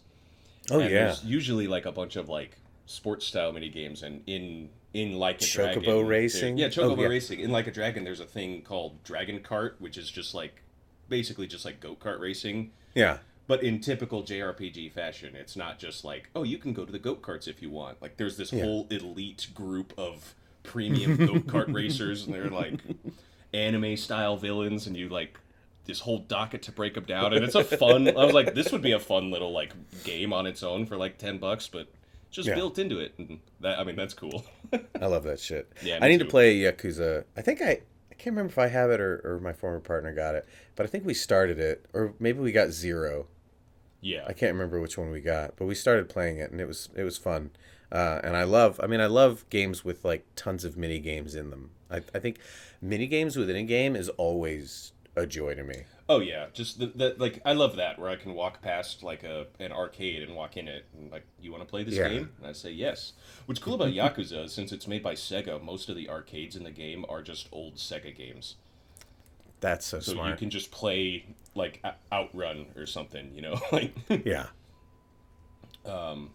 oh 0.70 0.80
And 0.80 0.90
yeah. 0.90 1.04
there's 1.04 1.24
usually 1.24 1.68
like 1.68 1.86
a 1.86 1.92
bunch 1.92 2.16
of 2.16 2.28
like 2.28 2.56
sports 2.86 3.26
style 3.26 3.52
mini 3.52 3.68
games, 3.68 4.02
and 4.02 4.22
in 4.26 4.70
in 4.94 5.12
like 5.18 5.40
a 5.42 5.44
Chocobo 5.44 5.74
Dragon, 5.74 5.82
there- 5.84 6.04
racing? 6.06 6.58
Yeah, 6.58 6.66
Oh, 6.66 6.70
Chocobo 6.70 7.02
yeah. 7.02 7.06
racing. 7.08 7.40
In 7.40 7.50
like 7.52 7.66
a 7.66 7.70
Dragon, 7.70 8.04
there's 8.04 8.20
a 8.20 8.24
thing 8.26 8.62
called 8.62 9.02
Dragon 9.04 9.38
Kart, 9.40 9.74
which 9.78 9.98
is 9.98 10.10
just 10.10 10.34
like 10.34 10.62
basically 11.08 11.46
just 11.46 11.64
like 11.66 11.78
go 11.78 11.94
kart 11.94 12.18
racing. 12.20 12.70
Yeah. 12.98 13.18
But 13.46 13.62
in 13.62 13.80
typical 13.80 14.22
JRPG 14.22 14.92
fashion, 14.92 15.34
it's 15.34 15.56
not 15.56 15.78
just 15.78 16.04
like, 16.04 16.28
oh, 16.36 16.42
you 16.42 16.58
can 16.58 16.74
go 16.74 16.84
to 16.84 16.92
the 16.92 16.98
goat 16.98 17.22
carts 17.22 17.46
if 17.48 17.62
you 17.62 17.70
want. 17.70 18.02
Like, 18.02 18.18
there's 18.18 18.36
this 18.36 18.52
Yeah. 18.52 18.64
whole 18.64 18.86
elite 18.90 19.48
group 19.54 19.94
of 19.96 20.34
premium 20.64 21.16
goat 21.16 21.46
cart 21.46 21.68
racers, 21.72 22.26
and 22.26 22.34
they're 22.34 22.50
like 22.50 22.74
anime 23.54 23.96
style 23.96 24.36
villains, 24.36 24.86
and 24.86 24.96
you 24.96 25.08
like 25.08 25.38
this 25.86 26.00
whole 26.00 26.18
docket 26.18 26.60
to 26.64 26.72
break 26.72 26.92
them 26.94 27.04
down. 27.04 27.32
And 27.32 27.42
it's 27.44 27.54
a 27.54 27.64
fun. 27.64 28.08
I 28.16 28.24
was 28.24 28.34
like, 28.34 28.54
this 28.54 28.70
would 28.72 28.82
be 28.82 28.92
a 28.92 28.98
fun 29.00 29.30
little 29.30 29.52
like 29.52 29.72
game 30.04 30.32
on 30.34 30.46
its 30.46 30.62
own 30.62 30.84
for 30.84 30.96
like 30.98 31.16
ten 31.16 31.38
bucks, 31.38 31.68
but 31.68 31.88
just 32.30 32.48
Yeah. 32.48 32.54
built 32.56 32.78
into 32.78 32.98
it. 32.98 33.14
And 33.16 33.40
that, 33.60 33.78
I 33.78 33.84
mean, 33.84 33.96
that's 33.96 34.12
cool. 34.12 34.44
I 35.00 35.06
love 35.06 35.22
that 35.24 35.40
shit. 35.40 35.72
Yeah, 35.82 35.98
I 36.02 36.08
need 36.08 36.18
too. 36.18 36.24
to 36.24 36.30
play 36.30 36.54
Yakuza. 36.58 37.24
I 37.34 37.40
think 37.40 37.62
I 37.62 37.70
I 37.70 37.80
can't 38.18 38.34
remember 38.36 38.50
if 38.50 38.58
I 38.58 38.68
have 38.68 38.90
it 38.90 39.00
or, 39.00 39.20
or 39.24 39.40
my 39.40 39.52
former 39.52 39.80
partner 39.80 40.12
got 40.12 40.34
it, 40.34 40.46
but 40.76 40.84
I 40.84 40.88
think 40.88 41.04
we 41.04 41.14
started 41.14 41.58
it, 41.58 41.86
or 41.92 42.14
maybe 42.18 42.40
we 42.40 42.52
got 42.52 42.70
zero. 42.70 43.26
yeah. 44.00 44.24
I 44.26 44.32
can't 44.32 44.52
remember 44.52 44.80
which 44.80 44.98
one 44.98 45.10
we 45.10 45.20
got, 45.20 45.56
but 45.56 45.66
we 45.66 45.74
started 45.74 46.08
playing 46.08 46.38
it 46.38 46.50
and 46.50 46.60
it 46.60 46.66
was 46.66 46.88
it 46.94 47.04
was 47.04 47.16
fun. 47.18 47.50
Uh, 47.90 48.20
and 48.22 48.36
I 48.36 48.44
love, 48.44 48.78
I 48.82 48.86
mean, 48.86 49.00
I 49.00 49.06
love 49.06 49.44
games 49.50 49.84
with 49.84 50.04
like 50.04 50.26
tons 50.36 50.64
of 50.64 50.76
mini 50.76 50.98
games 50.98 51.34
in 51.34 51.48
them. 51.50 51.70
I, 51.90 52.02
I 52.14 52.18
think 52.18 52.38
mini 52.82 53.06
games 53.06 53.36
within 53.36 53.56
a 53.56 53.62
game 53.62 53.96
is 53.96 54.10
always 54.10 54.92
a 55.16 55.26
joy 55.26 55.54
to 55.54 55.64
me. 55.64 55.84
Oh 56.10 56.20
yeah, 56.20 56.46
just 56.54 56.78
the, 56.78 56.86
the 56.86 57.14
like 57.18 57.40
I 57.44 57.52
love 57.52 57.76
that 57.76 57.98
where 57.98 58.08
I 58.08 58.16
can 58.16 58.32
walk 58.34 58.62
past 58.62 59.02
like 59.02 59.24
a 59.24 59.46
an 59.60 59.72
arcade 59.72 60.22
and 60.22 60.34
walk 60.34 60.56
in 60.56 60.66
it 60.66 60.86
and 60.96 61.10
like 61.12 61.24
you 61.40 61.52
want 61.52 61.62
to 61.62 61.68
play 61.68 61.82
this 61.84 61.94
Yeah. 61.96 62.08
game 62.08 62.30
and 62.38 62.46
I 62.46 62.52
say 62.52 62.70
yes. 62.70 63.12
What's 63.46 63.60
cool 63.60 63.74
about 63.74 63.88
Yakuza 63.92 64.44
is 64.44 64.52
since 64.54 64.72
it's 64.72 64.86
made 64.86 65.02
by 65.02 65.14
Sega, 65.14 65.62
most 65.62 65.88
of 65.90 65.96
the 65.96 66.08
arcades 66.08 66.56
in 66.56 66.64
the 66.64 66.70
game 66.70 67.04
are 67.10 67.20
just 67.22 67.48
old 67.52 67.74
Sega 67.76 68.14
games. 68.16 68.56
That's 69.60 69.84
so, 69.84 70.00
So 70.00 70.12
smart. 70.12 70.30
you 70.30 70.36
can 70.36 70.50
just 70.50 70.70
play 70.70 71.26
like 71.54 71.84
Outrun 72.12 72.66
or 72.76 72.86
something, 72.86 73.32
you 73.34 73.42
know, 73.42 73.60
like 73.72 73.92
Yeah, 74.24 74.46
um 75.84 76.30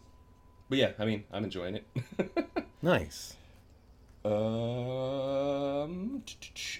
but 0.69 0.77
yeah, 0.77 0.91
I 0.99 1.05
mean, 1.05 1.23
I'm 1.31 1.43
enjoying 1.43 1.75
it. 1.75 1.87
nice. 2.81 3.35
Um. 4.25 6.23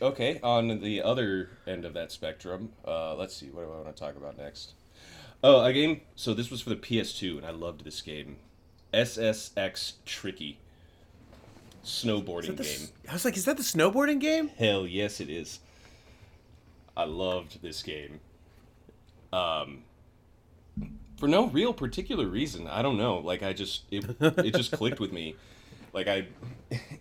Okay, 0.02 0.40
on 0.42 0.80
the 0.80 1.02
other 1.02 1.50
end 1.68 1.84
of 1.84 1.94
that 1.94 2.12
spectrum, 2.12 2.72
uh, 2.88 3.16
let's 3.16 3.36
see. 3.36 3.48
What 3.48 3.66
do 3.66 3.72
I 3.72 3.82
want 3.82 3.96
to 3.96 4.00
talk 4.00 4.16
about 4.16 4.38
next? 4.38 4.74
Oh, 5.44 5.64
a 5.64 5.74
game. 5.74 6.02
So 6.16 6.34
this 6.34 6.50
was 6.50 6.62
for 6.62 6.70
the 6.70 6.76
PS2, 6.78 7.38
and 7.38 7.46
I 7.46 7.52
loved 7.52 7.84
this 7.84 8.02
game. 8.02 8.38
SSX 8.94 9.94
Tricky. 10.06 10.60
Snowboarding 11.84 12.56
The 12.56 12.64
game. 12.64 12.88
I 13.10 13.14
was 13.14 13.26
like, 13.26 13.36
is 13.36 13.44
that 13.46 13.58
the 13.58 13.64
snowboarding 13.64 14.22
game? 14.22 14.48
Hell 14.58 14.88
yes, 14.88 15.20
it 15.20 15.30
is. 15.30 15.60
I 16.96 17.04
loved 17.04 17.62
this 17.62 17.84
game. 17.84 18.22
Um, 19.34 19.84
for 21.18 21.28
no 21.28 21.48
real 21.48 21.74
particular 21.74 22.28
reason. 22.28 22.68
I 22.68 22.82
don't 22.82 22.98
know. 22.98 23.18
Like 23.18 23.44
I 23.44 23.52
just 23.52 23.84
it 23.92 24.06
it 24.20 24.56
just 24.56 24.72
clicked 24.78 25.00
with 25.00 25.12
me. 25.12 25.36
Like 25.94 26.08
I, 26.08 26.28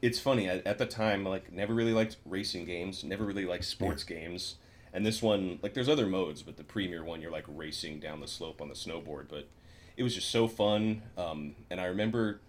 it's 0.03 0.19
funny. 0.19 0.49
I, 0.49 0.63
at 0.67 0.79
the 0.79 0.87
time, 0.87 1.25
like 1.25 1.53
never 1.53 1.75
really 1.75 1.93
liked 1.93 2.17
racing 2.25 2.65
games. 2.65 3.03
Never 3.03 3.25
really 3.25 3.47
liked 3.47 3.65
sports 3.65 4.05
games. 4.05 4.57
And 4.95 5.07
this 5.07 5.23
one, 5.23 5.59
like, 5.63 5.73
there's 5.73 5.89
other 5.89 6.07
modes, 6.07 6.43
but 6.43 6.59
the 6.59 6.65
premier 6.65 7.03
one, 7.03 7.23
you're 7.23 7.31
like 7.31 7.47
racing 7.49 7.99
down 7.99 8.21
the 8.21 8.29
slope 8.29 8.61
on 8.61 8.69
the 8.69 8.75
snowboard. 8.75 9.25
But 9.29 9.49
it 9.97 10.03
was 10.03 10.15
just 10.15 10.31
so 10.31 10.47
fun. 10.47 11.01
Um, 11.17 11.55
and 11.71 11.81
I 11.81 11.87
remember 11.87 12.41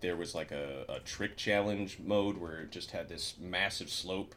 there 0.00 0.16
was 0.16 0.34
like 0.34 0.52
a, 0.52 0.84
a 0.88 1.00
trick 1.00 1.36
challenge 1.36 1.98
mode 2.02 2.38
where 2.38 2.60
it 2.60 2.70
just 2.70 2.90
had 2.92 3.08
this 3.08 3.34
massive 3.40 3.90
slope 3.90 4.34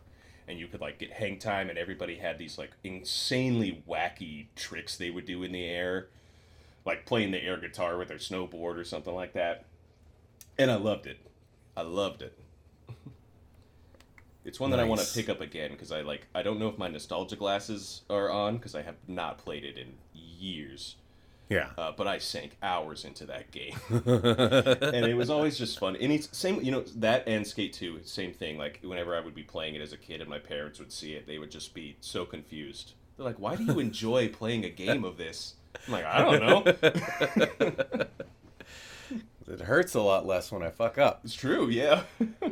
and 0.48 0.58
you 0.58 0.68
could 0.68 0.82
like 0.82 0.98
get 0.98 1.12
hang 1.12 1.38
time 1.38 1.70
and 1.70 1.78
everybody 1.78 2.16
had 2.16 2.38
these 2.38 2.58
like 2.58 2.72
insanely 2.84 3.84
wacky 3.88 4.48
tricks 4.56 4.98
they 4.98 5.12
would 5.12 5.26
do 5.26 5.44
in 5.44 5.52
the 5.52 5.66
air 5.66 6.08
like 6.86 7.06
playing 7.06 7.32
the 7.32 7.44
air 7.44 7.58
guitar 7.58 7.98
with 7.98 8.08
their 8.08 8.18
snowboard 8.18 8.78
or 8.78 8.84
something 8.84 9.14
like 9.14 9.34
that 9.34 9.66
and 10.58 10.72
i 10.72 10.76
loved 10.76 11.06
it 11.06 11.20
i 11.80 11.82
loved 11.82 12.22
it 12.22 12.38
it's 14.46 14.60
one 14.60 14.72
that 14.72 14.80
i 14.80 14.84
want 14.84 15.02
to 15.02 15.14
pick 15.14 15.30
up 15.30 15.42
again 15.42 15.72
because 15.72 15.92
i 15.92 16.02
like 16.02 16.28
i 16.34 16.42
don't 16.42 16.60
know 16.60 16.68
if 16.68 16.78
my 16.78 16.88
nostalgia 16.88 17.36
glasses 17.36 18.02
are 18.10 18.30
on 18.32 18.58
because 18.58 18.76
i 18.76 18.82
have 18.82 18.96
not 19.08 19.38
played 19.38 19.64
it 19.64 19.78
in 19.78 19.94
years 20.14 20.96
Yeah. 21.50 21.70
uh, 21.78 21.92
but 21.98 22.06
I 22.08 22.20
sank 22.20 22.52
hours 22.62 23.04
into 23.06 23.26
that 23.26 23.50
game, 23.52 23.76
and 23.90 25.06
it 25.06 25.18
was 25.18 25.30
always 25.32 25.58
just 25.58 25.80
fun. 25.80 25.96
And 25.96 26.12
it's 26.14 26.30
same, 26.38 26.62
you 26.62 26.72
know, 26.72 26.84
that 26.98 27.28
and 27.28 27.46
Skate 27.46 27.74
Two, 27.74 28.00
same 28.04 28.34
thing. 28.34 28.58
Like 28.60 28.80
whenever 28.84 29.16
I 29.18 29.20
would 29.20 29.34
be 29.34 29.42
playing 29.44 29.74
it 29.76 29.82
as 29.82 29.92
a 29.92 29.98
kid, 29.98 30.22
and 30.22 30.30
my 30.30 30.38
parents 30.38 30.78
would 30.80 30.92
see 30.92 31.14
it, 31.18 31.26
they 31.26 31.40
would 31.40 31.50
just 31.50 31.74
be 31.74 31.96
so 32.02 32.24
confused. 32.24 32.94
They're 33.18 33.26
like, 33.26 33.40
"Why 33.40 33.56
do 33.56 33.64
you 33.64 33.80
enjoy 33.90 34.30
playing 34.30 34.64
a 34.64 34.70
game 34.70 35.04
of 35.04 35.18
this?" 35.18 35.56
I'm 35.88 35.94
like, 35.94 36.06
"I 36.06 36.22
don't 36.24 36.40
know. 36.46 38.06
it 39.50 39.62
hurts 39.62 39.94
a 39.96 40.02
lot 40.02 40.26
less 40.26 40.52
when 40.52 40.64
I 40.64 40.70
fuck 40.70 40.98
up. 40.98 41.22
It's 41.24 41.34
true, 41.34 41.68
yeah." 41.70 42.04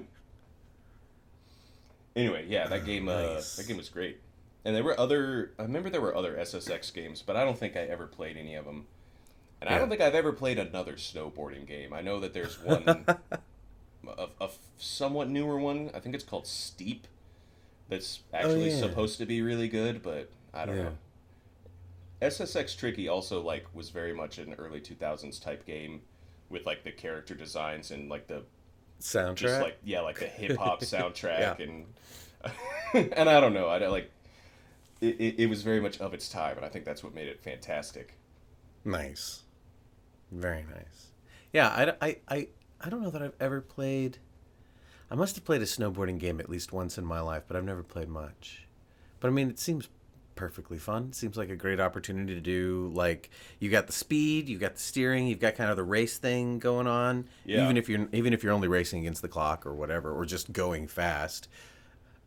anyway, 2.16 2.46
yeah, 2.48 2.68
that 2.68 2.86
game, 2.86 3.08
uh, 3.10 3.22
Nice. 3.34 3.56
that 3.56 3.68
game 3.68 3.78
was 3.78 3.90
great. 3.90 4.20
And 4.66 4.76
there 4.76 4.84
were 4.84 5.00
other. 5.00 5.52
I 5.58 5.64
remember 5.64 5.90
there 5.90 6.02
were 6.02 6.16
other 6.16 6.36
SSX 6.36 6.94
games, 6.94 7.22
but 7.26 7.36
I 7.38 7.44
don't 7.46 7.58
think 7.58 7.78
I 7.78 7.82
ever 7.82 8.06
played 8.08 8.36
any 8.38 8.56
of 8.56 8.66
them. 8.66 8.86
And 9.62 9.70
I 9.70 9.80
don't 9.80 9.90
think 9.90 10.02
I've 10.02 10.14
ever 10.14 10.34
played 10.34 10.60
another 10.60 10.94
snowboarding 10.94 11.66
game. 11.66 11.92
I 11.94 12.02
know 12.02 12.20
that 12.20 12.34
there's 12.34 12.60
one, 12.64 12.88
a, 12.88 14.28
a 14.40 14.50
somewhat 14.78 15.30
newer 15.30 15.58
one. 15.58 15.90
I 15.96 16.00
think 16.00 16.14
it's 16.16 16.24
called 16.24 16.46
Steep. 16.46 17.08
That's 17.90 18.20
actually 18.34 18.72
Oh, 18.72 18.76
yeah. 18.76 18.80
supposed 18.82 19.18
to 19.20 19.26
be 19.26 19.42
really 19.42 19.68
good, 19.70 20.04
but 20.04 20.30
I 20.54 20.66
don't 20.66 20.76
Yeah. 20.78 20.84
know. 20.84 20.98
SSX 22.22 22.78
Tricky 22.78 23.08
also 23.08 23.42
like 23.42 23.66
was 23.74 23.90
very 23.90 24.14
much 24.14 24.38
an 24.38 24.54
early 24.56 24.82
2000s 24.82 25.42
type 25.42 25.66
game. 25.66 26.02
With 26.50 26.66
like 26.66 26.84
the 26.84 26.92
character 26.92 27.36
designs 27.36 27.92
and 27.92 28.10
like 28.10 28.28
the 28.28 28.44
Soundtrack. 29.00 29.36
just 29.36 29.62
like 29.62 29.78
yeah, 29.84 30.02
like 30.02 30.20
the 30.20 30.26
hip 30.28 30.58
hop 30.58 30.82
soundtrack 30.82 31.40
Yeah. 31.40 31.56
and 31.60 31.86
and 33.18 33.30
I 33.30 33.40
don't 33.40 33.54
know, 33.54 33.68
I 33.68 33.80
don't, 33.80 33.92
like 33.92 34.12
it, 35.02 35.16
it, 35.20 35.36
it 35.40 35.46
was 35.50 35.62
very 35.64 35.80
much 35.80 36.00
of 36.00 36.14
its 36.14 36.30
time, 36.30 36.56
and 36.58 36.66
I 36.66 36.70
think 36.70 36.86
that's 36.86 37.04
what 37.04 37.14
made 37.14 37.28
it 37.28 37.42
fantastic. 37.42 38.14
Nice. 38.86 39.44
Very 40.32 40.64
nice. 40.64 41.08
Yeah, 41.54 41.68
I, 42.02 42.08
I, 42.08 42.18
I, 42.28 42.48
I 42.82 42.90
don't 42.90 43.02
know 43.04 43.10
that 43.12 43.22
I've 43.22 43.36
ever 43.40 43.62
played. 43.62 44.18
I 45.12 45.16
must 45.16 45.36
have 45.36 45.46
played 45.46 45.62
a 45.62 45.66
snowboarding 45.66 46.20
game 46.20 46.40
at 46.40 46.50
least 46.50 46.74
once 46.74 46.98
in 46.98 47.06
my 47.06 47.20
life, 47.22 47.44
but 47.48 47.56
I've 47.56 47.64
never 47.64 47.84
played 47.84 48.10
much. 48.10 48.68
But 49.20 49.28
I 49.30 49.32
mean, 49.32 49.50
it 49.50 49.60
seems 49.60 49.88
perfectly 50.38 50.78
fun. 50.78 51.12
Seems 51.12 51.36
like 51.36 51.50
a 51.50 51.56
great 51.56 51.80
opportunity 51.82 52.34
to 52.36 52.40
do 52.42 52.90
like 52.94 53.30
you 53.60 53.70
got 53.70 53.88
the 53.88 53.94
speed, 53.94 54.48
you 54.48 54.58
got 54.58 54.76
the 54.76 54.82
steering, 54.82 55.28
you've 55.28 55.40
got 55.40 55.56
kind 55.56 55.70
of 55.70 55.76
the 55.76 55.84
race 55.84 56.18
thing 56.18 56.60
going 56.60 56.88
on. 56.88 57.28
Yeah. 57.46 57.64
Even 57.64 57.76
if 57.76 57.90
you're 57.90 58.08
even 58.14 58.34
if 58.34 58.44
you're 58.44 58.54
only 58.54 58.68
racing 58.70 59.02
against 59.02 59.22
the 59.22 59.28
clock 59.28 59.66
or 59.66 59.74
whatever, 59.76 60.12
or 60.14 60.26
just 60.26 60.54
going 60.54 60.88
fast. 60.88 61.50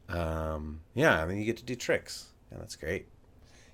Um, 0.08 0.80
yeah, 0.94 1.22
I 1.22 1.26
mean, 1.26 1.38
you 1.38 1.44
get 1.44 1.56
to 1.58 1.64
do 1.64 1.74
tricks. 1.76 2.26
Yeah, 2.50 2.58
that's 2.58 2.76
great. 2.76 3.06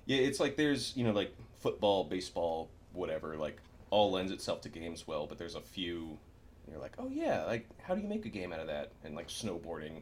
Yeah, 0.05 0.19
it's 0.19 0.39
like 0.39 0.55
there's 0.55 0.95
you 0.95 1.03
know 1.03 1.11
like 1.11 1.35
football, 1.59 2.03
baseball, 2.03 2.69
whatever. 2.93 3.35
Like 3.37 3.57
all 3.89 4.11
lends 4.11 4.31
itself 4.31 4.61
to 4.61 4.69
games 4.69 5.07
well, 5.07 5.25
but 5.27 5.37
there's 5.37 5.55
a 5.55 5.61
few. 5.61 6.17
You're 6.69 6.79
like, 6.81 6.93
oh 6.99 7.09
yeah, 7.09 7.43
like 7.45 7.67
how 7.81 7.95
do 7.95 8.01
you 8.01 8.07
make 8.07 8.25
a 8.25 8.29
game 8.29 8.53
out 8.53 8.59
of 8.59 8.67
that? 8.67 8.91
And 9.03 9.15
like 9.15 9.29
snowboarding, 9.29 10.01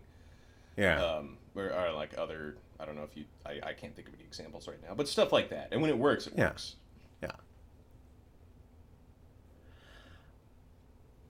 Yeah. 0.78 1.04
um, 1.04 1.38
or, 1.56 1.72
or 1.72 1.92
like 1.94 2.18
other. 2.18 2.58
I 2.80 2.86
don't 2.86 2.96
know 2.96 3.04
if 3.04 3.16
you. 3.16 3.26
I, 3.46 3.60
I 3.70 3.74
can't 3.74 3.96
think 3.96 4.08
of 4.08 4.14
any 4.16 4.24
examples 4.24 4.68
right 4.68 4.82
now, 4.88 4.94
but 4.96 5.08
stuff 5.08 5.32
like 5.32 5.50
that. 5.50 5.70
And 5.72 5.82
when 5.82 5.90
it 5.90 5.98
works, 5.98 6.28
it 6.28 6.34
Yeah. 6.38 6.50
works. 6.50 6.76
Yeah. 7.24 7.32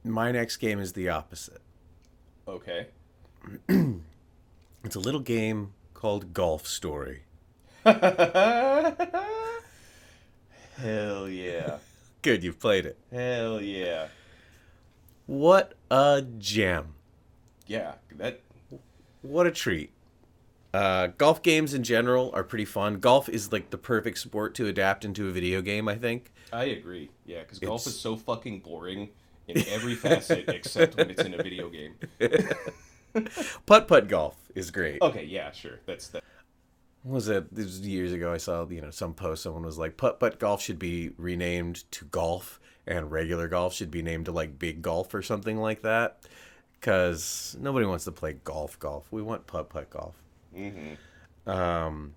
My 0.03 0.31
next 0.31 0.57
game 0.57 0.79
is 0.79 0.93
the 0.93 1.09
opposite. 1.09 1.61
Okay. 2.47 2.87
It's 4.83 4.95
a 4.95 4.99
little 4.99 5.19
game 5.21 5.73
called 5.95 6.31
Golf 6.31 6.67
Story. 6.67 7.23
Hell 7.85 7.95
yeah. 11.27 11.77
Good, 12.21 12.43
you've 12.43 12.59
played 12.59 12.85
it. 12.85 12.95
Hell 13.11 13.59
yeah. 13.59 14.09
What 15.25 15.73
a 15.89 16.23
gem. 16.37 16.93
Yeah, 17.65 17.93
that 18.17 18.41
What 19.23 19.47
a 19.47 19.51
treat. 19.51 19.89
Uh, 20.76 21.07
golf 21.17 21.41
games 21.41 21.73
in 21.73 21.84
general 21.84 22.32
are 22.34 22.43
pretty 22.43 22.65
fun. 22.65 22.99
Golf 22.99 23.30
is 23.30 23.53
like 23.53 23.69
the 23.69 23.78
perfect 23.78 24.17
sport 24.17 24.53
to 24.55 24.67
adapt 24.67 25.05
into 25.05 25.30
a 25.30 25.32
video 25.32 25.61
game, 25.61 25.88
I 25.88 25.95
think. 25.95 26.34
I 26.51 26.65
agree. 26.65 27.09
Yeah, 27.26 27.39
because 27.39 27.59
golf 27.59 27.88
is 27.88 27.97
so 27.97 28.17
fucking 28.17 28.59
boring 28.59 29.11
in 29.47 29.65
every 29.69 29.95
facet 29.95 30.49
except 30.49 30.97
when 30.97 31.11
it's 31.11 31.23
in 31.23 31.34
a 31.34 31.38
video 31.38 31.69
game. 31.69 31.95
Putt 33.65 33.88
putt 33.88 34.09
golf 34.09 34.36
is 34.53 34.69
great. 34.69 35.01
Okay, 35.01 35.23
yeah, 35.23 35.49
sure. 35.53 35.80
That's 35.86 36.09
that. 36.09 36.26
What 37.03 37.13
was 37.13 37.30
it? 37.30 37.55
This 37.55 37.67
was 37.67 37.80
years 37.80 38.11
ago. 38.11 38.34
I 38.34 38.38
saw 38.38 38.67
you 38.67 38.82
know 38.82 38.91
some 38.91 39.13
post. 39.13 39.43
Someone 39.43 39.63
was 39.63 39.78
like, 39.78 39.95
"Putt 39.95 40.19
putt 40.19 40.39
golf 40.39 40.61
should 40.61 40.80
be 40.80 41.11
renamed 41.15 41.89
to 41.91 42.03
golf, 42.03 42.59
and 42.86 43.09
regular 43.09 43.47
golf 43.47 43.73
should 43.73 43.91
be 43.91 44.01
named 44.01 44.26
to 44.26 44.34
like 44.34 44.59
big 44.59 44.82
golf 44.82 45.13
or 45.13 45.21
something 45.21 45.55
like 45.57 45.84
that." 45.84 46.28
Because 46.78 47.55
nobody 47.57 47.86
wants 47.86 48.03
to 48.03 48.11
play 48.11 48.34
golf. 48.43 48.78
Golf. 48.78 49.07
We 49.09 49.21
want 49.21 49.47
putt 49.47 49.69
putt 49.69 49.89
golf. 49.89 50.15
Mm-hmm. 50.56 51.49
Um, 51.49 52.14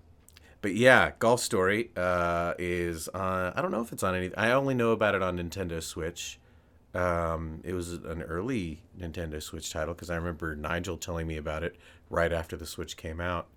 but 0.61 0.75
yeah, 0.75 1.11
Golf 1.19 1.39
Story 1.39 1.91
uh, 1.95 2.53
is 2.59 3.07
on. 3.09 3.53
I 3.55 3.61
don't 3.61 3.71
know 3.71 3.81
if 3.81 3.91
it's 3.91 4.03
on 4.03 4.15
any. 4.15 4.35
I 4.35 4.51
only 4.51 4.73
know 4.73 4.91
about 4.91 5.15
it 5.15 5.21
on 5.21 5.37
Nintendo 5.37 5.81
Switch. 5.81 6.39
Um, 6.93 7.61
it 7.63 7.73
was 7.73 7.93
an 7.93 8.23
early 8.23 8.81
Nintendo 8.99 9.41
Switch 9.41 9.71
title 9.71 9.93
because 9.93 10.09
I 10.09 10.15
remember 10.15 10.55
Nigel 10.55 10.97
telling 10.97 11.27
me 11.27 11.37
about 11.37 11.63
it 11.63 11.75
right 12.09 12.33
after 12.33 12.57
the 12.57 12.65
Switch 12.65 12.97
came 12.97 13.21
out. 13.21 13.47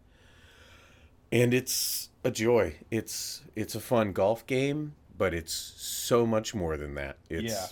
And 1.30 1.55
it's 1.55 2.11
a 2.24 2.30
joy. 2.30 2.76
It's 2.91 3.43
it's 3.57 3.74
a 3.74 3.80
fun 3.80 4.12
golf 4.12 4.47
game, 4.47 4.95
but 5.16 5.33
it's 5.33 5.55
so 5.55 6.26
much 6.26 6.55
more 6.55 6.76
than 6.76 6.95
that. 6.97 7.16
It's 7.30 7.55
Yeah. 7.55 7.66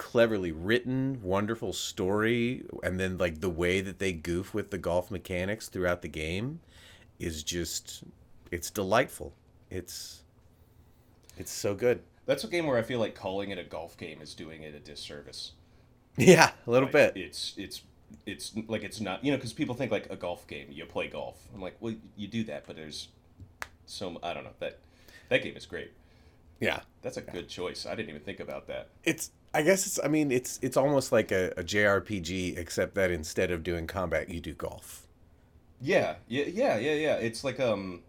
Cleverly 0.00 0.50
written, 0.50 1.20
wonderful 1.22 1.74
story, 1.74 2.64
and 2.82 2.98
then 2.98 3.18
like 3.18 3.40
the 3.40 3.50
way 3.50 3.82
that 3.82 3.98
they 3.98 4.12
goof 4.12 4.54
with 4.54 4.70
the 4.70 4.78
golf 4.78 5.10
mechanics 5.10 5.68
throughout 5.68 6.00
the 6.02 6.08
game 6.08 6.60
is 7.18 7.42
just 7.44 8.04
it's 8.50 8.70
delightful. 8.70 9.34
It's 9.70 10.24
it's 11.36 11.50
so 11.50 11.74
good. 11.74 12.02
That's 12.24 12.44
a 12.44 12.48
game 12.48 12.66
where 12.66 12.78
I 12.78 12.82
feel 12.82 12.98
like 12.98 13.14
calling 13.14 13.50
it 13.50 13.58
a 13.58 13.62
golf 13.64 13.96
game 13.98 14.22
is 14.22 14.34
doing 14.34 14.62
it 14.62 14.74
a 14.74 14.80
disservice. 14.80 15.52
Yeah, 16.16 16.52
a 16.66 16.70
little 16.70 16.88
Like, 16.88 16.92
bit. 16.92 17.16
It's 17.16 17.54
it's 17.56 17.82
it's 18.26 18.52
like 18.68 18.82
it's 18.82 19.00
not 19.00 19.24
you 19.24 19.30
know 19.32 19.36
because 19.38 19.52
people 19.52 19.74
think 19.74 19.92
like 19.92 20.10
a 20.10 20.16
golf 20.16 20.46
game 20.46 20.68
you 20.70 20.84
play 20.86 21.08
golf. 21.08 21.36
I'm 21.54 21.60
like 21.60 21.76
well 21.80 21.94
you 22.16 22.28
do 22.28 22.44
that 22.44 22.66
but 22.66 22.76
there's 22.76 23.08
so 23.86 24.18
I 24.22 24.34
don't 24.34 24.44
know 24.44 24.54
that 24.60 24.78
that 25.30 25.42
game 25.42 25.56
is 25.56 25.66
great. 25.66 25.92
Yeah. 26.60 26.80
That's 27.02 27.16
a 27.18 27.22
good 27.22 27.48
choice. 27.48 27.84
I 27.86 27.94
didn't 27.94 28.10
even 28.10 28.22
think 28.22 28.40
about 28.40 28.66
that. 28.68 28.88
It's 29.04 29.30
I 29.52 29.62
guess 29.62 29.86
it's 29.86 29.98
I 30.02 30.08
mean 30.08 30.30
it's 30.30 30.58
it's 30.62 30.76
almost 30.76 31.12
like 31.12 31.32
a, 31.32 31.50
a 31.56 31.64
JRPG 31.64 32.56
except 32.56 32.94
that 32.94 33.10
instead 33.10 33.50
of 33.50 33.62
doing 33.62 33.86
combat 33.86 34.28
you 34.28 34.40
do 34.40 34.54
golf. 34.54 35.06
Yeah, 35.80 36.16
yeah, 36.28 36.44
yeah, 36.44 36.76
yeah, 36.78 36.94
yeah. 36.94 37.14
It's 37.16 37.42
like 37.42 37.58
um, 37.58 38.02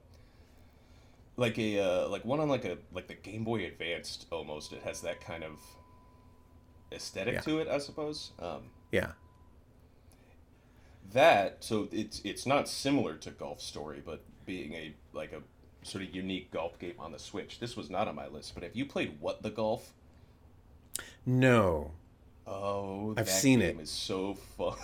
like 1.38 1.58
a 1.58 1.80
uh, 1.80 2.10
like 2.10 2.26
one 2.26 2.40
on 2.40 2.50
like 2.50 2.66
a 2.66 2.78
like 2.94 3.08
the 3.08 3.14
Game 3.16 3.44
Boy 3.44 3.66
Advanced 3.66 4.28
almost. 4.32 4.74
It 4.74 4.84
has 4.84 5.02
that 5.02 5.22
kind 5.22 5.44
of 5.44 5.60
aesthetic 6.92 7.36
Yeah. 7.36 7.42
to 7.42 7.60
it, 7.60 7.68
I 7.68 7.78
suppose. 7.80 8.32
Um, 8.40 8.72
Yeah. 8.92 9.12
that 11.14 11.58
so 11.64 11.88
it's 11.92 12.22
it's 12.24 12.46
not 12.46 12.68
similar 12.70 13.16
to 13.18 13.32
Golf 13.32 13.62
Story, 13.62 14.02
but 14.06 14.24
being 14.46 14.74
a 14.74 14.94
like 15.14 15.32
a 15.34 15.42
sort 15.86 16.04
of 16.04 16.14
unique 16.16 16.52
golf 16.52 16.78
game 16.80 16.96
on 17.00 17.12
the 17.12 17.20
Switch. 17.20 17.60
This 17.60 17.76
was 17.76 17.90
not 17.90 18.08
on 18.08 18.16
my 18.16 18.28
list, 18.28 18.54
but 18.54 18.64
have 18.64 18.76
you 18.76 18.86
played 18.86 19.20
What 19.20 19.42
the 19.42 19.50
Golf? 19.50 19.94
No. 21.26 21.92
Oh, 22.48 23.12
I've 23.18 23.26
that 23.26 23.30
seen 23.30 23.60
game 23.60 23.80
it. 23.80 23.84
Is 23.84 23.90
so 23.90 24.34
fun. 24.58 24.76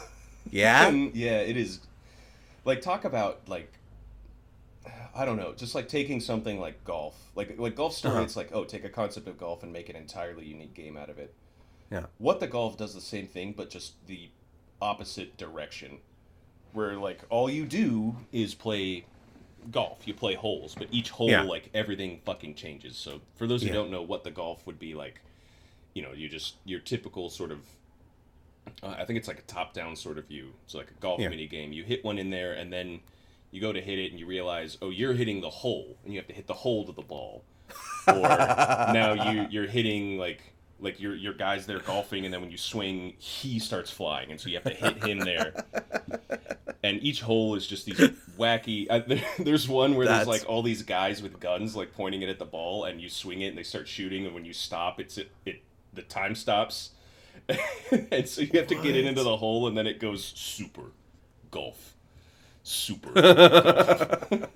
Yeah? 0.49 0.89
yeah, 1.13 1.39
it 1.39 1.57
is. 1.57 1.79
Like 2.65 2.81
talk 2.81 3.05
about 3.05 3.41
like 3.47 3.71
I 5.15 5.25
don't 5.25 5.37
know, 5.37 5.53
just 5.53 5.73
like 5.73 5.87
taking 5.87 6.19
something 6.19 6.59
like 6.59 6.83
golf, 6.83 7.15
like 7.35 7.55
like 7.57 7.75
golf 7.75 7.93
story. 7.93 8.15
Uh-huh. 8.15 8.23
It's 8.23 8.35
like 8.35 8.49
oh, 8.53 8.63
take 8.63 8.85
a 8.85 8.89
concept 8.89 9.27
of 9.27 9.37
golf 9.37 9.63
and 9.63 9.73
make 9.73 9.89
an 9.89 9.95
entirely 9.95 10.45
unique 10.45 10.73
game 10.73 10.95
out 10.97 11.09
of 11.09 11.17
it. 11.17 11.33
Yeah. 11.91 12.05
What 12.19 12.39
the 12.39 12.47
golf 12.47 12.77
does 12.77 12.93
the 12.93 13.01
same 13.01 13.27
thing, 13.27 13.53
but 13.57 13.69
just 13.69 14.05
the 14.07 14.29
opposite 14.81 15.37
direction, 15.37 15.97
where 16.73 16.95
like 16.97 17.21
all 17.29 17.49
you 17.49 17.65
do 17.65 18.15
is 18.31 18.53
play 18.53 19.05
golf. 19.71 20.07
You 20.07 20.13
play 20.13 20.35
holes, 20.35 20.75
but 20.75 20.87
each 20.91 21.09
hole 21.09 21.29
Yeah. 21.31 21.41
like 21.41 21.69
everything 21.73 22.21
fucking 22.25 22.55
changes. 22.55 22.95
So 22.95 23.21
for 23.35 23.47
those 23.47 23.61
who 23.63 23.67
Yeah. 23.69 23.73
don't 23.73 23.91
know 23.91 24.01
what 24.01 24.23
the 24.23 24.31
golf 24.31 24.65
would 24.67 24.79
be 24.79 24.93
like, 24.93 25.21
you 25.97 26.03
know, 26.03 26.13
you 26.13 26.29
just 26.29 26.57
your 26.63 26.79
typical 26.79 27.27
sort 27.31 27.49
of 27.51 27.59
uh, 28.83 28.93
I 28.99 29.03
think 29.05 29.17
it's 29.17 29.27
like 29.27 29.39
a 29.39 29.43
top-down 29.43 29.95
sort 29.95 30.19
of 30.19 30.25
view. 30.27 30.53
It's 30.65 30.75
like 30.75 30.91
a 30.91 30.93
golf 30.99 31.19
Yeah. 31.19 31.29
mini 31.29 31.47
game. 31.47 31.73
You 31.73 31.83
hit 31.83 32.03
one 32.05 32.19
in 32.19 32.29
there, 32.29 32.53
and 32.53 32.71
then 32.71 32.99
you 33.49 33.59
go 33.61 33.73
to 33.73 33.81
hit 33.81 33.97
it, 33.97 34.11
and 34.11 34.19
you 34.19 34.27
realize, 34.27 34.77
oh, 34.81 34.91
you're 34.91 35.13
hitting 35.13 35.41
the 35.41 35.49
hole, 35.49 35.97
and 36.03 36.13
you 36.13 36.19
have 36.19 36.27
to 36.27 36.33
hit 36.35 36.45
the 36.45 36.53
hole 36.53 36.85
to 36.85 36.91
the 36.91 37.01
ball. 37.01 37.43
Or 38.07 38.13
now 38.21 39.31
you 39.31 39.47
you're 39.49 39.65
hitting 39.67 40.19
like 40.19 40.41
like 40.79 40.99
your 40.99 41.15
your 41.15 41.33
guy's 41.33 41.65
there 41.65 41.79
golfing, 41.79 42.25
and 42.25 42.31
then 42.33 42.41
when 42.41 42.51
you 42.51 42.57
swing, 42.57 43.15
he 43.17 43.57
starts 43.57 43.89
flying, 43.89 44.29
and 44.29 44.39
so 44.39 44.49
you 44.49 44.55
have 44.61 44.63
to 44.65 44.75
hit 44.85 45.03
him 45.03 45.19
there. 45.19 45.53
And 46.83 47.01
each 47.03 47.21
hole 47.21 47.55
is 47.55 47.65
just 47.65 47.85
these 47.85 47.97
wacky. 48.37 48.85
Uh, 48.89 48.99
there, 49.07 49.23
there's 49.39 49.67
one 49.67 49.95
where 49.95 50.05
That's- 50.05 50.27
there's 50.27 50.41
like 50.41 50.49
all 50.49 50.61
these 50.61 50.83
guys 50.83 51.21
with 51.23 51.39
guns 51.39 51.75
like 51.75 51.93
pointing 51.93 52.21
it 52.21 52.29
at 52.29 52.37
the 52.37 52.45
ball, 52.45 52.83
and 52.85 53.01
you 53.01 53.09
swing 53.09 53.41
it, 53.41 53.47
and 53.47 53.57
they 53.57 53.63
start 53.63 53.87
shooting, 53.87 54.25
and 54.25 54.35
when 54.35 54.45
you 54.45 54.53
stop, 54.53 54.99
it's 54.99 55.17
it, 55.17 55.31
it 55.45 55.61
the 55.97 56.03
time 56.03 56.33
stops, 56.35 56.91
and 58.11 58.27
so 58.27 58.41
you 58.41 58.51
have 58.55 58.67
to 58.67 58.75
get 58.75 58.95
it 58.95 59.05
into 59.05 59.23
the 59.23 59.35
hole, 59.37 59.67
and 59.67 59.77
then 59.77 59.85
it 59.87 59.99
goes 59.99 60.23
super 60.23 60.91
golf, 61.51 61.95
super. 62.63 63.11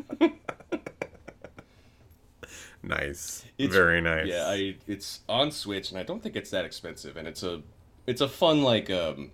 Nice. 2.83 3.45
It's- 3.57 3.73
Very 3.75 4.01
nice. 4.01 4.27
Yeah, 4.27 4.47
I 4.47 4.75
it's 4.87 5.19
on 5.29 5.51
Switch, 5.51 5.91
and 5.91 5.99
I 5.99 6.03
don't 6.03 6.21
think 6.21 6.35
it's 6.35 6.49
that 6.49 6.65
expensive, 6.65 7.15
and 7.15 7.27
it's 7.27 7.43
a 7.43 7.61
it's 8.07 8.21
a 8.21 8.27
fun 8.27 8.63
like 8.63 8.89
um 8.89 9.29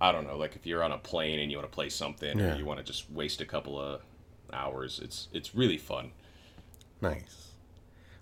I 0.00 0.10
don't 0.10 0.26
know 0.26 0.36
like 0.36 0.56
if 0.56 0.66
you're 0.66 0.82
on 0.82 0.90
a 0.92 0.98
plane 0.98 1.38
and 1.38 1.50
you 1.50 1.58
want 1.58 1.70
to 1.70 1.74
play 1.74 1.88
something 1.90 2.38
Yeah. 2.38 2.54
or 2.54 2.58
you 2.58 2.64
want 2.64 2.78
to 2.80 2.84
just 2.84 3.08
waste 3.10 3.40
a 3.40 3.44
couple 3.44 3.80
of 3.80 4.00
hours, 4.52 5.00
it's 5.02 5.28
it's 5.32 5.54
really 5.54 5.78
fun. 5.78 6.10
Nice. 7.00 7.47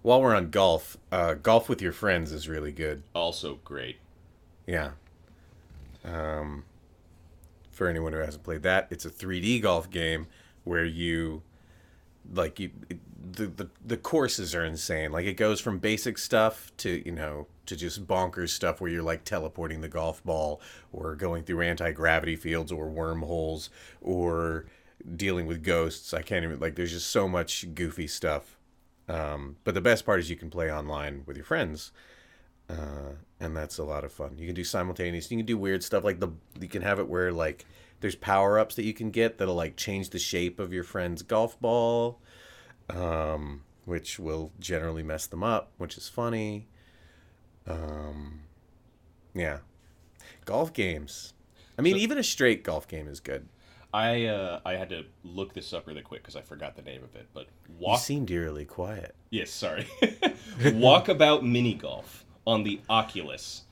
While 0.06 0.22
we're 0.22 0.36
on 0.36 0.50
golf, 0.50 0.96
uh, 1.10 1.34
golf 1.34 1.68
with 1.68 1.82
your 1.82 1.90
friends 1.90 2.30
is 2.30 2.48
really 2.48 2.70
good. 2.70 3.02
Also 3.12 3.58
great. 3.64 3.96
Yeah. 4.64 4.90
Um, 6.04 6.62
for 7.72 7.88
anyone 7.88 8.12
who 8.12 8.20
hasn't 8.20 8.44
played 8.44 8.62
that, 8.62 8.86
it's 8.90 9.04
a 9.04 9.10
3D 9.10 9.60
golf 9.62 9.90
game 9.90 10.28
where 10.62 10.84
you, 10.84 11.42
like, 12.32 12.60
you 12.60 12.70
the, 13.32 13.48
the 13.48 13.68
the 13.84 13.96
courses 13.96 14.54
are 14.54 14.64
insane. 14.64 15.10
Like 15.10 15.26
it 15.26 15.36
goes 15.36 15.60
from 15.60 15.80
basic 15.80 16.18
stuff 16.18 16.70
to 16.76 17.02
you 17.04 17.10
know 17.10 17.48
to 17.66 17.74
just 17.74 18.06
bonkers 18.06 18.50
stuff 18.50 18.80
where 18.80 18.88
you're 18.88 19.02
like 19.02 19.24
teleporting 19.24 19.80
the 19.80 19.88
golf 19.88 20.22
ball 20.22 20.60
or 20.92 21.16
going 21.16 21.42
through 21.42 21.62
anti 21.62 21.90
gravity 21.90 22.36
fields 22.36 22.70
or 22.70 22.88
wormholes 22.88 23.70
or 24.00 24.66
dealing 25.16 25.46
with 25.46 25.64
ghosts. 25.64 26.14
I 26.14 26.22
can't 26.22 26.44
even 26.44 26.60
like. 26.60 26.76
There's 26.76 26.92
just 26.92 27.10
so 27.10 27.26
much 27.26 27.74
goofy 27.74 28.06
stuff. 28.06 28.55
Um, 29.08 29.56
but 29.64 29.74
the 29.74 29.80
best 29.80 30.04
part 30.04 30.18
is 30.20 30.28
you 30.30 30.36
can 30.36 30.50
play 30.50 30.70
online 30.72 31.22
with 31.26 31.36
your 31.36 31.44
friends, 31.44 31.92
uh, 32.68 33.12
and 33.38 33.56
that's 33.56 33.78
a 33.78 33.84
lot 33.84 34.04
of 34.04 34.12
fun. 34.12 34.36
You 34.38 34.46
can 34.46 34.54
do 34.54 34.64
simultaneous. 34.64 35.30
You 35.30 35.36
can 35.36 35.46
do 35.46 35.56
weird 35.58 35.84
stuff 35.84 36.02
like 36.04 36.18
the. 36.20 36.28
You 36.60 36.68
can 36.68 36.82
have 36.82 36.98
it 36.98 37.08
where 37.08 37.32
like 37.32 37.64
there's 38.00 38.16
power 38.16 38.58
ups 38.58 38.74
that 38.74 38.84
you 38.84 38.92
can 38.92 39.10
get 39.10 39.38
that'll 39.38 39.54
like 39.54 39.76
change 39.76 40.10
the 40.10 40.18
shape 40.18 40.58
of 40.58 40.72
your 40.72 40.82
friend's 40.84 41.22
golf 41.22 41.58
ball, 41.60 42.20
um, 42.90 43.62
which 43.84 44.18
will 44.18 44.50
generally 44.58 45.02
mess 45.04 45.26
them 45.26 45.42
up, 45.44 45.70
which 45.78 45.96
is 45.96 46.08
funny. 46.08 46.66
Um, 47.66 48.40
yeah, 49.34 49.58
golf 50.44 50.72
games. 50.72 51.32
I 51.78 51.82
mean, 51.82 51.94
So- 51.94 51.98
even 52.00 52.18
a 52.18 52.22
straight 52.24 52.64
golf 52.64 52.88
game 52.88 53.06
is 53.08 53.20
good. 53.20 53.48
I 53.94 54.26
uh, 54.26 54.60
I 54.64 54.74
had 54.74 54.90
to 54.90 55.04
look 55.24 55.54
this 55.54 55.72
up 55.72 55.86
really 55.86 56.02
quick 56.02 56.22
because 56.22 56.36
I 56.36 56.42
forgot 56.42 56.76
the 56.76 56.82
name 56.82 57.02
of 57.02 57.14
it. 57.16 57.26
But 57.32 57.46
You 57.68 57.74
walk. 57.78 58.00
seemed 58.00 58.30
eerily 58.30 58.64
quiet. 58.64 59.14
Yes, 59.30 59.50
sorry. 59.50 59.86
Walkabout 60.60 61.42
mini 61.42 61.74
golf 61.74 62.24
on 62.46 62.62
the 62.62 62.80
Oculus. 62.90 63.62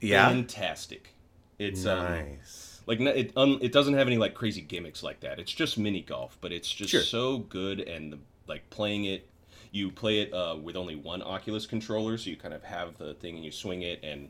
Yeah. 0.00 0.28
Fantastic. 0.28 1.10
It's 1.58 1.86
um, 1.86 2.02
nice. 2.04 2.82
like 2.86 3.00
it 3.00 3.32
um, 3.36 3.58
it 3.62 3.72
doesn't 3.72 3.94
have 3.94 4.06
any 4.06 4.18
like 4.18 4.34
crazy 4.34 4.60
gimmicks 4.60 5.02
like 5.02 5.20
that. 5.20 5.38
It's 5.38 5.52
just 5.52 5.78
mini 5.78 6.00
golf, 6.02 6.36
but 6.40 6.52
it's 6.52 6.70
just 6.70 6.90
Sure. 6.90 7.00
so 7.02 7.38
good 7.38 7.80
and 7.80 8.12
the, 8.12 8.18
like 8.46 8.68
playing 8.70 9.04
it. 9.04 9.28
You 9.70 9.90
play 9.90 10.20
it 10.20 10.32
uh, 10.32 10.56
with 10.62 10.76
only 10.76 10.94
one 10.94 11.20
Oculus 11.22 11.66
controller, 11.66 12.16
so 12.16 12.30
you 12.30 12.36
kind 12.36 12.54
of 12.54 12.62
have 12.62 12.96
the 12.98 13.14
thing 13.14 13.34
and 13.36 13.44
you 13.44 13.50
swing 13.50 13.82
it, 13.82 14.00
and 14.04 14.28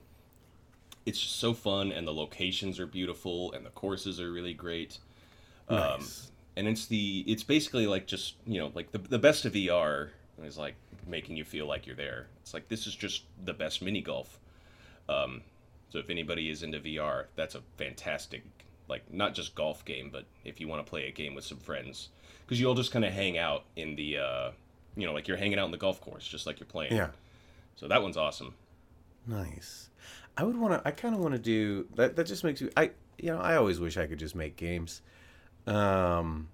it's 1.07 1.20
just 1.20 1.36
so 1.38 1.52
fun. 1.55 1.92
And 1.92 2.07
the 2.07 2.12
locations 2.12 2.78
are 2.80 2.86
beautiful, 2.86 3.52
and 3.52 3.64
the 3.64 3.70
courses 3.70 4.20
are 4.20 4.30
really 4.32 4.55
great. 4.55 4.98
Um, 5.68 5.78
Nice. 5.78 6.30
and 6.57 6.68
it's 6.68 6.86
the 6.86 7.24
it's 7.26 7.42
basically 7.42 7.86
like 7.86 8.07
just 8.07 8.34
you 8.46 8.59
know 8.61 8.70
like 8.74 8.92
the 8.92 8.98
the 8.98 9.18
best 9.18 9.44
of 9.44 9.52
VR 9.55 10.11
is 10.42 10.59
like 10.59 10.74
making 11.07 11.36
you 11.36 11.44
feel 11.44 11.66
like 11.66 11.86
you're 11.86 11.96
there. 11.96 12.26
It's 12.42 12.52
like 12.55 12.68
this 12.68 12.86
is 12.86 12.94
just 12.94 13.22
the 13.44 13.55
best 13.55 13.80
mini 13.82 14.00
golf. 14.02 14.38
Um, 15.09 15.42
so 15.90 15.98
if 15.98 16.11
anybody 16.11 16.50
is 16.50 16.62
into 16.62 16.80
VR, 16.80 17.26
that's 17.36 17.55
a 17.55 17.61
fantastic 17.76 18.42
like 18.88 19.11
not 19.12 19.34
just 19.34 19.55
golf 19.55 19.84
game, 19.84 20.11
but 20.12 20.24
if 20.44 20.61
you 20.61 20.68
want 20.68 20.84
to 20.84 20.88
play 20.90 21.07
a 21.09 21.11
game 21.11 21.34
with 21.34 21.44
some 21.44 21.57
friends, 21.59 22.11
because 22.44 22.61
you 22.61 22.66
all 22.66 22.74
just 22.74 22.92
kind 22.92 23.05
of 23.05 23.12
hang 23.12 23.38
out 23.38 23.64
in 23.76 23.96
the 23.96 24.18
uh, 24.18 24.50
you 24.96 25.07
know 25.07 25.12
like 25.14 25.26
you're 25.28 25.36
hanging 25.38 25.59
out 25.59 25.64
in 25.66 25.70
the 25.70 25.78
golf 25.78 26.00
course, 26.02 26.26
just 26.28 26.46
like 26.46 26.61
you're 26.61 26.66
playing. 26.66 26.92
Yeah. 26.94 27.09
So 27.76 27.88
that 27.88 28.02
one's 28.02 28.16
awesome. 28.18 28.55
Nice. 29.26 29.88
I 30.37 30.45
would 30.45 30.57
want 30.57 30.74
to. 30.74 30.89
I 30.89 30.91
kind 30.91 31.14
of 31.14 31.20
want 31.20 31.32
to 31.32 31.39
do 31.39 31.87
that. 31.95 32.16
That 32.16 32.24
just 32.24 32.45
makes 32.45 32.61
me. 32.61 32.70
I 32.76 32.91
you 33.18 33.30
know 33.30 33.39
I 33.39 33.57
always 33.57 33.80
wish 33.80 33.97
I 33.97 34.07
could 34.07 34.18
just 34.18 34.35
make 34.35 34.57
games, 34.57 35.03
um, 35.66 36.49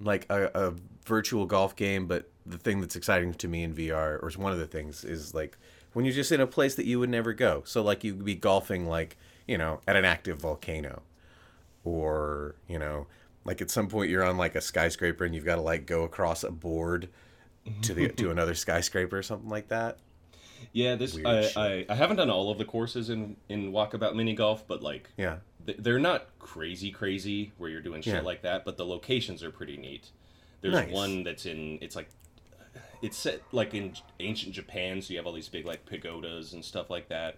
like 0.00 0.26
a, 0.30 0.50
a 0.54 0.74
virtual 1.04 1.46
golf 1.46 1.76
game. 1.76 2.06
But 2.06 2.30
the 2.44 2.58
thing 2.58 2.80
that's 2.80 2.96
exciting 2.96 3.34
to 3.34 3.48
me 3.48 3.62
in 3.62 3.74
VR, 3.74 4.22
or 4.22 4.30
one 4.36 4.52
of 4.52 4.58
the 4.58 4.66
things, 4.66 5.04
is 5.04 5.34
like 5.34 5.58
when 5.92 6.04
you're 6.04 6.14
just 6.14 6.32
in 6.32 6.40
a 6.40 6.46
place 6.46 6.74
that 6.76 6.86
you 6.86 6.98
would 6.98 7.10
never 7.10 7.32
go. 7.32 7.62
So 7.66 7.82
like 7.82 8.04
you'd 8.04 8.24
be 8.24 8.34
golfing 8.34 8.86
like 8.86 9.16
you 9.46 9.58
know 9.58 9.80
at 9.86 9.96
an 9.96 10.04
active 10.04 10.38
volcano, 10.38 11.02
or 11.84 12.54
you 12.66 12.78
know 12.78 13.06
like 13.44 13.60
at 13.60 13.70
some 13.70 13.88
point 13.88 14.10
you're 14.10 14.24
on 14.24 14.36
like 14.36 14.56
a 14.56 14.60
skyscraper 14.60 15.24
and 15.24 15.34
you've 15.34 15.44
got 15.44 15.56
to 15.56 15.62
like 15.62 15.86
go 15.86 16.02
across 16.02 16.42
a 16.42 16.50
board 16.50 17.08
to 17.82 17.94
the 17.94 18.08
to 18.08 18.30
another 18.32 18.54
skyscraper 18.54 19.18
or 19.18 19.22
something 19.22 19.48
like 19.48 19.68
that. 19.68 19.98
Yeah, 20.72 20.94
this 20.96 21.16
I. 21.24 21.50
I 21.56 21.86
I 21.88 21.94
haven't 21.94 22.16
done 22.16 22.30
all 22.30 22.50
of 22.50 22.58
the 22.58 22.64
courses 22.64 23.08
in 23.10 23.36
in 23.48 23.72
Walkabout 23.72 24.14
mini 24.14 24.34
golf, 24.34 24.66
but 24.66 24.82
like 24.82 25.08
Yeah. 25.16 25.38
th- 25.66 25.78
they're 25.80 25.98
not 25.98 26.26
crazy 26.38 26.90
crazy 26.90 27.52
where 27.58 27.68
you're 27.70 27.80
doing 27.80 28.02
shit 28.02 28.14
Yeah. 28.14 28.20
like 28.20 28.42
that 28.42 28.64
but 28.64 28.76
the 28.76 28.84
locations 28.86 29.42
are 29.42 29.50
pretty 29.50 29.76
neat 29.76 30.10
there's 30.60 30.74
Nice. 30.74 30.92
one 30.92 31.24
that's 31.24 31.44
in 31.46 31.78
it's 31.80 31.96
like 31.96 32.08
it's 33.02 33.16
set 33.16 33.42
like 33.52 33.74
in 33.74 33.94
ancient 34.20 34.54
japan 34.54 35.02
so 35.02 35.12
you 35.12 35.18
have 35.18 35.26
all 35.26 35.32
these 35.32 35.48
big 35.48 35.66
like 35.66 35.84
pagodas 35.84 36.52
and 36.52 36.64
stuff 36.64 36.88
like 36.88 37.08
that 37.08 37.36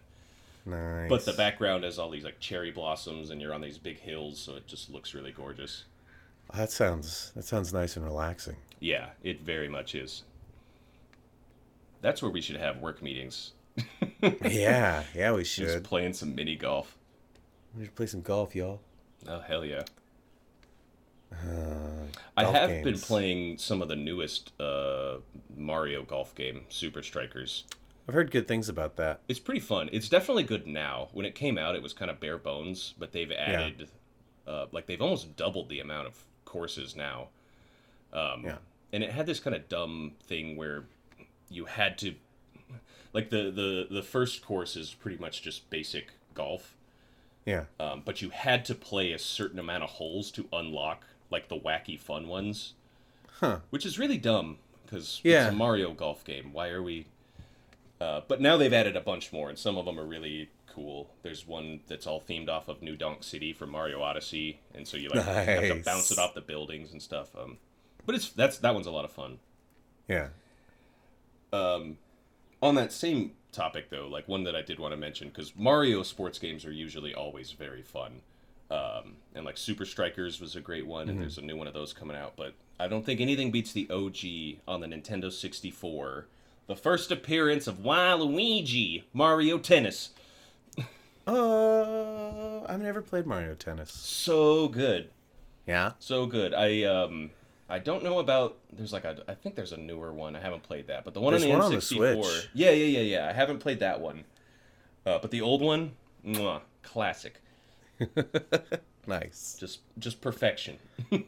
Nice. 0.67 1.09
but 1.09 1.25
the 1.25 1.33
background 1.33 1.85
has 1.85 1.99
all 1.99 2.11
these 2.11 2.25
like 2.25 2.39
cherry 2.39 2.71
blossoms 2.71 3.31
and 3.31 3.41
you're 3.41 3.55
on 3.55 3.61
these 3.63 3.79
big 3.79 3.99
hills 3.99 4.39
so 4.39 4.57
it 4.57 4.67
just 4.67 4.91
looks 4.91 5.15
really 5.15 5.33
gorgeous 5.33 5.85
That 6.55 6.71
sounds 6.71 7.33
that 7.35 7.45
sounds 7.45 7.73
nice 7.73 7.97
and 7.97 8.05
relaxing. 8.05 8.57
yeah 8.79 9.11
it 9.23 9.41
very 9.41 9.69
much 9.69 9.95
is 9.95 10.23
that's 12.01 12.23
where 12.23 12.31
we 12.31 12.41
should 12.41 12.57
have 12.57 12.79
work 12.79 13.03
meetings 13.03 13.53
yeah, 14.43 15.05
yeah, 15.15 15.33
we 15.33 15.45
should. 15.45 15.67
just 15.69 15.83
playing 15.85 16.13
some 16.13 16.35
mini 16.35 16.57
golf 16.57 16.97
We 17.77 17.85
should 17.85 17.95
play 17.95 18.07
some 18.07 18.23
golf, 18.23 18.55
y'all. 18.57 18.81
oh 19.29 19.41
hell 19.41 19.65
yeah 19.65 19.83
Uh, 21.33 22.07
I 22.37 22.45
have 22.45 22.83
been 22.85 22.99
playing 22.99 23.59
some 23.59 23.83
of 23.83 23.89
the 23.89 23.97
newest 23.97 24.59
uh, 24.61 25.19
Mario 25.57 26.03
golf 26.03 26.35
game, 26.35 26.63
Super 26.71 27.03
Strikers. 27.03 27.65
I've 28.09 28.15
heard 28.15 28.31
good 28.31 28.49
things 28.49 28.69
about 28.71 28.97
that. 28.97 29.21
It's 29.29 29.39
pretty 29.39 29.61
fun. 29.61 29.91
It's 29.93 30.09
definitely 30.09 30.45
good 30.45 30.67
now. 30.67 31.09
When 31.13 31.27
it 31.27 31.35
came 31.35 31.59
out, 31.59 31.75
it 31.77 31.83
was 31.83 31.93
kind 31.93 32.11
of 32.11 32.19
bare 32.19 32.39
bones, 32.39 32.95
but 32.99 33.13
they've 33.13 33.31
added, 33.31 33.89
uh, 34.47 34.67
like, 34.73 34.87
they've 34.87 35.03
almost 35.03 35.37
doubled 35.37 35.69
the 35.69 35.81
amount 35.81 36.07
of 36.07 36.25
courses 36.47 36.97
now. 36.97 37.29
Um, 38.13 38.45
Yeah. 38.47 38.57
And 38.95 39.05
it 39.05 39.11
had 39.11 39.27
this 39.27 39.39
kind 39.41 39.55
of 39.55 39.69
dumb 39.69 40.13
thing 40.23 40.57
where 40.57 40.85
you 41.51 41.65
had 41.67 41.99
to, 41.99 42.15
like, 43.13 43.31
the, 43.31 43.51
the, 43.51 43.87
the 43.91 44.03
first 44.03 44.45
course 44.45 44.77
is 44.77 44.95
pretty 44.95 45.17
much 45.19 45.43
just 45.43 45.69
basic 45.71 46.09
golf. 46.35 46.75
Yeah. 47.45 47.65
Um, 47.81 48.03
but 48.05 48.21
you 48.21 48.31
had 48.31 48.65
to 48.67 48.75
play 48.75 49.13
a 49.13 49.19
certain 49.19 49.59
amount 49.59 49.83
of 49.83 49.91
holes 49.91 50.31
to 50.33 50.47
unlock 50.53 51.05
like 51.31 51.49
the 51.49 51.59
wacky 51.59 51.99
fun 51.99 52.27
ones, 52.29 52.75
Huh. 53.41 53.61
which 53.71 53.87
is 53.87 53.99
really 53.99 54.19
dumb 54.19 54.59
because 54.85 55.21
Yeah. 55.25 55.47
it's 55.47 55.55
a 55.55 55.57
Mario 55.57 55.93
golf 55.93 56.25
game. 56.25 56.53
Why 56.53 56.69
are 56.69 56.83
we? 56.83 57.07
Uh, 58.01 58.21
but 58.29 58.41
now 58.41 58.57
they've 58.57 58.73
added 58.73 58.97
a 58.97 59.01
bunch 59.01 59.33
more, 59.33 59.49
and 59.49 59.59
some 59.59 59.77
of 59.77 59.85
them 59.87 59.99
are 59.99 60.07
really 60.07 60.51
cool. 60.73 61.11
There's 61.23 61.47
one 61.47 61.81
that's 61.89 62.07
all 62.07 62.21
themed 62.21 62.49
off 62.49 62.69
of 62.69 62.81
New 62.83 62.97
Donk 62.97 63.25
City 63.25 63.53
from 63.53 63.71
Mario 63.71 64.01
Odyssey, 64.03 64.61
and 64.75 64.87
so 64.87 64.97
you 64.97 65.09
like 65.09 65.25
have 65.25 65.63
to 65.63 65.83
bounce 65.85 66.11
it 66.11 66.19
off 66.19 66.35
the 66.35 66.41
buildings 66.41 66.93
and 66.93 67.03
stuff. 67.03 67.35
Um, 67.37 67.59
but 68.07 68.15
it's 68.15 68.31
that's 68.31 68.59
that 68.59 68.75
one's 68.75 68.87
a 68.87 68.91
lot 68.91 69.05
of 69.05 69.11
fun. 69.13 69.39
Yeah. 70.07 70.29
Um, 71.53 71.99
on 72.63 72.75
that 72.75 72.93
same 72.93 73.33
topic 73.53 73.91
though, 73.91 74.09
like 74.09 74.29
one 74.29 74.45
that 74.45 74.55
I 74.55 74.63
did 74.63 74.79
want 74.79 74.93
to 74.93 74.97
mention 74.97 75.29
because 75.29 75.55
Mario 75.57 76.03
sports 76.03 76.39
games 76.39 76.65
are 76.65 76.73
usually 76.73 77.15
always 77.15 77.53
very 77.53 77.83
fun. 77.83 78.21
Um, 78.71 79.17
and 79.35 79.47
like 79.47 79.57
Super 79.57 79.87
Strikers 79.87 80.41
was 80.41 80.55
a 80.55 80.61
great 80.61 80.87
one, 80.87 81.09
and 81.09 81.21
there's 81.21 81.39
a 81.39 81.43
new 81.43 81.57
one 81.57 81.67
of 81.67 81.73
those 81.73 81.95
coming 81.95 82.17
out. 82.17 82.35
But 82.37 82.53
I 82.79 82.87
don't 82.87 83.05
think 83.07 83.21
anything 83.21 83.51
beats 83.51 83.73
the 83.73 83.89
OG 83.91 84.61
on 84.69 84.81
the 84.81 84.87
Nintendo 84.87 85.33
64. 85.33 86.27
The 86.67 86.77
first 86.77 87.11
appearance 87.11 87.67
of 87.67 87.79
Waluigi, 87.79 89.05
Mario 89.15 89.59
Tennis. 89.59 90.11
Uh, 91.27 92.63
I've 92.67 92.81
never 92.81 93.03
played 93.03 93.27
Mario 93.27 93.55
Tennis. 93.55 93.91
So 93.93 94.69
good. 94.69 95.11
Yeah. 95.67 95.93
So 95.99 96.27
good. 96.27 96.55
I 96.55 96.83
um 96.85 97.31
I 97.69 97.79
don't 97.79 98.03
know 98.03 98.19
about 98.19 98.57
there's 98.73 98.93
like 98.93 99.05
a 99.05 99.23
I 99.29 99.35
think 99.35 99.55
there's 99.55 99.73
a 99.73 99.77
newer 99.77 100.13
one. 100.13 100.35
I 100.35 100.41
haven't 100.41 100.63
played 100.63 100.87
that. 100.87 101.05
But 101.05 101.15
the 101.15 101.21
one 101.21 101.33
There's 101.33 101.45
on 101.45 101.51
the 101.51 101.55
one 101.55 101.65
on 101.65 101.73
the 101.73 101.79
N64. 101.79 102.23
Switch. 102.23 102.49
Yeah, 102.55 102.71
yeah, 102.71 103.01
yeah, 103.01 103.01
yeah. 103.01 103.29
I 103.29 103.33
haven't 103.33 103.59
played 103.59 103.81
that 103.81 104.01
one. 104.01 104.25
Uh, 105.05 105.19
but 105.19 105.31
the 105.31 105.41
old 105.41 105.63
one, 105.63 105.93
mwah, 106.25 106.61
classic. 106.83 107.41
Nice. 109.09 109.57
Just 109.59 109.81
just 109.99 110.21
perfection. 110.21 110.77
and 111.11 111.25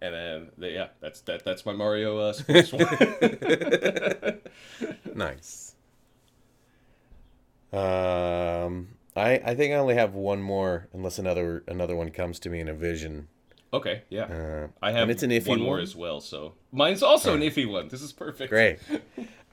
then 0.00 0.50
the, 0.58 0.70
yeah, 0.70 0.88
that's 1.00 1.22
that 1.22 1.44
that's 1.44 1.64
my 1.64 1.72
Mario 1.72 2.18
uh, 2.18 2.32
sports 2.34 2.72
one. 2.72 2.84
Nice. 5.14 5.74
Um, 7.72 8.88
I 9.16 9.40
I 9.44 9.54
think 9.54 9.72
I 9.72 9.76
only 9.76 9.94
have 9.94 10.14
one 10.14 10.42
more, 10.42 10.88
unless 10.92 11.18
another 11.18 11.64
another 11.66 11.96
one 11.96 12.10
comes 12.10 12.38
to 12.40 12.50
me 12.50 12.60
in 12.60 12.68
a 12.68 12.74
vision. 12.74 13.28
Okay, 13.72 14.02
yeah. 14.10 14.24
Uh, 14.24 14.68
I 14.82 14.92
have 14.92 15.08
it's 15.08 15.22
an 15.22 15.30
iffy 15.30 15.48
one 15.48 15.60
more 15.60 15.78
as 15.78 15.96
well, 15.96 16.20
so 16.20 16.54
mine's 16.72 17.02
also 17.02 17.34
an 17.34 17.40
iffy 17.40 17.68
one. 17.68 17.88
This 17.88 18.02
is 18.02 18.12
perfect. 18.12 18.50
great. 18.50 18.78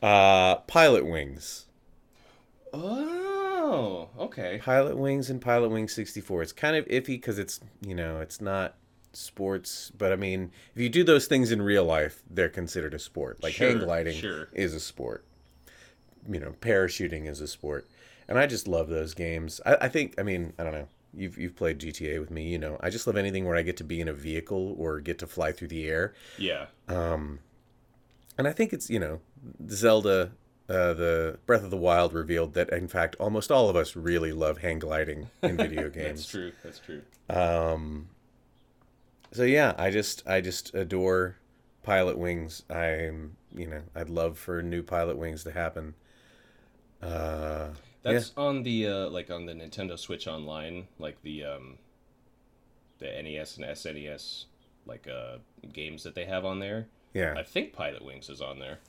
Uh, 0.02 0.62
Pilotwings. 0.62 1.66
Oh, 2.74 4.08
okay. 4.18 4.62
Pilotwings 4.64 5.30
and 5.30 5.42
Pilotwings 5.42 5.90
64. 5.92 6.42
It's 6.42 6.52
kind 6.54 6.78
of 6.78 6.86
iffy 6.86 7.08
because 7.08 7.38
it's, 7.38 7.60
you 7.82 7.96
know, 7.96 8.22
it's 8.22 8.40
not 8.40 8.76
sports, 9.12 9.92
but 9.98 10.14
I 10.14 10.16
mean, 10.16 10.52
if 10.76 10.82
you 10.82 10.90
do 10.90 11.04
those 11.04 11.28
things 11.28 11.52
in 11.52 11.62
real 11.62 11.84
life, 11.84 12.24
they're 12.30 12.48
considered 12.48 12.94
a 12.94 13.00
sport. 13.00 13.44
Like 13.44 13.56
hang 13.56 13.80
gliding 13.80 14.18
sure. 14.18 14.48
is 14.54 14.74
a 14.74 14.80
sport. 14.80 15.26
You 16.32 16.40
know, 16.40 16.54
parachuting 16.62 17.28
is 17.28 17.42
a 17.42 17.48
sport. 17.48 17.88
And 18.28 18.38
I 18.38 18.46
just 18.46 18.68
love 18.68 18.90
those 18.90 19.14
games. 19.14 19.60
I, 19.66 19.78
I 19.82 19.90
think, 19.90 20.16
I 20.20 20.24
mean, 20.24 20.54
I 20.60 20.64
don't 20.64 20.74
know. 20.74 20.88
You've 21.14 21.38
you've 21.38 21.56
played 21.56 21.80
GTA 21.80 22.20
with 22.20 22.30
me. 22.30 22.48
You 22.50 22.58
know, 22.60 22.78
I 22.82 22.90
just 22.90 23.08
love 23.08 23.18
anything 23.18 23.46
where 23.46 23.56
I 23.56 23.62
get 23.62 23.78
to 23.78 23.84
be 23.84 24.00
in 24.00 24.08
a 24.08 24.14
vehicle 24.14 24.76
or 24.78 25.00
get 25.00 25.20
to 25.20 25.28
fly 25.28 25.52
through 25.52 25.70
the 25.70 25.88
air. 25.88 26.14
Yeah. 26.38 26.68
Um, 26.88 27.40
and 28.38 28.48
I 28.48 28.52
think 28.52 28.74
it's 28.74 28.90
you 28.90 29.00
know, 29.00 29.20
Zelda, 29.70 30.32
uh, 30.70 30.94
the 30.94 31.40
Breath 31.46 31.64
of 31.64 31.72
the 31.72 31.78
Wild 31.78 32.14
revealed 32.14 32.54
that 32.54 32.70
in 32.70 32.88
fact 32.88 33.16
almost 33.20 33.52
all 33.52 33.70
of 33.70 33.76
us 33.76 33.96
really 33.96 34.32
love 34.32 34.60
hang 34.60 34.80
gliding 34.80 35.30
in 35.42 35.58
video 35.58 35.90
games. 35.90 36.20
That's 36.20 36.28
true. 36.28 36.52
That's 36.64 36.80
true. 36.80 37.02
Um, 37.30 38.10
so 39.32 39.44
yeah, 39.44 39.74
I 39.78 39.90
just 39.92 40.28
I 40.28 40.42
just 40.42 40.74
adore 40.76 41.38
Pilotwings. 41.86 42.70
I'm 42.70 43.36
you 43.56 43.68
know 43.68 43.82
I'd 43.96 44.10
love 44.10 44.38
for 44.38 44.62
new 44.62 44.84
Pilotwings 44.84 45.44
to 45.44 45.52
happen. 45.52 45.96
Uh, 47.02 47.70
That's 48.02 48.32
on 48.38 48.64
the 48.64 48.88
uh, 48.88 49.10
like 49.10 49.30
on 49.30 49.46
the 49.46 49.54
Nintendo 49.54 49.98
Switch 50.00 50.28
Online, 50.28 50.88
like 51.00 51.22
the 51.22 51.44
um, 51.46 51.78
the 53.00 53.08
NES 53.08 53.58
and 53.58 53.66
SNES 53.66 54.46
like 54.86 55.08
uh 55.08 55.38
games 55.74 56.04
that 56.04 56.16
they 56.16 56.26
have 56.26 56.46
on 56.46 56.60
there. 56.60 56.88
yeah, 57.14 57.36
I 57.38 57.44
think 57.44 57.76
Pilotwings 57.76 58.30
is 58.30 58.42
on 58.42 58.60
there. 58.60 58.80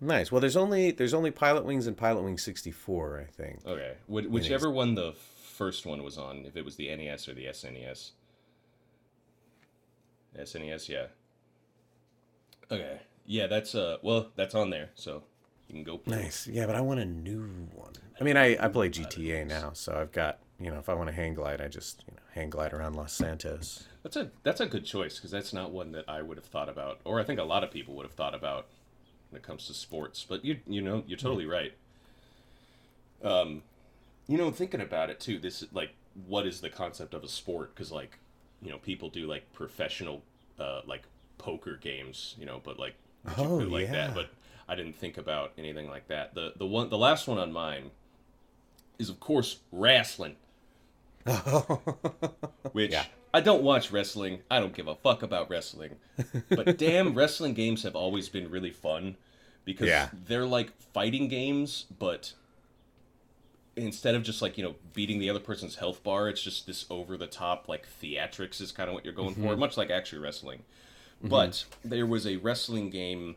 nice. 0.00 0.32
Well, 0.32 0.40
there's 0.40 0.56
only 0.56 0.90
there's 0.90 1.14
only 1.14 1.30
Pilotwings 1.30 1.86
and 1.86 1.96
Pilotwings 1.96 2.40
64, 2.40 3.26
I 3.28 3.30
think. 3.30 3.60
Okay, 3.66 3.94
Wh- 4.06 4.30
whichever 4.30 4.70
one 4.70 4.94
the 4.94 5.12
first 5.12 5.84
one 5.86 6.02
was 6.02 6.16
on, 6.18 6.44
if 6.46 6.56
it 6.56 6.64
was 6.64 6.76
the 6.76 6.94
NES 6.94 7.28
or 7.28 7.34
the 7.34 7.44
SNES. 7.46 8.12
SNES, 10.38 10.88
yeah. 10.88 11.06
Okay, 12.70 13.00
yeah, 13.26 13.46
that's 13.46 13.74
uh, 13.74 13.96
well, 14.02 14.28
that's 14.36 14.54
on 14.54 14.70
there, 14.70 14.90
so 14.94 15.22
you 15.68 15.74
can 15.74 15.84
go. 15.84 15.98
play. 15.98 16.16
Nice. 16.16 16.46
Yeah, 16.46 16.66
but 16.66 16.74
I 16.74 16.80
want 16.80 17.00
a 17.00 17.04
new 17.04 17.40
one. 17.74 17.92
I 18.20 18.24
mean, 18.24 18.36
I 18.36 18.56
I 18.64 18.68
play 18.68 18.88
GTA 18.88 19.46
now, 19.46 19.70
so 19.74 19.94
I've 19.98 20.12
got 20.12 20.38
you 20.58 20.70
know 20.70 20.78
if 20.78 20.88
I 20.88 20.94
want 20.94 21.08
to 21.08 21.14
hang 21.14 21.34
glide, 21.34 21.60
I 21.60 21.68
just 21.68 22.04
you 22.08 22.14
know 22.14 22.22
hang 22.32 22.50
glide 22.50 22.72
around 22.72 22.94
Los 22.94 23.12
Santos. 23.12 23.84
That's 24.02 24.16
a 24.16 24.30
that's 24.42 24.60
a 24.60 24.66
good 24.66 24.84
choice 24.84 25.16
because 25.16 25.30
that's 25.30 25.52
not 25.52 25.70
one 25.70 25.92
that 25.92 26.08
I 26.08 26.22
would 26.22 26.36
have 26.38 26.46
thought 26.46 26.68
about, 26.68 27.00
or 27.04 27.20
I 27.20 27.24
think 27.24 27.38
a 27.38 27.44
lot 27.44 27.62
of 27.64 27.70
people 27.70 27.94
would 27.94 28.04
have 28.06 28.14
thought 28.14 28.34
about 28.34 28.66
when 29.30 29.38
it 29.40 29.46
comes 29.46 29.66
to 29.66 29.74
sports. 29.74 30.24
But 30.28 30.44
you 30.44 30.58
you 30.66 30.80
know 30.80 31.04
you're 31.06 31.18
totally 31.18 31.46
right. 31.46 31.72
Um, 33.22 33.62
you 34.26 34.38
know, 34.38 34.50
thinking 34.50 34.80
about 34.80 35.10
it 35.10 35.20
too, 35.20 35.38
this 35.38 35.64
like 35.72 35.90
what 36.26 36.46
is 36.46 36.60
the 36.60 36.70
concept 36.70 37.14
of 37.14 37.22
a 37.24 37.28
sport? 37.28 37.74
Because 37.74 37.92
like 37.92 38.18
you 38.62 38.70
know 38.70 38.78
people 38.78 39.08
do 39.10 39.26
like 39.26 39.52
professional 39.52 40.22
uh, 40.58 40.80
like 40.86 41.02
poker 41.36 41.76
games, 41.80 42.34
you 42.38 42.46
know, 42.46 42.60
but 42.64 42.78
like 42.78 42.94
Oh, 43.36 43.56
like 43.56 43.86
yeah. 43.86 43.92
that. 43.92 44.14
But 44.14 44.30
I 44.68 44.74
didn't 44.74 44.96
think 44.96 45.16
about 45.16 45.52
anything 45.56 45.88
like 45.88 46.08
that. 46.08 46.34
The 46.34 46.52
the 46.56 46.66
one 46.66 46.90
the 46.90 46.98
last 46.98 47.26
one 47.26 47.38
on 47.38 47.52
mine 47.52 47.90
is 48.98 49.08
of 49.08 49.20
course 49.20 49.60
wrestling 49.72 50.36
which 52.72 52.92
Yeah. 52.92 53.04
I 53.32 53.40
don't 53.40 53.62
watch 53.62 53.90
wrestling. 53.90 54.40
I 54.50 54.58
don't 54.58 54.74
give 54.74 54.88
a 54.88 54.94
fuck 54.94 55.22
about 55.22 55.50
wrestling. 55.50 55.96
But 56.48 56.78
damn, 56.78 57.14
wrestling 57.14 57.54
games 57.54 57.82
have 57.82 57.94
always 57.94 58.28
been 58.28 58.50
really 58.50 58.70
fun 58.70 59.16
because 59.64 59.88
Yeah. 59.88 60.08
they're 60.26 60.46
like 60.46 60.72
fighting 60.94 61.28
games, 61.28 61.86
but 61.98 62.32
instead 63.76 64.14
of 64.14 64.22
just 64.22 64.40
like, 64.42 64.56
you 64.56 64.64
know, 64.64 64.76
beating 64.94 65.18
the 65.18 65.28
other 65.30 65.40
person's 65.40 65.76
health 65.76 66.02
bar, 66.02 66.28
it's 66.28 66.42
just 66.42 66.66
this 66.66 66.86
over 66.90 67.16
the 67.16 67.26
top 67.26 67.68
like 67.68 67.86
theatrics 68.02 68.60
is 68.60 68.72
kind 68.72 68.88
of 68.88 68.94
what 68.94 69.04
you're 69.04 69.14
going 69.14 69.34
for, 69.34 69.40
mm-hmm. 69.40 69.60
much 69.60 69.76
like 69.76 69.90
actually 69.90 70.20
wrestling. 70.20 70.60
Mm-hmm. 71.18 71.28
But 71.28 71.64
there 71.84 72.06
was 72.06 72.26
a 72.26 72.36
wrestling 72.36 72.90
game 72.90 73.36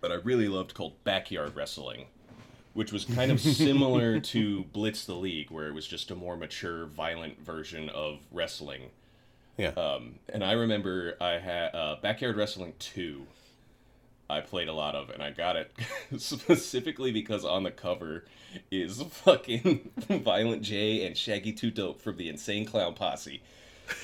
that 0.00 0.12
I 0.12 0.16
really 0.16 0.48
loved 0.48 0.74
called 0.74 1.02
Backyard 1.04 1.54
Wrestling 1.56 2.06
which 2.78 2.92
was 2.92 3.04
kind 3.04 3.32
of 3.32 3.40
similar 3.40 4.20
to 4.34 4.62
Blitz 4.72 5.04
the 5.04 5.16
League, 5.16 5.50
where 5.50 5.66
it 5.66 5.74
was 5.74 5.84
just 5.84 6.12
a 6.12 6.14
more 6.14 6.36
mature, 6.36 6.86
violent 6.86 7.44
version 7.44 7.88
of 7.88 8.20
wrestling. 8.30 8.90
yeah. 9.56 9.70
Um, 9.70 10.20
and 10.28 10.44
I 10.44 10.52
remember 10.52 11.16
I 11.20 11.38
had 11.38 11.74
uh, 11.74 11.96
Backyard 12.00 12.36
Wrestling 12.36 12.74
2, 12.78 13.26
I 14.30 14.42
played 14.42 14.68
a 14.68 14.72
lot 14.72 14.94
of, 14.94 15.10
and 15.10 15.24
I 15.24 15.32
got 15.32 15.56
it 15.56 15.72
specifically 16.18 17.10
because 17.10 17.44
on 17.44 17.64
the 17.64 17.72
cover 17.72 18.26
is 18.70 19.02
fucking 19.02 19.90
Violent 20.08 20.62
J 20.62 21.04
and 21.04 21.16
Shaggy 21.16 21.52
Two 21.52 21.72
Dope 21.72 22.00
from 22.00 22.16
the 22.16 22.28
Insane 22.28 22.64
Clown 22.64 22.94
Posse. 22.94 23.42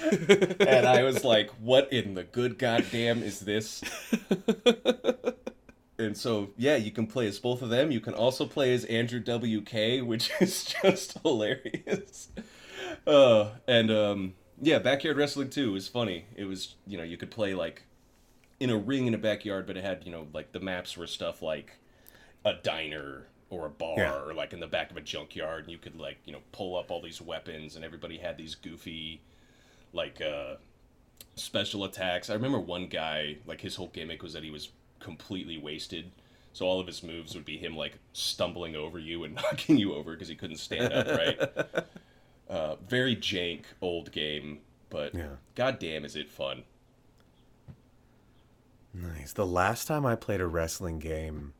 and 0.02 0.84
I 0.84 1.04
was 1.04 1.22
like, 1.24 1.50
what 1.60 1.92
in 1.92 2.14
the 2.14 2.24
good 2.24 2.58
goddamn 2.58 3.22
is 3.22 3.38
this? 3.38 3.84
And 5.98 6.16
so 6.16 6.50
yeah, 6.56 6.76
you 6.76 6.90
can 6.90 7.06
play 7.06 7.26
as 7.28 7.38
both 7.38 7.62
of 7.62 7.68
them. 7.70 7.90
You 7.90 8.00
can 8.00 8.14
also 8.14 8.46
play 8.46 8.74
as 8.74 8.84
Andrew 8.86 9.20
WK, 9.20 10.04
which 10.06 10.30
is 10.40 10.64
just 10.82 11.18
hilarious. 11.22 12.28
Uh, 13.06 13.50
and 13.68 13.90
um, 13.90 14.34
yeah, 14.60 14.78
backyard 14.78 15.16
wrestling 15.16 15.50
2 15.50 15.72
was 15.72 15.86
funny. 15.88 16.24
It 16.36 16.44
was 16.44 16.74
you 16.86 16.96
know 16.98 17.04
you 17.04 17.16
could 17.16 17.30
play 17.30 17.54
like 17.54 17.84
in 18.60 18.70
a 18.70 18.76
ring 18.76 19.06
in 19.06 19.14
a 19.14 19.18
backyard, 19.18 19.66
but 19.66 19.76
it 19.76 19.84
had 19.84 20.04
you 20.04 20.10
know 20.12 20.26
like 20.32 20.52
the 20.52 20.60
maps 20.60 20.96
were 20.96 21.06
stuff 21.06 21.42
like 21.42 21.78
a 22.44 22.54
diner 22.54 23.26
or 23.50 23.66
a 23.66 23.70
bar 23.70 23.94
Yeah. 23.98 24.20
or 24.22 24.34
like 24.34 24.52
in 24.52 24.58
the 24.60 24.66
back 24.66 24.90
of 24.90 24.96
a 24.96 25.00
junkyard, 25.00 25.64
and 25.64 25.72
you 25.72 25.78
could 25.78 25.96
like 25.96 26.18
you 26.24 26.32
know 26.32 26.40
pull 26.50 26.76
up 26.76 26.90
all 26.90 27.00
these 27.02 27.20
weapons, 27.20 27.76
and 27.76 27.84
everybody 27.84 28.18
had 28.18 28.36
these 28.36 28.54
goofy 28.56 29.20
like 29.92 30.20
uh 30.20 30.56
special 31.36 31.84
attacks. 31.84 32.30
I 32.30 32.34
remember 32.34 32.58
one 32.60 32.86
guy, 32.88 33.36
like 33.46 33.60
his 33.60 33.76
whole 33.76 33.88
gimmick 33.88 34.22
was 34.22 34.32
that 34.32 34.42
he 34.42 34.50
was 34.50 34.70
completely 35.04 35.58
wasted. 35.58 36.12
So 36.54 36.66
all 36.66 36.80
of 36.80 36.88
his 36.88 37.04
moves 37.04 37.34
would 37.36 37.46
be 37.46 37.58
him 37.58 37.76
like 37.76 37.98
stumbling 38.14 38.76
over 38.76 38.98
you 38.98 39.24
and 39.24 39.34
knocking 39.42 39.78
you 39.78 39.94
over 39.94 40.12
because 40.14 40.28
he 40.28 40.36
couldn't 40.36 40.58
stand 40.58 40.92
up, 40.92 41.12
right? 41.12 41.40
uh, 42.50 42.76
very 42.88 43.16
jank 43.16 43.64
old 43.82 44.12
game, 44.12 44.60
but 44.90 45.14
Yeah. 45.14 45.36
goddamn 45.56 46.04
is 46.04 46.16
it 46.16 46.30
fun. 46.30 46.64
Nice. 48.92 49.32
The 49.32 49.46
last 49.46 49.86
time 49.86 50.06
I 50.06 50.14
played 50.16 50.40
a 50.40 50.46
wrestling 50.46 50.98
game, 50.98 51.54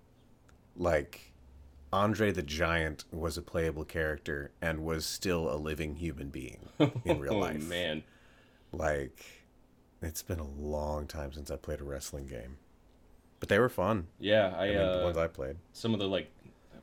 like 0.76 1.32
Andre 1.92 2.32
the 2.32 2.42
Giant 2.42 3.04
was 3.12 3.38
a 3.38 3.42
playable 3.42 3.84
character 3.86 4.52
and 4.62 4.84
was 4.84 5.06
still 5.06 5.52
a 5.52 5.56
living 5.56 5.96
human 5.96 6.30
being 6.30 6.70
in 7.04 7.18
real 7.20 7.34
oh 7.36 7.38
life. 7.38 7.62
man. 7.68 8.04
Like, 8.72 9.24
it's 10.02 10.22
been 10.22 10.40
a 10.40 10.48
long 10.48 11.06
time 11.06 11.32
since 11.32 11.50
I 11.50 11.56
played 11.56 11.80
a 11.80 11.84
wrestling 11.84 12.26
game, 12.26 12.58
but 13.44 13.50
they 13.50 13.58
were 13.58 13.68
fun. 13.68 14.06
Yeah, 14.18 14.54
I, 14.56 14.64
I 14.64 14.68
mean, 14.68 14.76
the 14.78 15.00
uh, 15.00 15.04
ones 15.04 15.16
I 15.18 15.26
played. 15.26 15.56
some 15.74 15.92
of 15.92 16.00
the 16.00 16.08
like 16.08 16.30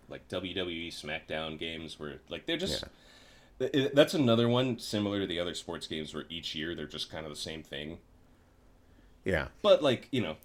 like 0.09 0.28
WWE 0.28 0.89
SmackDown 0.89 1.57
games 1.57 1.97
were 1.97 2.16
like 2.30 2.45
they're 2.45 2.57
just 2.57 2.84
Th- 3.59 3.91
that's 3.93 4.14
another 4.14 4.47
one 4.47 4.78
similar 4.80 5.20
to 5.22 5.28
the 5.28 5.39
other 5.39 5.53
sports 5.55 5.88
games 5.88 6.14
where 6.14 6.26
each 6.30 6.53
year 6.55 6.76
they're 6.76 6.86
just 6.86 7.12
kind 7.12 7.26
of 7.26 7.32
the 7.32 7.36
same 7.39 7.64
thing. 7.64 7.97
Yeah. 9.24 9.47
But 9.62 9.82
like, 9.84 10.07
you 10.12 10.22
know, 10.22 10.38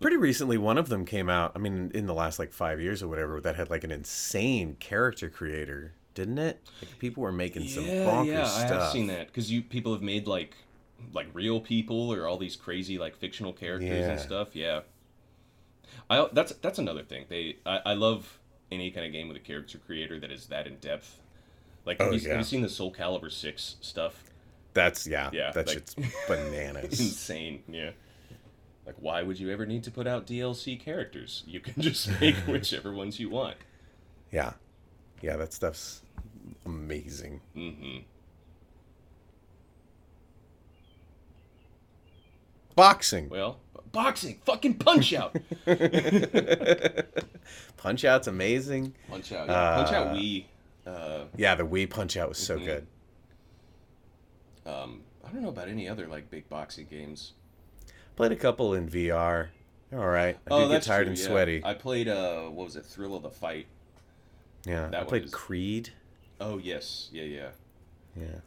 Pretty 0.00 0.16
recently, 0.16 0.58
one 0.58 0.76
of 0.76 0.88
them 0.88 1.06
came 1.06 1.30
out. 1.30 1.52
I 1.54 1.58
mean, 1.58 1.90
in 1.94 2.06
the 2.06 2.12
last 2.14 2.38
like 2.38 2.52
five 2.52 2.80
years 2.80 3.02
or 3.02 3.08
whatever, 3.08 3.40
that 3.40 3.56
had 3.56 3.70
like 3.70 3.84
an 3.84 3.90
insane 3.90 4.76
character 4.78 5.30
creator, 5.30 5.92
didn't 6.14 6.38
it? 6.38 6.60
Like 6.82 6.98
people 6.98 7.22
were 7.22 7.32
making 7.32 7.68
some 7.68 7.84
bonkers 7.84 8.26
yeah, 8.26 8.44
stuff. 8.44 8.70
I 8.70 8.74
have 8.84 8.92
seen 8.92 9.06
that 9.06 9.28
because 9.28 9.50
you 9.50 9.62
people 9.62 9.92
have 9.92 10.02
made 10.02 10.26
like 10.26 10.54
like 11.14 11.28
real 11.32 11.60
people 11.60 12.12
or 12.12 12.26
all 12.26 12.36
these 12.36 12.56
crazy 12.56 12.98
like 12.98 13.16
fictional 13.16 13.52
characters 13.52 13.88
Yeah. 13.88 14.10
and 14.10 14.20
stuff. 14.20 14.54
Yeah, 14.54 14.80
I 16.10 16.28
that's 16.32 16.52
that's 16.54 16.78
another 16.78 17.02
thing. 17.02 17.24
They 17.28 17.56
I, 17.66 17.80
I 17.86 17.94
love 17.94 18.38
any 18.72 18.90
kind 18.90 19.06
of 19.06 19.12
game 19.12 19.28
with 19.28 19.36
a 19.36 19.40
character 19.40 19.78
creator 19.78 20.18
that 20.20 20.30
is 20.32 20.46
that 20.48 20.66
in 20.66 20.76
depth. 20.76 21.20
Like, 21.86 22.00
have, 22.00 22.08
Oh, 22.08 22.12
you, 22.12 22.20
yeah. 22.20 22.28
have 22.30 22.38
you 22.38 22.44
seen 22.44 22.62
the 22.62 22.68
Soul 22.68 22.92
Calibur 22.92 23.30
six 23.30 23.76
stuff? 23.80 24.24
That's 24.72 25.06
yeah. 25.06 25.30
Yeah, 25.32 25.50
that 25.52 25.66
like- 25.66 25.74
shit's 25.74 25.94
bananas. 26.26 26.98
Insane. 27.00 27.62
Yeah. 27.68 27.90
Like, 28.86 28.96
why 28.98 29.22
would 29.22 29.38
you 29.40 29.50
ever 29.50 29.64
need 29.66 29.84
to 29.84 29.90
put 29.90 30.06
out 30.06 30.26
DLC 30.26 30.78
characters? 30.78 31.42
You 31.46 31.60
can 31.60 31.80
just 31.80 32.08
make 32.20 32.34
whichever 32.46 32.92
ones 32.92 33.18
you 33.20 33.30
want. 33.30 33.56
yeah, 34.30 34.52
yeah. 35.22 35.36
That 35.36 35.52
stuff's 35.54 36.02
amazing. 36.66 37.40
hmm 37.54 37.98
Boxing. 42.74 43.28
Well, 43.28 43.58
boxing, 43.92 44.40
fucking 44.44 44.74
punch 44.74 45.12
out. 45.14 45.36
Punch 47.76 48.04
Out's 48.04 48.26
amazing. 48.26 48.94
Punch 49.08 49.32
out. 49.32 49.48
Yeah. 49.48 49.74
Punch 49.76 49.92
out. 49.92 50.06
Uh, 50.08 50.12
We. 50.14 50.46
Uh, 50.86 51.24
Yeah, 51.36 51.54
the 51.54 51.64
Wii 51.64 51.88
Punch 51.90 52.16
Out 52.16 52.28
was 52.30 52.38
so 52.38 52.58
Mhm. 52.58 52.64
good. 52.64 52.86
um, 54.66 55.02
I 55.24 55.30
don't 55.30 55.42
know 55.42 55.48
about 55.50 55.68
any 55.68 55.88
other 55.88 56.06
like 56.06 56.30
big 56.30 56.48
boxing 56.48 56.86
games. 56.86 57.32
Played 58.16 58.32
a 58.32 58.36
couple 58.36 58.72
in 58.74 58.88
VR. 58.88 59.48
All 59.92 60.06
right. 60.06 60.36
I 60.46 60.50
oh, 60.50 60.64
do 60.64 60.68
get 60.70 60.82
tired 60.82 61.04
true, 61.04 61.10
and 61.10 61.18
yeah. 61.18 61.26
sweaty. 61.26 61.62
I 61.64 61.74
played. 61.74 62.08
Uh, 62.08 62.44
what 62.44 62.64
was 62.64 62.76
it? 62.76 62.84
Thrill 62.86 63.14
of 63.14 63.22
the 63.22 63.30
Fight. 63.30 63.66
yeah, 64.66 64.88
that 64.88 65.00
I 65.02 65.04
played 65.04 65.24
is- 65.24 65.30
Creed. 65.34 65.90
Oh 66.40 66.58
yes, 66.58 67.08
yeah, 67.12 67.24
yeah. 67.24 67.48
Yeah. 68.16 68.40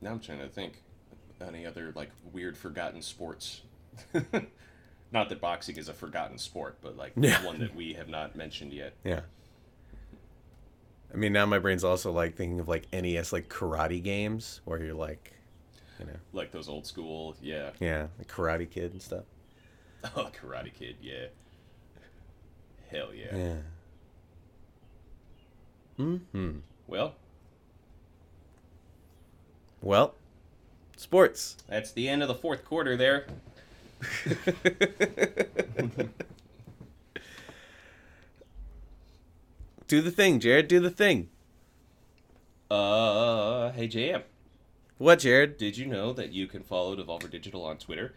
Now 0.00 0.12
I'm 0.12 0.20
trying 0.20 0.38
to 0.38 0.48
think. 0.48 0.82
Any 1.46 1.64
other 1.66 1.92
like 1.94 2.10
weird 2.32 2.56
forgotten 2.56 3.02
sports? 3.02 3.62
not 5.12 5.28
that 5.28 5.40
boxing 5.40 5.76
is 5.76 5.88
a 5.88 5.94
forgotten 5.94 6.38
sport, 6.38 6.78
but 6.82 6.96
like 6.96 7.12
Yeah. 7.16 7.44
one 7.44 7.58
that 7.60 7.74
we 7.74 7.94
have 7.94 8.08
not 8.08 8.36
mentioned 8.36 8.72
yet. 8.72 8.92
Yeah. 9.04 9.20
I 11.12 11.16
mean, 11.16 11.32
now 11.32 11.44
my 11.46 11.58
brain's 11.58 11.82
also 11.82 12.12
like 12.12 12.36
thinking 12.36 12.60
of 12.60 12.68
like 12.68 12.86
NES 12.92 13.32
like 13.32 13.48
karate 13.48 14.02
games 14.02 14.60
where 14.64 14.78
you're 14.82 14.94
like, 14.94 15.32
you 15.98 16.06
know, 16.06 16.16
Like 16.32 16.52
those 16.52 16.68
old 16.68 16.86
school, 16.86 17.34
yeah. 17.42 17.70
yeah, 17.80 18.06
like 18.18 18.28
Karate 18.28 18.70
Kid 18.70 18.92
and 18.92 19.02
stuff. 19.02 19.24
Oh, 20.16 20.30
Karate 20.40 20.72
Kid, 20.72 20.96
yeah. 21.02 21.26
Hell 22.90 23.10
yeah. 23.14 23.36
Yeah. 23.36 23.54
Hmm. 26.32 26.58
Well, 26.86 27.14
Well, 29.82 30.14
sports. 31.00 31.56
that's 31.66 31.92
the 31.92 32.08
end 32.08 32.22
of 32.22 32.28
the 32.28 32.34
fourth 32.34 32.64
quarter 32.64 32.96
there. 32.96 33.26
do 39.86 40.00
the 40.00 40.10
thing, 40.10 40.40
Jared. 40.40 40.68
Do 40.68 40.80
the 40.80 40.90
thing. 40.90 41.28
Uh, 42.70 43.72
hey 43.72 43.88
JM, 43.88 44.22
What, 44.98 45.18
Jared? 45.18 45.56
did 45.58 45.76
you 45.76 45.86
know 45.86 46.12
that 46.12 46.32
you 46.32 46.46
can 46.46 46.62
follow 46.62 46.94
Devolver 46.94 47.28
Digital 47.28 47.64
on 47.64 47.78
Twitter? 47.78 48.14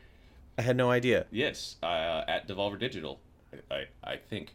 I 0.60 0.62
had 0.62 0.78
no 0.78 0.92
idea. 0.92 1.26
Yes, 1.32 1.78
uh, 1.82 2.24
at 2.28 2.48
Devolver 2.48 2.78
Digital, 2.80 3.20
I, 3.72 3.86
I, 4.04 4.18
think. 4.18 4.54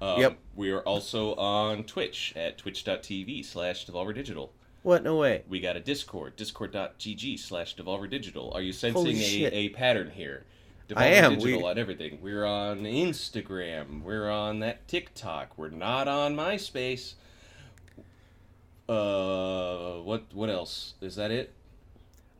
Um, 0.00 0.20
Yep. 0.20 0.38
We 0.54 0.70
are 0.70 0.82
also 0.82 1.34
on 1.34 1.82
Twitch 1.82 2.32
at 2.36 2.58
twitch.tv 2.58 3.44
slash 3.44 3.86
Devolver 3.86 4.14
Digital. 4.14 4.52
What? 4.82 5.02
No 5.02 5.16
way. 5.16 5.42
We 5.48 5.60
got 5.60 5.76
a 5.76 5.80
Discord, 5.80 6.36
discord.gg 6.36 7.38
slash 7.38 7.76
Devolver 7.76 8.08
Digital. 8.08 8.50
Are 8.54 8.62
you 8.62 8.72
sensing 8.72 9.16
a, 9.18 9.44
a 9.52 9.68
pattern 9.70 10.10
here? 10.10 10.44
Devolver 10.88 10.98
I 10.98 11.06
am. 11.08 11.34
Digital 11.34 11.58
We- 11.62 11.68
on 11.68 11.78
everything. 11.78 12.18
We're 12.22 12.46
on 12.46 12.80
Instagram. 12.82 14.02
We're 14.02 14.30
on 14.30 14.60
that 14.60 14.88
TikTok. 14.88 15.58
We're 15.58 15.68
not 15.70 16.08
on 16.08 16.34
MySpace. 16.34 17.14
Uh, 18.88 20.00
what 20.02 20.24
what 20.32 20.50
else? 20.50 20.94
Is 21.00 21.14
that 21.16 21.30
it? 21.30 21.52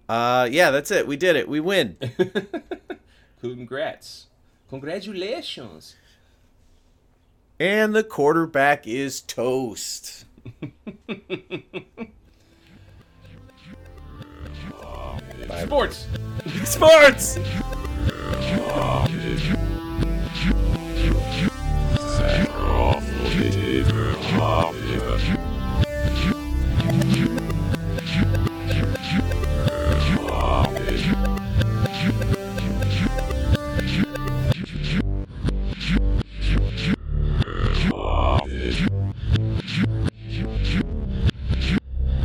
Uh, 0.09 0.49
yeah, 0.51 0.73
that's 0.73 0.91
it. 0.91 1.07
We 1.07 1.17
did 1.17 1.37
it. 1.37 1.49
We 1.49 1.61
win. 1.61 1.97
Congrats. 3.41 4.27
Congratulations. 4.69 5.95
And 7.61 7.95
the 7.95 8.03
quarterback 8.03 8.87
is 8.89 9.21
toast. 9.21 10.25
Bye. 15.51 15.65
Sports. 15.65 16.07
Sports. 16.65 17.39